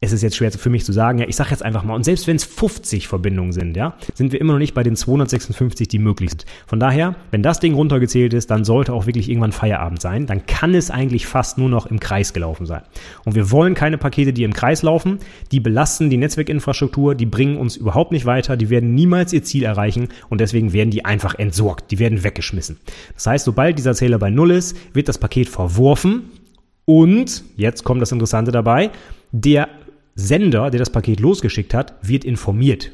es 0.00 0.12
ist 0.12 0.22
jetzt 0.22 0.36
schwer 0.36 0.52
für 0.52 0.70
mich 0.70 0.84
zu 0.84 0.92
sagen, 0.92 1.18
ja, 1.18 1.26
ich 1.26 1.34
sage 1.34 1.50
jetzt 1.50 1.64
einfach 1.64 1.82
mal, 1.82 1.94
und 1.94 2.04
selbst 2.04 2.28
wenn 2.28 2.36
es 2.36 2.44
50 2.44 3.08
Verbindungen 3.08 3.52
sind, 3.52 3.76
ja, 3.76 3.96
sind 4.14 4.32
wir 4.32 4.40
immer 4.40 4.52
noch 4.52 4.60
nicht 4.60 4.74
bei 4.74 4.84
den 4.84 4.94
256, 4.94 5.88
die 5.88 5.98
möglich 5.98 6.30
sind. 6.30 6.46
Von 6.66 6.78
daher, 6.78 7.16
wenn 7.32 7.42
das 7.42 7.58
Ding 7.58 7.74
runtergezählt 7.74 8.32
ist, 8.32 8.50
dann 8.50 8.64
sollte 8.64 8.92
auch 8.92 9.06
wirklich 9.06 9.28
irgendwann 9.28 9.50
Feierabend 9.50 10.00
sein. 10.00 10.26
Dann 10.26 10.46
kann 10.46 10.74
es 10.74 10.92
eigentlich 10.92 11.26
fast 11.26 11.58
nur 11.58 11.68
noch 11.68 11.86
im 11.86 11.98
Kreis 11.98 12.32
gelaufen 12.32 12.64
sein. 12.64 12.82
Und 13.24 13.34
wir 13.34 13.50
wollen 13.50 13.74
keine 13.74 13.98
Pakete, 13.98 14.32
die 14.32 14.44
im 14.44 14.52
Kreis 14.52 14.82
laufen. 14.82 15.18
Die 15.50 15.58
belasten 15.58 16.10
die 16.10 16.16
Netzwerkinfrastruktur, 16.16 17.16
die 17.16 17.26
bringen 17.26 17.56
uns 17.56 17.76
überhaupt 17.76 18.12
nicht 18.12 18.24
weiter, 18.24 18.56
die 18.56 18.70
werden 18.70 18.94
niemals 18.94 19.32
ihr 19.32 19.42
Ziel 19.42 19.64
erreichen 19.64 20.08
und 20.28 20.40
deswegen 20.40 20.72
werden 20.72 20.90
die 20.90 21.04
einfach 21.04 21.34
entsorgt, 21.34 21.90
die 21.90 21.98
werden 21.98 22.22
weggeschmissen. 22.22 22.78
Das 23.14 23.26
heißt, 23.26 23.44
sobald 23.44 23.78
dieser 23.78 23.94
Zähler 23.94 24.18
bei 24.18 24.30
Null 24.30 24.52
ist, 24.52 24.76
wird 24.94 25.08
das 25.08 25.18
Paket 25.18 25.48
verworfen 25.48 26.30
und, 26.84 27.42
jetzt 27.56 27.84
kommt 27.84 28.00
das 28.00 28.12
Interessante 28.12 28.52
dabei, 28.52 28.90
der 29.32 29.68
Sender, 30.20 30.70
der 30.70 30.80
das 30.80 30.90
Paket 30.90 31.20
losgeschickt 31.20 31.72
hat, 31.74 31.94
wird 32.02 32.24
informiert. 32.24 32.90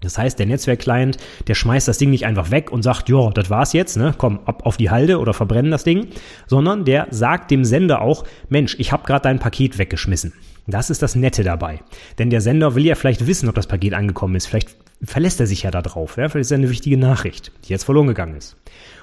Das 0.00 0.16
heißt, 0.16 0.38
der 0.38 0.46
Netzwerkclient, 0.46 1.18
der 1.48 1.54
schmeißt 1.54 1.86
das 1.86 1.98
Ding 1.98 2.08
nicht 2.08 2.24
einfach 2.24 2.50
weg 2.50 2.72
und 2.72 2.80
sagt, 2.80 3.10
ja, 3.10 3.28
das 3.30 3.50
war's 3.50 3.74
jetzt, 3.74 3.98
ne, 3.98 4.14
komm, 4.16 4.40
ab 4.46 4.64
auf 4.64 4.78
die 4.78 4.88
Halde 4.88 5.18
oder 5.18 5.34
verbrennen 5.34 5.70
das 5.70 5.84
Ding, 5.84 6.08
sondern 6.46 6.86
der 6.86 7.08
sagt 7.10 7.50
dem 7.50 7.66
Sender 7.66 8.00
auch, 8.00 8.24
Mensch, 8.48 8.74
ich 8.78 8.90
habe 8.90 9.06
gerade 9.06 9.24
dein 9.24 9.38
Paket 9.38 9.76
weggeschmissen. 9.76 10.32
Das 10.66 10.88
ist 10.88 11.02
das 11.02 11.14
Nette 11.14 11.44
dabei. 11.44 11.80
Denn 12.18 12.30
der 12.30 12.40
Sender 12.40 12.74
will 12.74 12.86
ja 12.86 12.94
vielleicht 12.94 13.26
wissen, 13.26 13.50
ob 13.50 13.54
das 13.54 13.66
Paket 13.66 13.92
angekommen 13.92 14.34
ist. 14.34 14.46
Vielleicht 14.46 14.76
verlässt 15.02 15.40
er 15.40 15.46
sich 15.46 15.64
ja 15.64 15.70
darauf. 15.70 16.16
Ja? 16.16 16.30
Vielleicht 16.30 16.40
ist 16.40 16.52
es 16.52 16.52
eine 16.52 16.70
wichtige 16.70 16.96
Nachricht, 16.96 17.52
die 17.64 17.72
jetzt 17.72 17.84
verloren 17.84 18.06
gegangen 18.06 18.36
ist. 18.36 18.56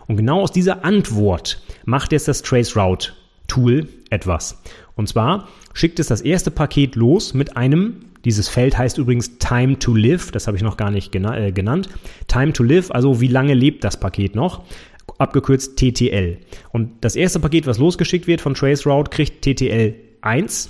Und 0.08 0.18
genau 0.18 0.42
aus 0.42 0.52
dieser 0.52 0.84
Antwort 0.84 1.62
macht 1.86 2.12
jetzt 2.14 2.28
das 2.28 2.42
Traceroute 2.42 3.14
Tool 3.48 3.88
etwas. 4.10 4.62
Und 4.96 5.08
zwar 5.08 5.48
schickt 5.74 6.00
es 6.00 6.08
das 6.08 6.22
erste 6.22 6.52
Paket 6.52 6.96
los 6.96 7.34
mit 7.34 7.58
einem, 7.58 8.06
dieses 8.26 8.48
Feld 8.48 8.78
heißt 8.78 8.98
übrigens 8.98 9.38
Time 9.38 9.80
to 9.80 9.94
Live, 9.96 10.32
das 10.32 10.48
habe 10.48 10.56
ich 10.56 10.64
noch 10.64 10.78
gar 10.78 10.92
nicht 10.92 11.14
äh, 11.14 11.52
genannt. 11.52 11.90
Time 12.28 12.54
to 12.54 12.64
Live, 12.64 12.92
also 12.92 13.20
wie 13.20 13.28
lange 13.28 13.54
lebt 13.54 13.84
das 13.84 14.00
Paket 14.00 14.36
noch? 14.36 14.64
Abgekürzt 15.18 15.78
TTL. 15.78 16.38
Und 16.72 16.92
das 17.02 17.16
erste 17.16 17.40
Paket, 17.40 17.68
was 17.68 17.78
losgeschickt 17.78 18.28
wird 18.28 18.42
von 18.42 18.54
Traceroute, 18.54 19.10
kriegt 19.10 19.42
TTL 19.42 19.96
1. 20.22 20.70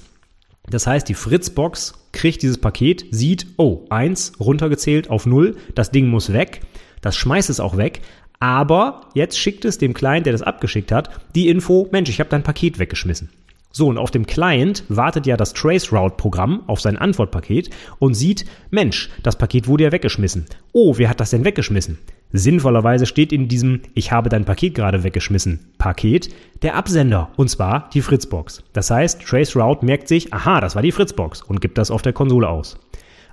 Das 0.69 0.87
heißt, 0.87 1.07
die 1.07 1.13
Fritzbox 1.13 1.93
kriegt 2.11 2.41
dieses 2.41 2.57
Paket, 2.57 3.05
sieht, 3.11 3.47
oh, 3.57 3.85
1 3.89 4.33
runtergezählt 4.39 5.09
auf 5.09 5.25
0, 5.25 5.55
das 5.75 5.91
Ding 5.91 6.07
muss 6.07 6.33
weg. 6.33 6.61
Das 7.01 7.15
schmeißt 7.15 7.49
es 7.49 7.59
auch 7.59 7.77
weg, 7.77 8.01
aber 8.39 9.01
jetzt 9.13 9.37
schickt 9.37 9.65
es 9.65 9.77
dem 9.77 9.93
Client, 9.93 10.25
der 10.25 10.33
das 10.33 10.41
abgeschickt 10.41 10.91
hat, 10.91 11.09
die 11.35 11.49
Info, 11.49 11.87
Mensch, 11.91 12.09
ich 12.09 12.19
habe 12.19 12.29
dein 12.29 12.43
Paket 12.43 12.79
weggeschmissen. 12.79 13.29
So, 13.75 13.87
und 13.87 13.97
auf 13.97 14.11
dem 14.11 14.27
Client 14.27 14.83
wartet 14.87 15.25
ja 15.25 15.35
das 15.35 15.53
Traceroute-Programm 15.53 16.61
auf 16.67 16.79
sein 16.79 16.95
Antwortpaket 16.95 17.71
und 17.97 18.13
sieht, 18.13 18.45
Mensch, 18.69 19.09
das 19.23 19.35
Paket 19.35 19.67
wurde 19.67 19.85
ja 19.85 19.91
weggeschmissen. 19.91 20.45
Oh, 20.73 20.99
wer 20.99 21.09
hat 21.09 21.19
das 21.19 21.31
denn 21.31 21.43
weggeschmissen? 21.43 21.97
Sinnvollerweise 22.31 23.07
steht 23.07 23.33
in 23.33 23.47
diesem 23.47 23.81
Ich 23.95 24.11
habe 24.11 24.29
dein 24.29 24.45
Paket 24.45 24.75
gerade 24.75 25.03
weggeschmissen 25.03 25.71
Paket 25.79 26.29
der 26.61 26.75
Absender, 26.75 27.31
und 27.35 27.49
zwar 27.49 27.89
die 27.95 28.03
Fritzbox. 28.03 28.63
Das 28.73 28.91
heißt, 28.91 29.23
Traceroute 29.23 29.83
merkt 29.83 30.07
sich, 30.07 30.31
aha, 30.31 30.61
das 30.61 30.75
war 30.75 30.83
die 30.83 30.91
Fritzbox 30.91 31.41
und 31.41 31.59
gibt 31.59 31.79
das 31.79 31.89
auf 31.89 32.03
der 32.03 32.13
Konsole 32.13 32.47
aus. 32.47 32.77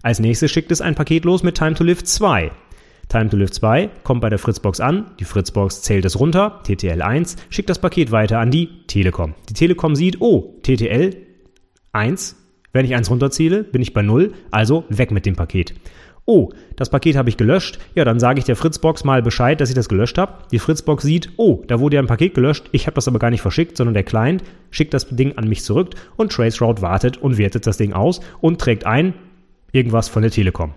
Als 0.02 0.20
nächstes 0.20 0.50
schickt 0.50 0.72
es 0.72 0.80
ein 0.80 0.94
Paket 0.94 1.26
los 1.26 1.42
mit 1.42 1.58
Time 1.58 1.74
to 1.74 1.84
Live 1.84 2.02
2. 2.02 2.50
Time 3.10 3.28
to 3.28 3.36
Live 3.36 3.50
2 3.50 3.90
kommt 4.04 4.20
bei 4.20 4.30
der 4.30 4.38
Fritzbox 4.38 4.80
an, 4.80 5.10
die 5.18 5.24
Fritzbox 5.24 5.82
zählt 5.82 6.04
es 6.04 6.18
runter, 6.18 6.60
TTL 6.62 7.02
1, 7.02 7.36
schickt 7.50 7.68
das 7.68 7.80
Paket 7.80 8.12
weiter 8.12 8.38
an 8.38 8.52
die 8.52 8.86
Telekom. 8.86 9.34
Die 9.48 9.54
Telekom 9.54 9.96
sieht, 9.96 10.20
oh, 10.20 10.54
TTL 10.62 11.16
1, 11.92 12.36
wenn 12.72 12.84
ich 12.84 12.94
1 12.94 13.10
runterzähle, 13.10 13.64
bin 13.64 13.82
ich 13.82 13.92
bei 13.92 14.02
0, 14.02 14.32
also 14.52 14.84
weg 14.88 15.10
mit 15.10 15.26
dem 15.26 15.34
Paket. 15.34 15.74
Oh, 16.24 16.50
das 16.76 16.88
Paket 16.88 17.16
habe 17.16 17.28
ich 17.28 17.36
gelöscht. 17.36 17.80
Ja, 17.96 18.04
dann 18.04 18.20
sage 18.20 18.38
ich 18.38 18.44
der 18.44 18.54
Fritzbox 18.54 19.02
mal 19.02 19.22
Bescheid, 19.22 19.60
dass 19.60 19.70
ich 19.70 19.74
das 19.74 19.88
gelöscht 19.88 20.16
habe. 20.16 20.44
Die 20.52 20.60
Fritzbox 20.60 21.02
sieht, 21.02 21.30
oh, 21.36 21.64
da 21.66 21.80
wurde 21.80 21.96
ja 21.96 22.02
ein 22.02 22.06
Paket 22.06 22.34
gelöscht. 22.34 22.68
Ich 22.70 22.86
habe 22.86 22.94
das 22.94 23.08
aber 23.08 23.18
gar 23.18 23.30
nicht 23.30 23.42
verschickt, 23.42 23.76
sondern 23.76 23.94
der 23.94 24.04
Client 24.04 24.44
schickt 24.70 24.94
das 24.94 25.08
Ding 25.08 25.36
an 25.36 25.48
mich 25.48 25.64
zurück 25.64 25.94
und 26.14 26.30
Traceroute 26.30 26.82
wartet 26.82 27.16
und 27.16 27.38
wertet 27.38 27.66
das 27.66 27.78
Ding 27.78 27.92
aus 27.92 28.20
und 28.40 28.60
trägt 28.60 28.86
ein 28.86 29.14
irgendwas 29.72 30.08
von 30.08 30.22
der 30.22 30.30
Telekom. 30.30 30.74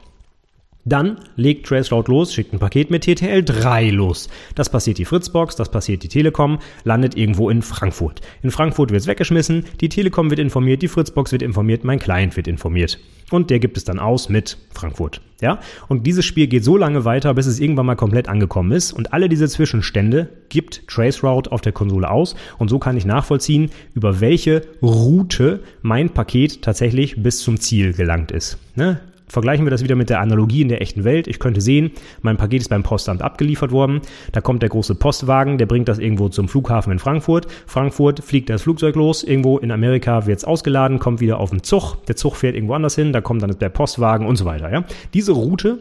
Dann 0.86 1.18
legt 1.38 1.66
Traceroute 1.66 2.12
los, 2.12 2.34
schickt 2.34 2.52
ein 2.52 2.60
Paket 2.60 2.92
mit 2.92 3.04
TTL 3.04 3.42
3 3.44 3.90
los. 3.92 4.28
Das 4.56 4.70
passiert 4.70 4.98
die 4.98 5.06
Fritzbox, 5.06 5.56
das 5.56 5.72
passiert 5.72 6.04
die 6.04 6.10
Telekom, 6.10 6.60
landet 6.84 7.16
irgendwo 7.16 7.50
in 7.50 7.62
Frankfurt. 7.62 8.20
In 8.42 8.52
Frankfurt 8.52 8.92
wird 8.92 9.02
es 9.02 9.08
weggeschmissen, 9.08 9.64
die 9.80 9.88
Telekom 9.88 10.30
wird 10.30 10.42
informiert, 10.42 10.82
die 10.82 10.90
Fritzbox 10.90 11.32
wird 11.32 11.42
informiert, 11.42 11.86
mein 11.86 12.00
Client 12.00 12.36
wird 12.36 12.50
informiert. 12.50 13.00
Und 13.32 13.50
der 13.50 13.60
gibt 13.60 13.78
es 13.78 13.86
dann 13.86 13.98
aus 13.98 14.28
mit 14.28 14.58
Frankfurt. 14.74 15.22
Ja? 15.42 15.60
Und 15.88 16.06
dieses 16.06 16.26
Spiel 16.26 16.48
geht 16.48 16.66
so 16.66 16.76
lange 16.76 17.06
weiter, 17.06 17.34
bis 17.34 17.48
es 17.48 17.62
irgendwann 17.62 17.86
mal 17.86 17.96
komplett 17.96 18.28
angekommen 18.28 18.74
ist. 18.74 18.92
Und 18.92 19.14
alle 19.14 19.30
diese 19.30 19.48
Zwischenstände 19.48 20.30
gibt 20.50 20.88
Traceroute 20.90 21.52
auf 21.52 21.62
der 21.62 21.72
Konsole 21.72 22.12
aus. 22.12 22.36
Und 22.60 22.70
so 22.70 22.78
kann 22.78 22.98
ich 22.98 23.06
nachvollziehen, 23.06 23.72
über 23.96 24.20
welche 24.20 24.64
Route 24.82 25.62
mein 25.82 26.10
Paket 26.10 26.62
tatsächlich 26.62 27.24
bis 27.24 27.40
zum 27.40 27.60
Ziel 27.60 27.94
gelangt 27.94 28.32
ist. 28.32 28.58
Ne? 28.76 29.00
Vergleichen 29.34 29.66
wir 29.66 29.72
das 29.72 29.84
wieder 29.84 29.96
mit 29.96 30.12
der 30.12 30.20
Analogie 30.20 30.62
in 30.62 30.70
der 30.70 30.84
echten 30.84 31.06
Welt. 31.06 31.28
Ich 31.28 31.40
könnte 31.40 31.60
sehen, 31.60 31.90
mein 32.22 32.38
Paket 32.38 32.62
ist 32.62 32.70
beim 32.70 32.84
Postamt 32.84 33.24
abgeliefert 33.24 33.72
worden. 33.72 34.02
Da 34.32 34.42
kommt 34.42 34.62
der 34.62 34.70
große 34.70 34.94
Postwagen, 34.94 35.58
der 35.58 35.66
bringt 35.66 35.88
das 35.88 35.98
irgendwo 35.98 36.30
zum 36.30 36.48
Flughafen 36.48 36.92
in 36.92 37.00
Frankfurt. 37.00 37.48
Frankfurt 37.66 38.24
fliegt 38.24 38.52
das 38.52 38.62
Flugzeug 38.62 38.96
los. 38.96 39.24
Irgendwo 39.24 39.58
in 39.58 39.72
Amerika 39.72 40.28
wird 40.28 40.38
es 40.38 40.46
ausgeladen, 40.46 41.00
kommt 41.00 41.20
wieder 41.20 41.40
auf 41.40 41.50
den 41.50 41.64
Zug. 41.64 41.96
Der 42.06 42.16
Zug 42.16 42.36
fährt 42.36 42.54
irgendwo 42.54 42.76
anders 42.76 42.94
hin. 42.94 43.12
Da 43.12 43.22
kommt 43.22 43.42
dann 43.42 43.58
der 43.58 43.70
Postwagen 43.70 44.28
und 44.28 44.36
so 44.36 44.46
weiter. 44.46 44.72
Ja? 44.72 44.84
Diese 45.16 45.32
Route 45.32 45.80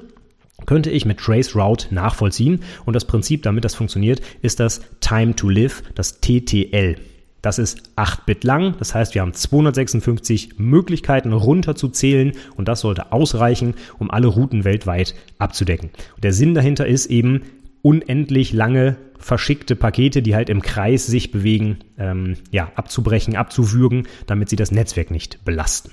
könnte 0.65 0.89
ich 0.89 1.05
mit 1.05 1.19
Trace 1.19 1.55
Route 1.55 1.95
nachvollziehen. 1.95 2.61
Und 2.87 2.97
das 2.97 3.05
Prinzip, 3.05 3.43
damit 3.43 3.67
das 3.67 3.75
funktioniert, 3.75 4.23
ist 4.41 4.61
das 4.61 4.81
Time 5.01 5.37
to 5.37 5.51
Live, 5.51 5.83
das 5.95 6.23
TTL. 6.23 6.97
Das 7.43 7.59
ist 7.59 7.83
8 7.97 8.25
Bit 8.25 8.45
lang, 8.45 8.77
das 8.79 8.95
heißt, 8.95 9.15
wir 9.15 9.23
haben 9.23 9.35
256 9.35 10.59
Möglichkeiten 10.59 11.33
runterzuzählen 11.33 12.33
und 12.57 12.69
das 12.69 12.81
sollte 12.81 13.11
ausreichen, 13.11 13.75
um 13.99 14.13
alle 14.13 14.29
Routen 14.29 14.65
weltweit 14.65 15.17
abzudecken. 15.39 15.91
Und 16.15 16.23
der 16.23 16.33
Sinn 16.33 16.55
dahinter 16.55 16.87
ist 16.87 17.07
eben 17.07 17.43
unendlich 17.83 18.53
lange 18.53 18.97
verschickte 19.19 19.75
Pakete, 19.75 20.23
die 20.23 20.37
halt 20.37 20.51
im 20.51 20.63
Kreis 20.63 21.07
sich 21.07 21.33
bewegen, 21.33 21.79
ähm, 21.99 22.37
ja, 22.53 22.71
abzubrechen, 22.77 23.37
abzuwürgen, 23.37 24.07
damit 24.27 24.49
sie 24.49 24.57
das 24.57 24.71
Netzwerk 24.71 25.11
nicht 25.11 25.45
belasten. 25.45 25.91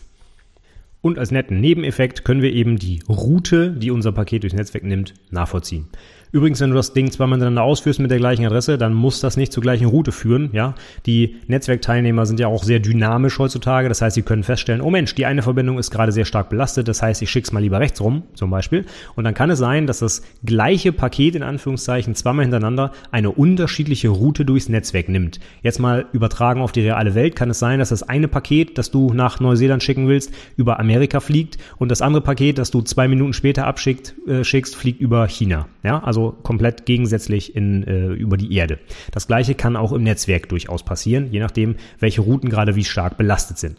Und 1.02 1.18
als 1.18 1.32
netten 1.32 1.62
Nebeneffekt 1.62 2.26
können 2.26 2.41
wir 2.41 2.54
eben 2.54 2.78
die 2.78 3.02
Route, 3.08 3.72
die 3.72 3.89
unser 3.89 4.12
Paket 4.12 4.43
durchs 4.43 4.56
Netzwerk 4.56 4.84
nimmt, 4.84 5.14
nachvollziehen. 5.32 5.88
Übrigens, 6.32 6.62
wenn 6.62 6.70
du 6.70 6.76
das 6.76 6.94
Ding 6.94 7.10
zweimal 7.12 7.40
miteinander 7.40 7.64
ausführst 7.64 8.00
mit 8.00 8.12
der 8.12 8.20
gleichen 8.20 8.46
Adresse, 8.46 8.78
dann 8.78 8.94
muss 8.94 9.20
das 9.20 9.36
nicht 9.36 9.52
zur 9.52 9.64
gleichen 9.64 9.88
Route 9.88 10.12
führen. 10.12 10.50
Ja, 10.54 10.76
die 11.08 11.38
Netzwerkteilnehmer 11.48 12.28
sind 12.28 12.40
ja 12.40 12.48
auch 12.48 12.64
sehr 12.64 12.80
dynamisch 12.80 13.40
heutzutage. 13.40 13.90
Das 13.90 14.02
heißt, 14.02 14.14
sie 14.14 14.22
können 14.22 14.44
feststellen, 14.44 14.82
oh 14.82 14.92
Mensch, 14.92 15.16
die 15.16 15.26
eine 15.26 15.42
Verbindung 15.42 15.80
ist 15.80 15.90
gerade 15.90 16.12
sehr 16.12 16.26
stark 16.26 16.50
belastet. 16.50 16.88
Das 16.88 17.02
heißt, 17.02 17.22
ich 17.24 17.32
schick's 17.32 17.52
mal 17.52 17.62
lieber 17.62 17.80
rechts 17.80 18.00
rum, 18.00 18.24
zum 18.36 18.52
Beispiel. 18.52 18.86
Und 19.16 19.24
dann 19.24 19.34
kann 19.34 19.50
es 19.50 19.58
sein, 19.58 19.88
dass 19.88 20.00
das 20.00 20.22
gleiche 20.46 20.92
Paket 20.92 21.36
in 21.36 21.42
Anführungszeichen 21.42 22.14
zweimal 22.14 22.44
hintereinander 22.44 22.92
eine 23.12 23.32
unterschiedliche 23.32 24.10
Route 24.10 24.46
durchs 24.46 24.70
Netzwerk 24.70 25.10
nimmt. 25.10 25.40
Jetzt 25.64 25.80
mal 25.80 26.06
übertragen 26.14 26.62
auf 26.62 26.72
die 26.72 26.82
reale 26.82 27.16
Welt 27.16 27.36
kann 27.36 27.50
es 27.50 27.58
sein, 27.58 27.80
dass 27.80 27.90
das 27.90 28.04
eine 28.04 28.28
Paket, 28.28 28.78
das 28.78 28.92
du 28.92 29.14
nach 29.14 29.40
Neuseeland 29.40 29.82
schicken 29.82 30.08
willst, 30.08 30.32
über 30.58 30.80
Amerika 30.80 31.22
fliegt 31.22 31.58
und 31.78 31.90
das 31.90 32.04
andere 32.04 32.22
Paket, 32.22 32.60
das 32.60 32.70
du 32.70 32.82
zwei 32.82 33.08
Minuten 33.08 33.34
später 33.34 33.66
abschickst, 33.66 34.16
äh, 34.28 34.44
schickst, 34.44 34.76
fliegt 34.76 35.02
über 35.02 35.28
China. 35.28 35.68
Ja, 35.84 36.04
also 36.04 36.19
also 36.20 36.36
komplett 36.44 36.86
gegensätzlich 36.86 37.56
in, 37.56 37.84
äh, 37.86 38.08
über 38.08 38.36
die 38.38 38.54
Erde. 38.54 38.80
Das 39.12 39.28
gleiche 39.28 39.56
kann 39.56 39.76
auch 39.76 39.94
im 39.94 40.04
Netzwerk 40.04 40.50
durchaus 40.50 40.84
passieren, 40.84 41.32
je 41.32 41.40
nachdem, 41.40 41.76
welche 42.00 42.22
Routen 42.22 42.50
gerade 42.50 42.76
wie 42.76 42.84
stark 42.84 43.18
belastet 43.18 43.58
sind. 43.58 43.78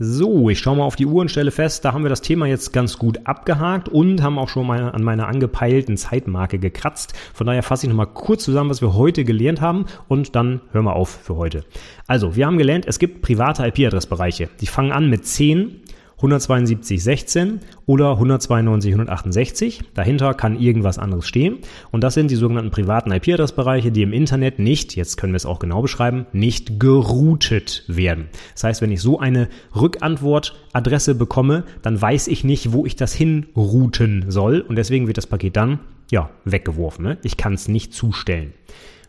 So, 0.00 0.50
ich 0.50 0.58
schaue 0.58 0.76
mal 0.76 0.84
auf 0.84 0.96
die 0.96 1.06
Uhr 1.06 1.20
und 1.20 1.30
stelle 1.30 1.52
fest, 1.52 1.84
da 1.84 1.92
haben 1.92 2.02
wir 2.02 2.08
das 2.08 2.20
Thema 2.20 2.46
jetzt 2.46 2.72
ganz 2.72 2.98
gut 2.98 3.20
abgehakt 3.24 3.88
und 3.88 4.22
haben 4.22 4.40
auch 4.40 4.48
schon 4.48 4.66
mal 4.66 4.90
an 4.90 5.04
meiner 5.04 5.28
angepeilten 5.28 5.96
Zeitmarke 5.96 6.58
gekratzt. 6.58 7.14
Von 7.32 7.46
daher 7.46 7.62
fasse 7.62 7.86
ich 7.86 7.90
nochmal 7.90 8.08
kurz 8.12 8.42
zusammen, 8.42 8.70
was 8.70 8.80
wir 8.80 8.94
heute 8.94 9.22
gelernt 9.22 9.60
haben 9.60 9.84
und 10.08 10.34
dann 10.34 10.62
hören 10.72 10.86
wir 10.86 10.96
auf 10.96 11.10
für 11.10 11.36
heute. 11.36 11.64
Also, 12.08 12.34
wir 12.34 12.46
haben 12.46 12.58
gelernt, 12.58 12.86
es 12.88 12.98
gibt 12.98 13.22
private 13.22 13.64
IP-Adressbereiche. 13.66 14.48
Die 14.60 14.66
fangen 14.66 14.90
an 14.90 15.08
mit 15.10 15.26
10 15.26 15.82
172.16 16.24 17.58
oder 17.86 18.12
192.168. 18.14 19.80
Dahinter 19.94 20.34
kann 20.34 20.58
irgendwas 20.58 20.98
anderes 20.98 21.26
stehen. 21.26 21.58
Und 21.90 22.02
das 22.02 22.14
sind 22.14 22.30
die 22.30 22.36
sogenannten 22.36 22.70
privaten 22.70 23.12
IP-Adressbereiche, 23.12 23.92
die 23.92 24.02
im 24.02 24.12
Internet 24.12 24.58
nicht, 24.58 24.96
jetzt 24.96 25.16
können 25.16 25.32
wir 25.32 25.36
es 25.38 25.46
auch 25.46 25.58
genau 25.58 25.82
beschreiben, 25.82 26.26
nicht 26.32 26.80
geroutet 26.80 27.84
werden. 27.88 28.28
Das 28.54 28.64
heißt, 28.64 28.82
wenn 28.82 28.92
ich 28.92 29.00
so 29.00 29.18
eine 29.18 29.48
Rückantwortadresse 29.74 31.14
bekomme, 31.14 31.64
dann 31.82 32.00
weiß 32.00 32.28
ich 32.28 32.44
nicht, 32.44 32.72
wo 32.72 32.86
ich 32.86 32.96
das 32.96 33.12
hinrouten 33.12 34.26
soll. 34.28 34.60
Und 34.60 34.76
deswegen 34.76 35.06
wird 35.06 35.18
das 35.18 35.26
Paket 35.26 35.56
dann, 35.56 35.80
ja, 36.10 36.30
weggeworfen. 36.44 37.04
Ne? 37.04 37.18
Ich 37.22 37.36
kann 37.36 37.54
es 37.54 37.68
nicht 37.68 37.92
zustellen. 37.92 38.52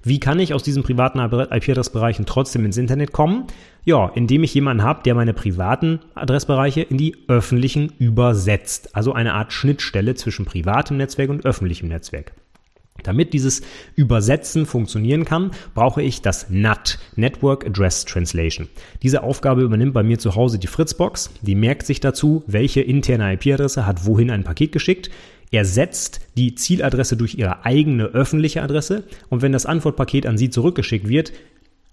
Wie 0.07 0.19
kann 0.19 0.39
ich 0.39 0.53
aus 0.53 0.61
diesen 0.61 0.83
privaten 0.83 1.17
IP-Adressbereichen 1.17 2.27
trotzdem 2.27 2.63
ins 2.63 2.77
Internet 2.77 3.11
kommen? 3.11 3.45
Ja, 3.85 4.11
indem 4.13 4.43
ich 4.43 4.53
jemanden 4.53 4.83
habe, 4.83 5.01
der 5.03 5.15
meine 5.15 5.33
privaten 5.33 5.99
Adressbereiche 6.13 6.81
in 6.81 6.97
die 6.97 7.17
öffentlichen 7.27 7.91
übersetzt. 7.97 8.95
Also 8.95 9.13
eine 9.13 9.33
Art 9.33 9.51
Schnittstelle 9.51 10.13
zwischen 10.13 10.45
privatem 10.45 10.97
Netzwerk 10.97 11.31
und 11.31 11.43
öffentlichem 11.43 11.89
Netzwerk. 11.89 12.33
Damit 13.01 13.33
dieses 13.33 13.63
Übersetzen 13.95 14.67
funktionieren 14.67 15.25
kann, 15.25 15.51
brauche 15.73 16.03
ich 16.03 16.21
das 16.21 16.51
NAT, 16.51 16.99
Network 17.15 17.65
Address 17.65 18.05
Translation. 18.05 18.69
Diese 19.01 19.23
Aufgabe 19.23 19.63
übernimmt 19.63 19.95
bei 19.95 20.03
mir 20.03 20.19
zu 20.19 20.35
Hause 20.35 20.59
die 20.59 20.67
Fritzbox. 20.67 21.31
Die 21.41 21.55
merkt 21.55 21.87
sich 21.87 21.99
dazu, 21.99 22.43
welche 22.45 22.81
interne 22.81 23.33
IP-Adresse 23.33 23.87
hat 23.87 24.05
wohin 24.05 24.29
ein 24.29 24.43
Paket 24.43 24.71
geschickt 24.71 25.09
ersetzt 25.51 26.21
die 26.37 26.55
Zieladresse 26.55 27.17
durch 27.17 27.35
ihre 27.35 27.65
eigene 27.65 28.05
öffentliche 28.05 28.61
Adresse 28.61 29.03
und 29.29 29.41
wenn 29.41 29.51
das 29.51 29.65
Antwortpaket 29.65 30.25
an 30.25 30.37
Sie 30.37 30.49
zurückgeschickt 30.49 31.07
wird, 31.07 31.31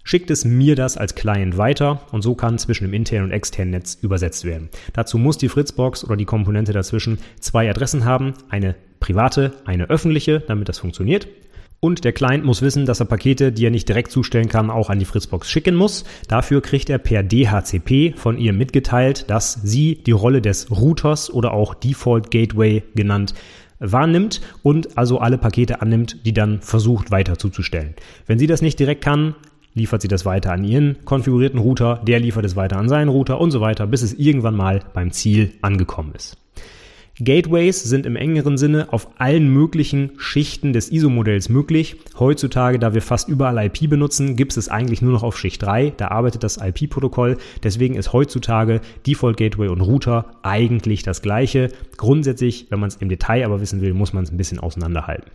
schickt 0.03 0.29
es 0.31 0.45
mir 0.45 0.75
das 0.75 0.97
als 0.97 1.15
Client 1.15 1.57
weiter 1.57 2.01
und 2.11 2.21
so 2.21 2.35
kann 2.35 2.57
zwischen 2.57 2.85
dem 2.85 2.93
internen 2.93 3.25
und 3.25 3.31
externen 3.31 3.71
Netz 3.71 3.97
übersetzt 4.01 4.45
werden. 4.45 4.69
Dazu 4.93 5.17
muss 5.17 5.37
die 5.37 5.49
Fritzbox 5.49 6.03
oder 6.03 6.17
die 6.17 6.25
Komponente 6.25 6.73
dazwischen 6.73 7.19
zwei 7.39 7.69
Adressen 7.69 8.05
haben, 8.05 8.33
eine 8.49 8.75
private, 8.99 9.53
eine 9.65 9.89
öffentliche, 9.89 10.39
damit 10.41 10.69
das 10.69 10.79
funktioniert. 10.79 11.27
Und 11.83 12.05
der 12.05 12.13
Client 12.13 12.45
muss 12.45 12.61
wissen, 12.61 12.85
dass 12.85 13.01
er 13.01 13.07
Pakete, 13.07 13.51
die 13.51 13.65
er 13.65 13.69
nicht 13.69 13.89
direkt 13.89 14.09
zustellen 14.09 14.47
kann, 14.47 14.69
auch 14.69 14.89
an 14.89 14.99
die 14.99 15.05
Fritzbox 15.05 15.49
schicken 15.49 15.75
muss. 15.75 16.05
Dafür 16.29 16.61
kriegt 16.61 16.89
er 16.89 16.97
per 16.97 17.23
DHCP 17.23 18.13
von 18.15 18.37
ihr 18.37 18.53
mitgeteilt, 18.53 19.29
dass 19.29 19.59
sie 19.63 19.95
die 19.95 20.13
Rolle 20.13 20.41
des 20.41 20.71
Routers 20.71 21.29
oder 21.29 21.51
auch 21.51 21.73
Default 21.73 22.31
Gateway 22.31 22.83
genannt 22.95 23.33
wahrnimmt 23.79 24.39
und 24.61 24.97
also 24.97 25.19
alle 25.19 25.37
Pakete 25.37 25.81
annimmt, 25.81 26.25
die 26.25 26.31
dann 26.31 26.61
versucht 26.61 27.11
weiter 27.11 27.37
zuzustellen. 27.37 27.95
Wenn 28.27 28.39
sie 28.39 28.47
das 28.47 28.61
nicht 28.61 28.79
direkt 28.79 29.03
kann, 29.03 29.35
liefert 29.73 30.01
sie 30.01 30.07
das 30.07 30.25
weiter 30.25 30.53
an 30.53 30.63
ihren 30.63 31.03
konfigurierten 31.03 31.59
Router, 31.59 32.01
der 32.07 32.21
liefert 32.21 32.45
es 32.45 32.55
weiter 32.55 32.77
an 32.77 32.87
seinen 32.87 33.09
Router 33.09 33.41
und 33.41 33.51
so 33.51 33.59
weiter, 33.59 33.87
bis 33.87 34.03
es 34.03 34.13
irgendwann 34.13 34.55
mal 34.55 34.79
beim 34.93 35.11
Ziel 35.11 35.51
angekommen 35.61 36.13
ist. 36.15 36.37
Gateways 37.19 37.83
sind 37.83 38.07
im 38.07 38.15
engeren 38.15 38.57
Sinne 38.57 38.91
auf 38.91 39.07
allen 39.19 39.47
möglichen 39.47 40.13
Schichten 40.17 40.73
des 40.73 40.91
ISO-Modells 40.91 41.47
möglich. 41.47 41.97
Heutzutage, 42.17 42.79
da 42.79 42.95
wir 42.95 43.03
fast 43.03 43.29
überall 43.29 43.63
IP 43.67 43.87
benutzen, 43.87 44.35
gibt 44.35 44.57
es 44.57 44.67
eigentlich 44.67 45.03
nur 45.03 45.11
noch 45.11 45.21
auf 45.21 45.37
Schicht 45.37 45.61
3. 45.61 45.93
Da 45.95 46.07
arbeitet 46.07 46.43
das 46.43 46.57
IP-Protokoll. 46.57 47.37
Deswegen 47.61 47.93
ist 47.93 48.13
heutzutage 48.13 48.81
Default 49.05 49.37
Gateway 49.37 49.67
und 49.67 49.81
Router 49.81 50.31
eigentlich 50.41 51.03
das 51.03 51.21
gleiche. 51.21 51.69
Grundsätzlich, 51.97 52.65
wenn 52.71 52.79
man 52.79 52.87
es 52.87 52.95
im 52.95 53.09
Detail 53.09 53.45
aber 53.45 53.61
wissen 53.61 53.81
will, 53.81 53.93
muss 53.93 54.13
man 54.13 54.23
es 54.23 54.31
ein 54.31 54.37
bisschen 54.37 54.59
auseinanderhalten. 54.59 55.29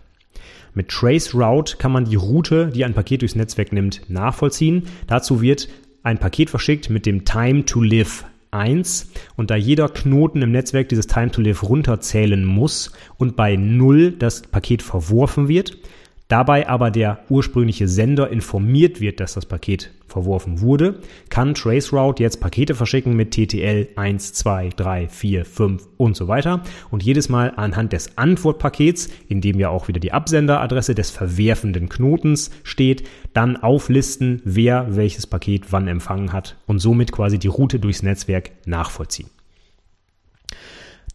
Mit 0.74 0.89
Trace 0.89 1.33
Route 1.33 1.76
kann 1.76 1.93
man 1.93 2.07
die 2.07 2.16
Route, 2.16 2.72
die 2.74 2.85
ein 2.85 2.95
Paket 2.95 3.22
durchs 3.22 3.37
Netzwerk 3.37 3.72
nimmt, 3.72 4.03
nachvollziehen. 4.09 4.83
Dazu 5.07 5.43
wird 5.43 5.68
ein 6.03 6.18
Paket 6.18 6.51
verschickt 6.51 6.91
mit 6.91 7.07
dem 7.07 7.24
Time 7.24 7.64
to 7.64 7.81
Live 7.81 8.24
1 8.51 9.11
und 9.36 9.51
da 9.51 9.57
jeder 9.57 9.88
Knoten 9.88 10.42
im 10.42 10.53
Netzwerk 10.53 10.88
dieses 10.88 11.07
Time 11.07 11.30
to 11.30 11.40
Live 11.40 11.62
runterzählen 11.62 12.44
muss 12.44 12.92
und 13.16 13.36
bei 13.36 13.57
0 13.57 14.12
das 14.12 14.42
Paket 14.42 14.82
verworfen 14.82 15.49
wird, 15.49 15.78
dabei 16.29 16.68
aber 16.68 16.91
der 16.91 17.20
ursprüngliche 17.31 17.89
Sender 17.89 18.31
informiert 18.31 19.01
wird, 19.01 19.20
dass 19.20 19.35
das 19.35 19.47
Paket 19.47 19.91
verworfen 20.07 20.61
wurde, 20.61 21.01
kann 21.29 21.55
Traceroute 21.55 22.22
jetzt 22.22 22.41
Pakete 22.41 22.74
verschicken 22.74 23.14
mit 23.14 23.33
TTL 23.33 23.89
1, 23.97 24.33
2, 24.35 24.70
3, 24.76 25.09
4, 25.09 25.45
5 25.45 25.89
und 25.97 26.16
so 26.16 26.29
weiter 26.29 26.62
und 26.91 27.03
jedes 27.03 27.29
Mal 27.29 27.53
anhand 27.57 27.93
des 27.93 28.16
Antwortpakets, 28.16 29.11
in 29.29 29.41
dem 29.41 29.59
ja 29.59 29.68
auch 29.68 29.89
wieder 29.89 30.01
die 30.01 30.12
Absenderadresse 30.12 30.95
des 30.95 31.11
verwerfenden 31.11 31.89
Knotens 31.89 32.51
steht, 32.62 33.07
dann 33.35 33.57
auflisten, 33.57 34.41
wer 34.45 34.97
welches 34.97 35.26
Paket 35.26 35.72
wann 35.72 35.89
empfangen 35.89 36.33
hat 36.33 36.57
und 36.66 36.79
somit 36.79 37.12
quasi 37.12 37.39
die 37.39 37.49
Route 37.49 37.79
durchs 37.79 38.03
Netzwerk 38.03 38.51
nachvollziehen. 38.66 39.31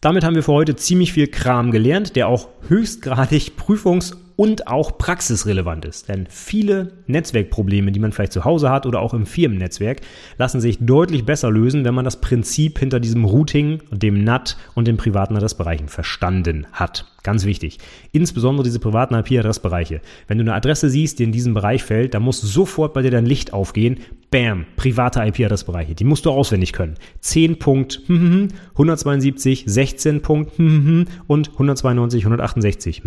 Damit 0.00 0.22
haben 0.22 0.34
wir 0.34 0.42
für 0.42 0.52
heute 0.52 0.76
ziemlich 0.76 1.14
viel 1.14 1.28
Kram 1.28 1.70
gelernt, 1.70 2.14
der 2.14 2.28
auch 2.28 2.48
höchstgradig 2.68 3.52
prüfungs- 3.58 4.16
und 4.36 4.66
auch 4.66 4.98
praxisrelevant 4.98 5.84
ist. 5.84 6.08
Denn 6.08 6.26
viele 6.28 6.92
Netzwerkprobleme, 7.06 7.92
die 7.92 8.00
man 8.00 8.12
vielleicht 8.12 8.32
zu 8.32 8.44
Hause 8.44 8.70
hat 8.70 8.86
oder 8.86 9.00
auch 9.00 9.14
im 9.14 9.26
Firmennetzwerk, 9.26 10.00
lassen 10.38 10.60
sich 10.60 10.78
deutlich 10.80 11.24
besser 11.24 11.50
lösen, 11.50 11.84
wenn 11.84 11.94
man 11.94 12.04
das 12.04 12.20
Prinzip 12.20 12.78
hinter 12.78 13.00
diesem 13.00 13.24
Routing, 13.24 13.80
dem 13.90 14.24
NAT 14.24 14.56
und 14.74 14.88
den 14.88 14.96
privaten 14.96 15.36
Adressbereichen 15.36 15.88
verstanden 15.88 16.66
hat. 16.72 17.06
Ganz 17.22 17.46
wichtig. 17.46 17.78
Insbesondere 18.12 18.64
diese 18.64 18.80
privaten 18.80 19.14
IP-Adressbereiche. 19.14 20.02
Wenn 20.26 20.36
du 20.36 20.42
eine 20.42 20.52
Adresse 20.52 20.90
siehst, 20.90 21.18
die 21.18 21.24
in 21.24 21.32
diesem 21.32 21.54
Bereich 21.54 21.82
fällt, 21.82 22.12
dann 22.12 22.22
muss 22.22 22.42
sofort 22.42 22.92
bei 22.92 23.00
dir 23.00 23.10
dein 23.10 23.24
Licht 23.24 23.54
aufgehen. 23.54 24.00
Bam, 24.30 24.66
private 24.76 25.20
IP-Adressbereiche. 25.20 25.94
Die 25.94 26.04
musst 26.04 26.26
du 26.26 26.30
auswendig 26.30 26.74
können. 26.74 26.96
10 27.20 27.58
Punkt, 27.58 28.02
172, 28.08 29.64
16 29.66 30.20
Punkt, 30.20 30.58
und 30.58 31.50
192, 31.52 32.24
168. 32.24 33.02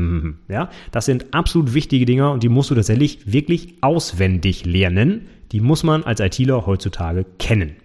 Ja, 0.47 0.69
das 0.91 1.05
sind 1.05 1.16
sind 1.19 1.33
absolut 1.33 1.73
wichtige 1.73 2.05
Dinger 2.05 2.31
und 2.31 2.43
die 2.43 2.49
musst 2.49 2.69
du 2.69 2.75
tatsächlich 2.75 3.19
wirklich 3.25 3.75
auswendig 3.81 4.65
lernen. 4.65 5.27
Die 5.51 5.61
muss 5.61 5.83
man 5.83 6.03
als 6.03 6.19
ITler 6.19 6.65
heutzutage 6.65 7.25
kennen. 7.39 7.75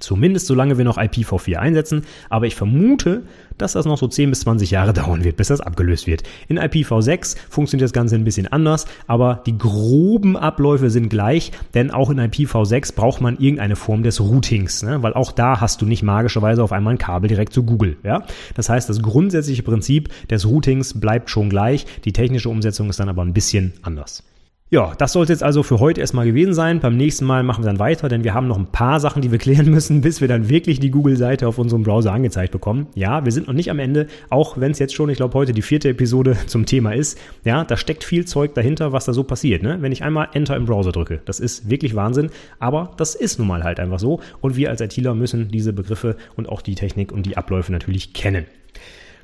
Zumindest 0.00 0.46
solange 0.46 0.78
wir 0.78 0.84
noch 0.84 0.98
IPv4 0.98 1.56
einsetzen, 1.56 2.02
aber 2.28 2.46
ich 2.46 2.54
vermute, 2.54 3.22
dass 3.58 3.72
das 3.72 3.86
noch 3.86 3.98
so 3.98 4.06
10 4.06 4.30
bis 4.30 4.40
20 4.40 4.70
Jahre 4.70 4.92
dauern 4.94 5.24
wird, 5.24 5.36
bis 5.36 5.48
das 5.48 5.60
abgelöst 5.60 6.06
wird. 6.06 6.22
In 6.48 6.58
IPv6 6.58 7.36
funktioniert 7.50 7.84
das 7.84 7.92
Ganze 7.92 8.14
ein 8.14 8.24
bisschen 8.24 8.46
anders, 8.46 8.86
aber 9.06 9.42
die 9.46 9.58
groben 9.58 10.36
Abläufe 10.36 10.90
sind 10.90 11.08
gleich, 11.08 11.52
denn 11.74 11.90
auch 11.90 12.10
in 12.10 12.20
IPv6 12.20 12.94
braucht 12.94 13.20
man 13.20 13.38
irgendeine 13.38 13.76
Form 13.76 14.02
des 14.02 14.20
Routings, 14.20 14.82
ne? 14.82 15.02
weil 15.02 15.14
auch 15.14 15.32
da 15.32 15.60
hast 15.60 15.82
du 15.82 15.86
nicht 15.86 16.02
magischerweise 16.02 16.62
auf 16.62 16.72
einmal 16.72 16.94
ein 16.94 16.98
Kabel 16.98 17.28
direkt 17.28 17.52
zu 17.52 17.64
Google. 17.64 17.96
Ja? 18.02 18.24
Das 18.54 18.68
heißt, 18.68 18.88
das 18.88 19.02
grundsätzliche 19.02 19.62
Prinzip 19.62 20.08
des 20.28 20.46
Routings 20.46 20.98
bleibt 20.98 21.30
schon 21.30 21.50
gleich, 21.50 21.86
die 22.04 22.12
technische 22.12 22.48
Umsetzung 22.48 22.88
ist 22.88 23.00
dann 23.00 23.08
aber 23.08 23.22
ein 23.22 23.32
bisschen 23.32 23.72
anders. 23.82 24.22
Ja, 24.70 24.92
das 24.98 25.14
sollte 25.14 25.32
jetzt 25.32 25.42
also 25.42 25.62
für 25.62 25.80
heute 25.80 26.02
erstmal 26.02 26.26
gewesen 26.26 26.52
sein. 26.52 26.80
Beim 26.80 26.94
nächsten 26.94 27.24
Mal 27.24 27.42
machen 27.42 27.64
wir 27.64 27.68
dann 27.68 27.78
weiter, 27.78 28.10
denn 28.10 28.22
wir 28.22 28.34
haben 28.34 28.48
noch 28.48 28.58
ein 28.58 28.66
paar 28.66 29.00
Sachen, 29.00 29.22
die 29.22 29.32
wir 29.32 29.38
klären 29.38 29.70
müssen, 29.70 30.02
bis 30.02 30.20
wir 30.20 30.28
dann 30.28 30.50
wirklich 30.50 30.78
die 30.78 30.90
Google-Seite 30.90 31.48
auf 31.48 31.56
unserem 31.56 31.84
Browser 31.84 32.12
angezeigt 32.12 32.52
bekommen. 32.52 32.86
Ja, 32.94 33.24
wir 33.24 33.32
sind 33.32 33.46
noch 33.46 33.54
nicht 33.54 33.70
am 33.70 33.78
Ende, 33.78 34.08
auch 34.28 34.60
wenn 34.60 34.72
es 34.72 34.78
jetzt 34.78 34.94
schon, 34.94 35.08
ich 35.08 35.16
glaube, 35.16 35.32
heute 35.32 35.54
die 35.54 35.62
vierte 35.62 35.88
Episode 35.88 36.36
zum 36.46 36.66
Thema 36.66 36.92
ist. 36.92 37.18
Ja, 37.44 37.64
da 37.64 37.78
steckt 37.78 38.04
viel 38.04 38.26
Zeug 38.26 38.52
dahinter, 38.52 38.92
was 38.92 39.06
da 39.06 39.14
so 39.14 39.24
passiert. 39.24 39.62
Ne? 39.62 39.78
Wenn 39.80 39.90
ich 39.90 40.02
einmal 40.02 40.28
Enter 40.34 40.54
im 40.54 40.66
Browser 40.66 40.92
drücke, 40.92 41.22
das 41.24 41.40
ist 41.40 41.70
wirklich 41.70 41.94
Wahnsinn, 41.94 42.28
aber 42.58 42.90
das 42.98 43.14
ist 43.14 43.38
nun 43.38 43.48
mal 43.48 43.64
halt 43.64 43.80
einfach 43.80 43.98
so. 43.98 44.20
Und 44.42 44.56
wir 44.56 44.68
als 44.68 44.82
ITler 44.82 45.14
müssen 45.14 45.48
diese 45.48 45.72
Begriffe 45.72 46.16
und 46.36 46.46
auch 46.46 46.60
die 46.60 46.74
Technik 46.74 47.10
und 47.10 47.24
die 47.24 47.38
Abläufe 47.38 47.72
natürlich 47.72 48.12
kennen. 48.12 48.44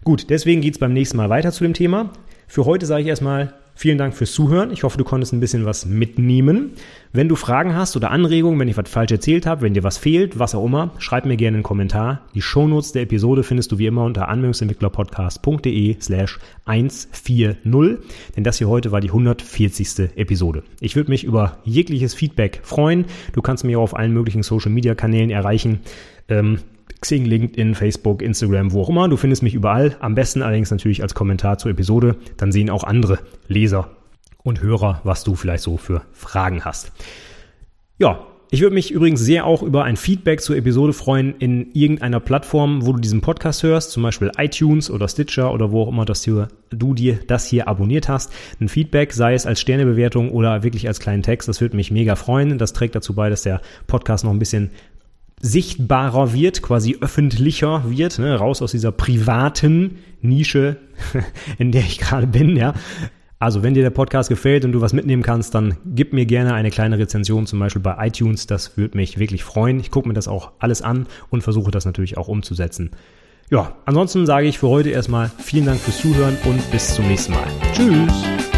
Gut, 0.05 0.31
deswegen 0.31 0.63
geht's 0.63 0.79
beim 0.79 0.95
nächsten 0.95 1.19
Mal 1.19 1.29
weiter 1.29 1.53
zu 1.53 1.65
dem 1.65 1.75
Thema. 1.75 2.13
Für 2.49 2.65
heute 2.65 2.87
sage 2.87 3.03
ich 3.03 3.09
erstmal 3.09 3.53
Vielen 3.77 3.99
Dank 3.99 4.15
fürs 4.15 4.33
Zuhören. 4.33 4.71
Ich 4.71 4.85
hoffe, 4.85 4.99
du 4.99 5.05
konntest 5.05 5.33
ein 5.33 5.41
bisschen 5.41 5.65
was 5.65 5.85
mitnehmen. 5.85 6.71
Wenn 7.13 7.29
du 7.29 7.35
Fragen 7.35 7.75
hast 7.75 7.97
oder 7.97 8.13
Anregungen, 8.13 8.59
wenn 8.61 8.69
ich 8.69 8.77
was 8.77 8.89
falsch 8.89 9.11
erzählt 9.11 9.47
habe, 9.47 9.63
wenn 9.63 9.75
dir 9.75 9.83
was 9.83 9.99
fehlt, 9.99 10.39
was 10.39 10.55
auch 10.55 10.65
immer, 10.65 10.93
schreib 10.99 11.27
mir 11.27 11.37
gerne 11.37 11.57
einen 11.57 11.65
Kommentar. 11.65 12.21
Die 12.35 12.43
Shownotes 12.43 12.93
der 12.93 13.03
Episode 13.03 13.43
findest 13.43 13.73
du 13.73 13.79
wie 13.79 13.87
immer 13.87 14.05
unter 14.05 14.29
anwendungsentwicklerpodcast.de 14.29 15.97
slash 16.01 16.39
140. 16.67 17.57
Denn 18.37 18.45
das 18.45 18.59
hier 18.59 18.69
heute 18.69 18.93
war 18.93 19.01
die 19.01 19.09
140. 19.09 20.17
Episode. 20.17 20.63
Ich 20.81 20.95
würde 20.95 21.11
mich 21.11 21.25
über 21.25 21.59
jegliches 21.65 22.15
Feedback 22.15 22.61
freuen. 22.63 23.07
Du 23.33 23.43
kannst 23.43 23.65
mich 23.65 23.75
auch 23.77 23.83
auf 23.83 23.97
allen 23.97 24.13
möglichen 24.13 24.45
Social 24.45 24.71
Media 24.71 24.95
Kanälen 24.95 25.31
erreichen. 25.31 25.81
Ähm, 26.29 26.59
Xing, 27.05 27.27
LinkedIn, 27.27 27.75
Facebook, 27.75 28.23
Instagram, 28.23 28.73
wo 28.73 28.81
auch 28.81 28.89
immer. 28.89 29.11
Du 29.11 29.19
findest 29.19 29.43
mich 29.43 29.53
überall. 29.53 29.95
Am 30.01 30.15
besten 30.15 30.41
allerdings 30.41 30.71
natürlich 30.71 31.03
als 31.03 31.15
Kommentar 31.15 31.59
zur 31.59 31.71
Episode. 31.71 32.17
Dann 32.39 32.51
sehen 32.51 32.71
auch 32.71 32.83
andere 32.83 33.19
Leser 33.47 33.91
und 34.43 34.63
Hörer, 34.63 35.03
was 35.05 35.23
du 35.23 35.35
vielleicht 35.35 35.63
so 35.63 35.77
für 35.77 36.01
Fragen 36.13 36.65
hast. 36.65 36.93
Ja, 37.99 38.27
ich 38.51 38.63
würde 38.63 38.75
mich 38.75 38.91
übrigens 38.91 39.21
sehr 39.21 39.45
auch 39.45 39.63
über 39.63 39.85
ein 39.85 39.99
Feedback 39.99 40.41
zur 40.41 40.57
Episode 40.57 40.95
freuen 40.95 41.35
in 41.41 41.73
irgendeiner 41.73 42.21
Plattform, 42.21 42.87
wo 42.87 42.95
du 42.95 43.01
diesen 43.01 43.21
Podcast 43.21 43.63
hörst, 43.63 43.91
zum 43.91 44.03
Beispiel 44.03 44.31
iTunes 44.39 44.91
oder 44.91 45.07
Stitcher 45.07 45.53
oder 45.53 45.73
wo 45.73 45.83
auch 45.83 45.89
immer 45.89 46.07
dass 46.07 46.23
du, 46.23 46.47
du 46.71 46.95
dir 46.95 47.19
das 47.27 47.47
hier 47.47 47.69
abonniert 47.69 48.09
hast. 48.09 48.33
Ein 48.61 48.69
Feedback, 48.69 49.13
sei 49.13 49.35
es 49.35 49.45
als 49.45 49.61
Sternebewertung 49.61 50.31
oder 50.31 50.63
wirklich 50.63 50.89
als 50.89 51.01
kleinen 51.01 51.23
Text, 51.23 51.49
das 51.49 51.61
würde 51.61 51.77
mich 51.77 51.91
mega 51.91 52.15
freuen. 52.15 52.57
Das 52.57 52.73
trägt 52.73 52.95
dazu 52.95 53.15
bei, 53.15 53.29
dass 53.29 53.43
der 53.43 53.61
Podcast 53.87 54.25
noch 54.25 54.31
ein 54.31 54.39
bisschen 54.39 54.71
sichtbarer 55.41 56.33
wird, 56.33 56.63
quasi 56.63 56.97
öffentlicher 57.01 57.85
wird, 57.87 58.19
ne, 58.19 58.37
raus 58.37 58.63
aus 58.63 58.73
dieser 58.73 58.93
privaten 58.93 59.99
Nische, 60.23 60.77
in 61.59 61.73
der 61.73 61.83
ich 61.83 61.99
gerade 61.99 62.27
bin, 62.27 62.57
ja. 62.57 62.75
Also, 63.41 63.63
wenn 63.63 63.75
dir 63.75 63.83
der 63.83 63.91
Podcast 63.91 64.31
gefällt 64.31 64.65
und 64.65 64.73
du 64.73 64.81
was 64.81 64.95
mitnehmen 64.95 65.23
kannst, 65.23 65.55
dann 65.55 65.77
gib 65.85 66.15
mir 66.15 66.25
gerne 66.25 66.55
eine 66.55 66.71
kleine 66.71 66.99
Rezension, 66.99 67.47
zum 67.47 67.59
Beispiel 67.59 67.83
bei 67.83 68.07
iTunes. 68.07 68.47
Das 68.47 68.79
würde 68.79 68.97
mich 68.97 69.19
wirklich 69.19 69.45
freuen. 69.45 69.81
Ich 69.81 69.91
gucke 69.91 70.09
mir 70.09 70.15
das 70.15 70.29
auch 70.29 70.53
alles 70.61 70.81
an 70.81 71.07
und 71.29 71.43
versuche 71.43 71.71
das 71.71 71.85
natürlich 71.85 72.17
auch 72.17 72.29
umzusetzen. 72.29 72.93
Ja, 73.51 73.77
ansonsten 73.85 74.25
sage 74.25 74.47
ich 74.47 74.59
für 74.59 74.69
heute 74.69 74.91
erstmal 74.91 75.31
vielen 75.39 75.67
Dank 75.67 75.79
fürs 75.79 75.99
Zuhören 75.99 76.39
und 76.45 76.71
bis 76.71 76.95
zum 76.95 77.07
nächsten 77.07 77.35
Mal. 77.35 77.47
Tschüss! 77.75 78.54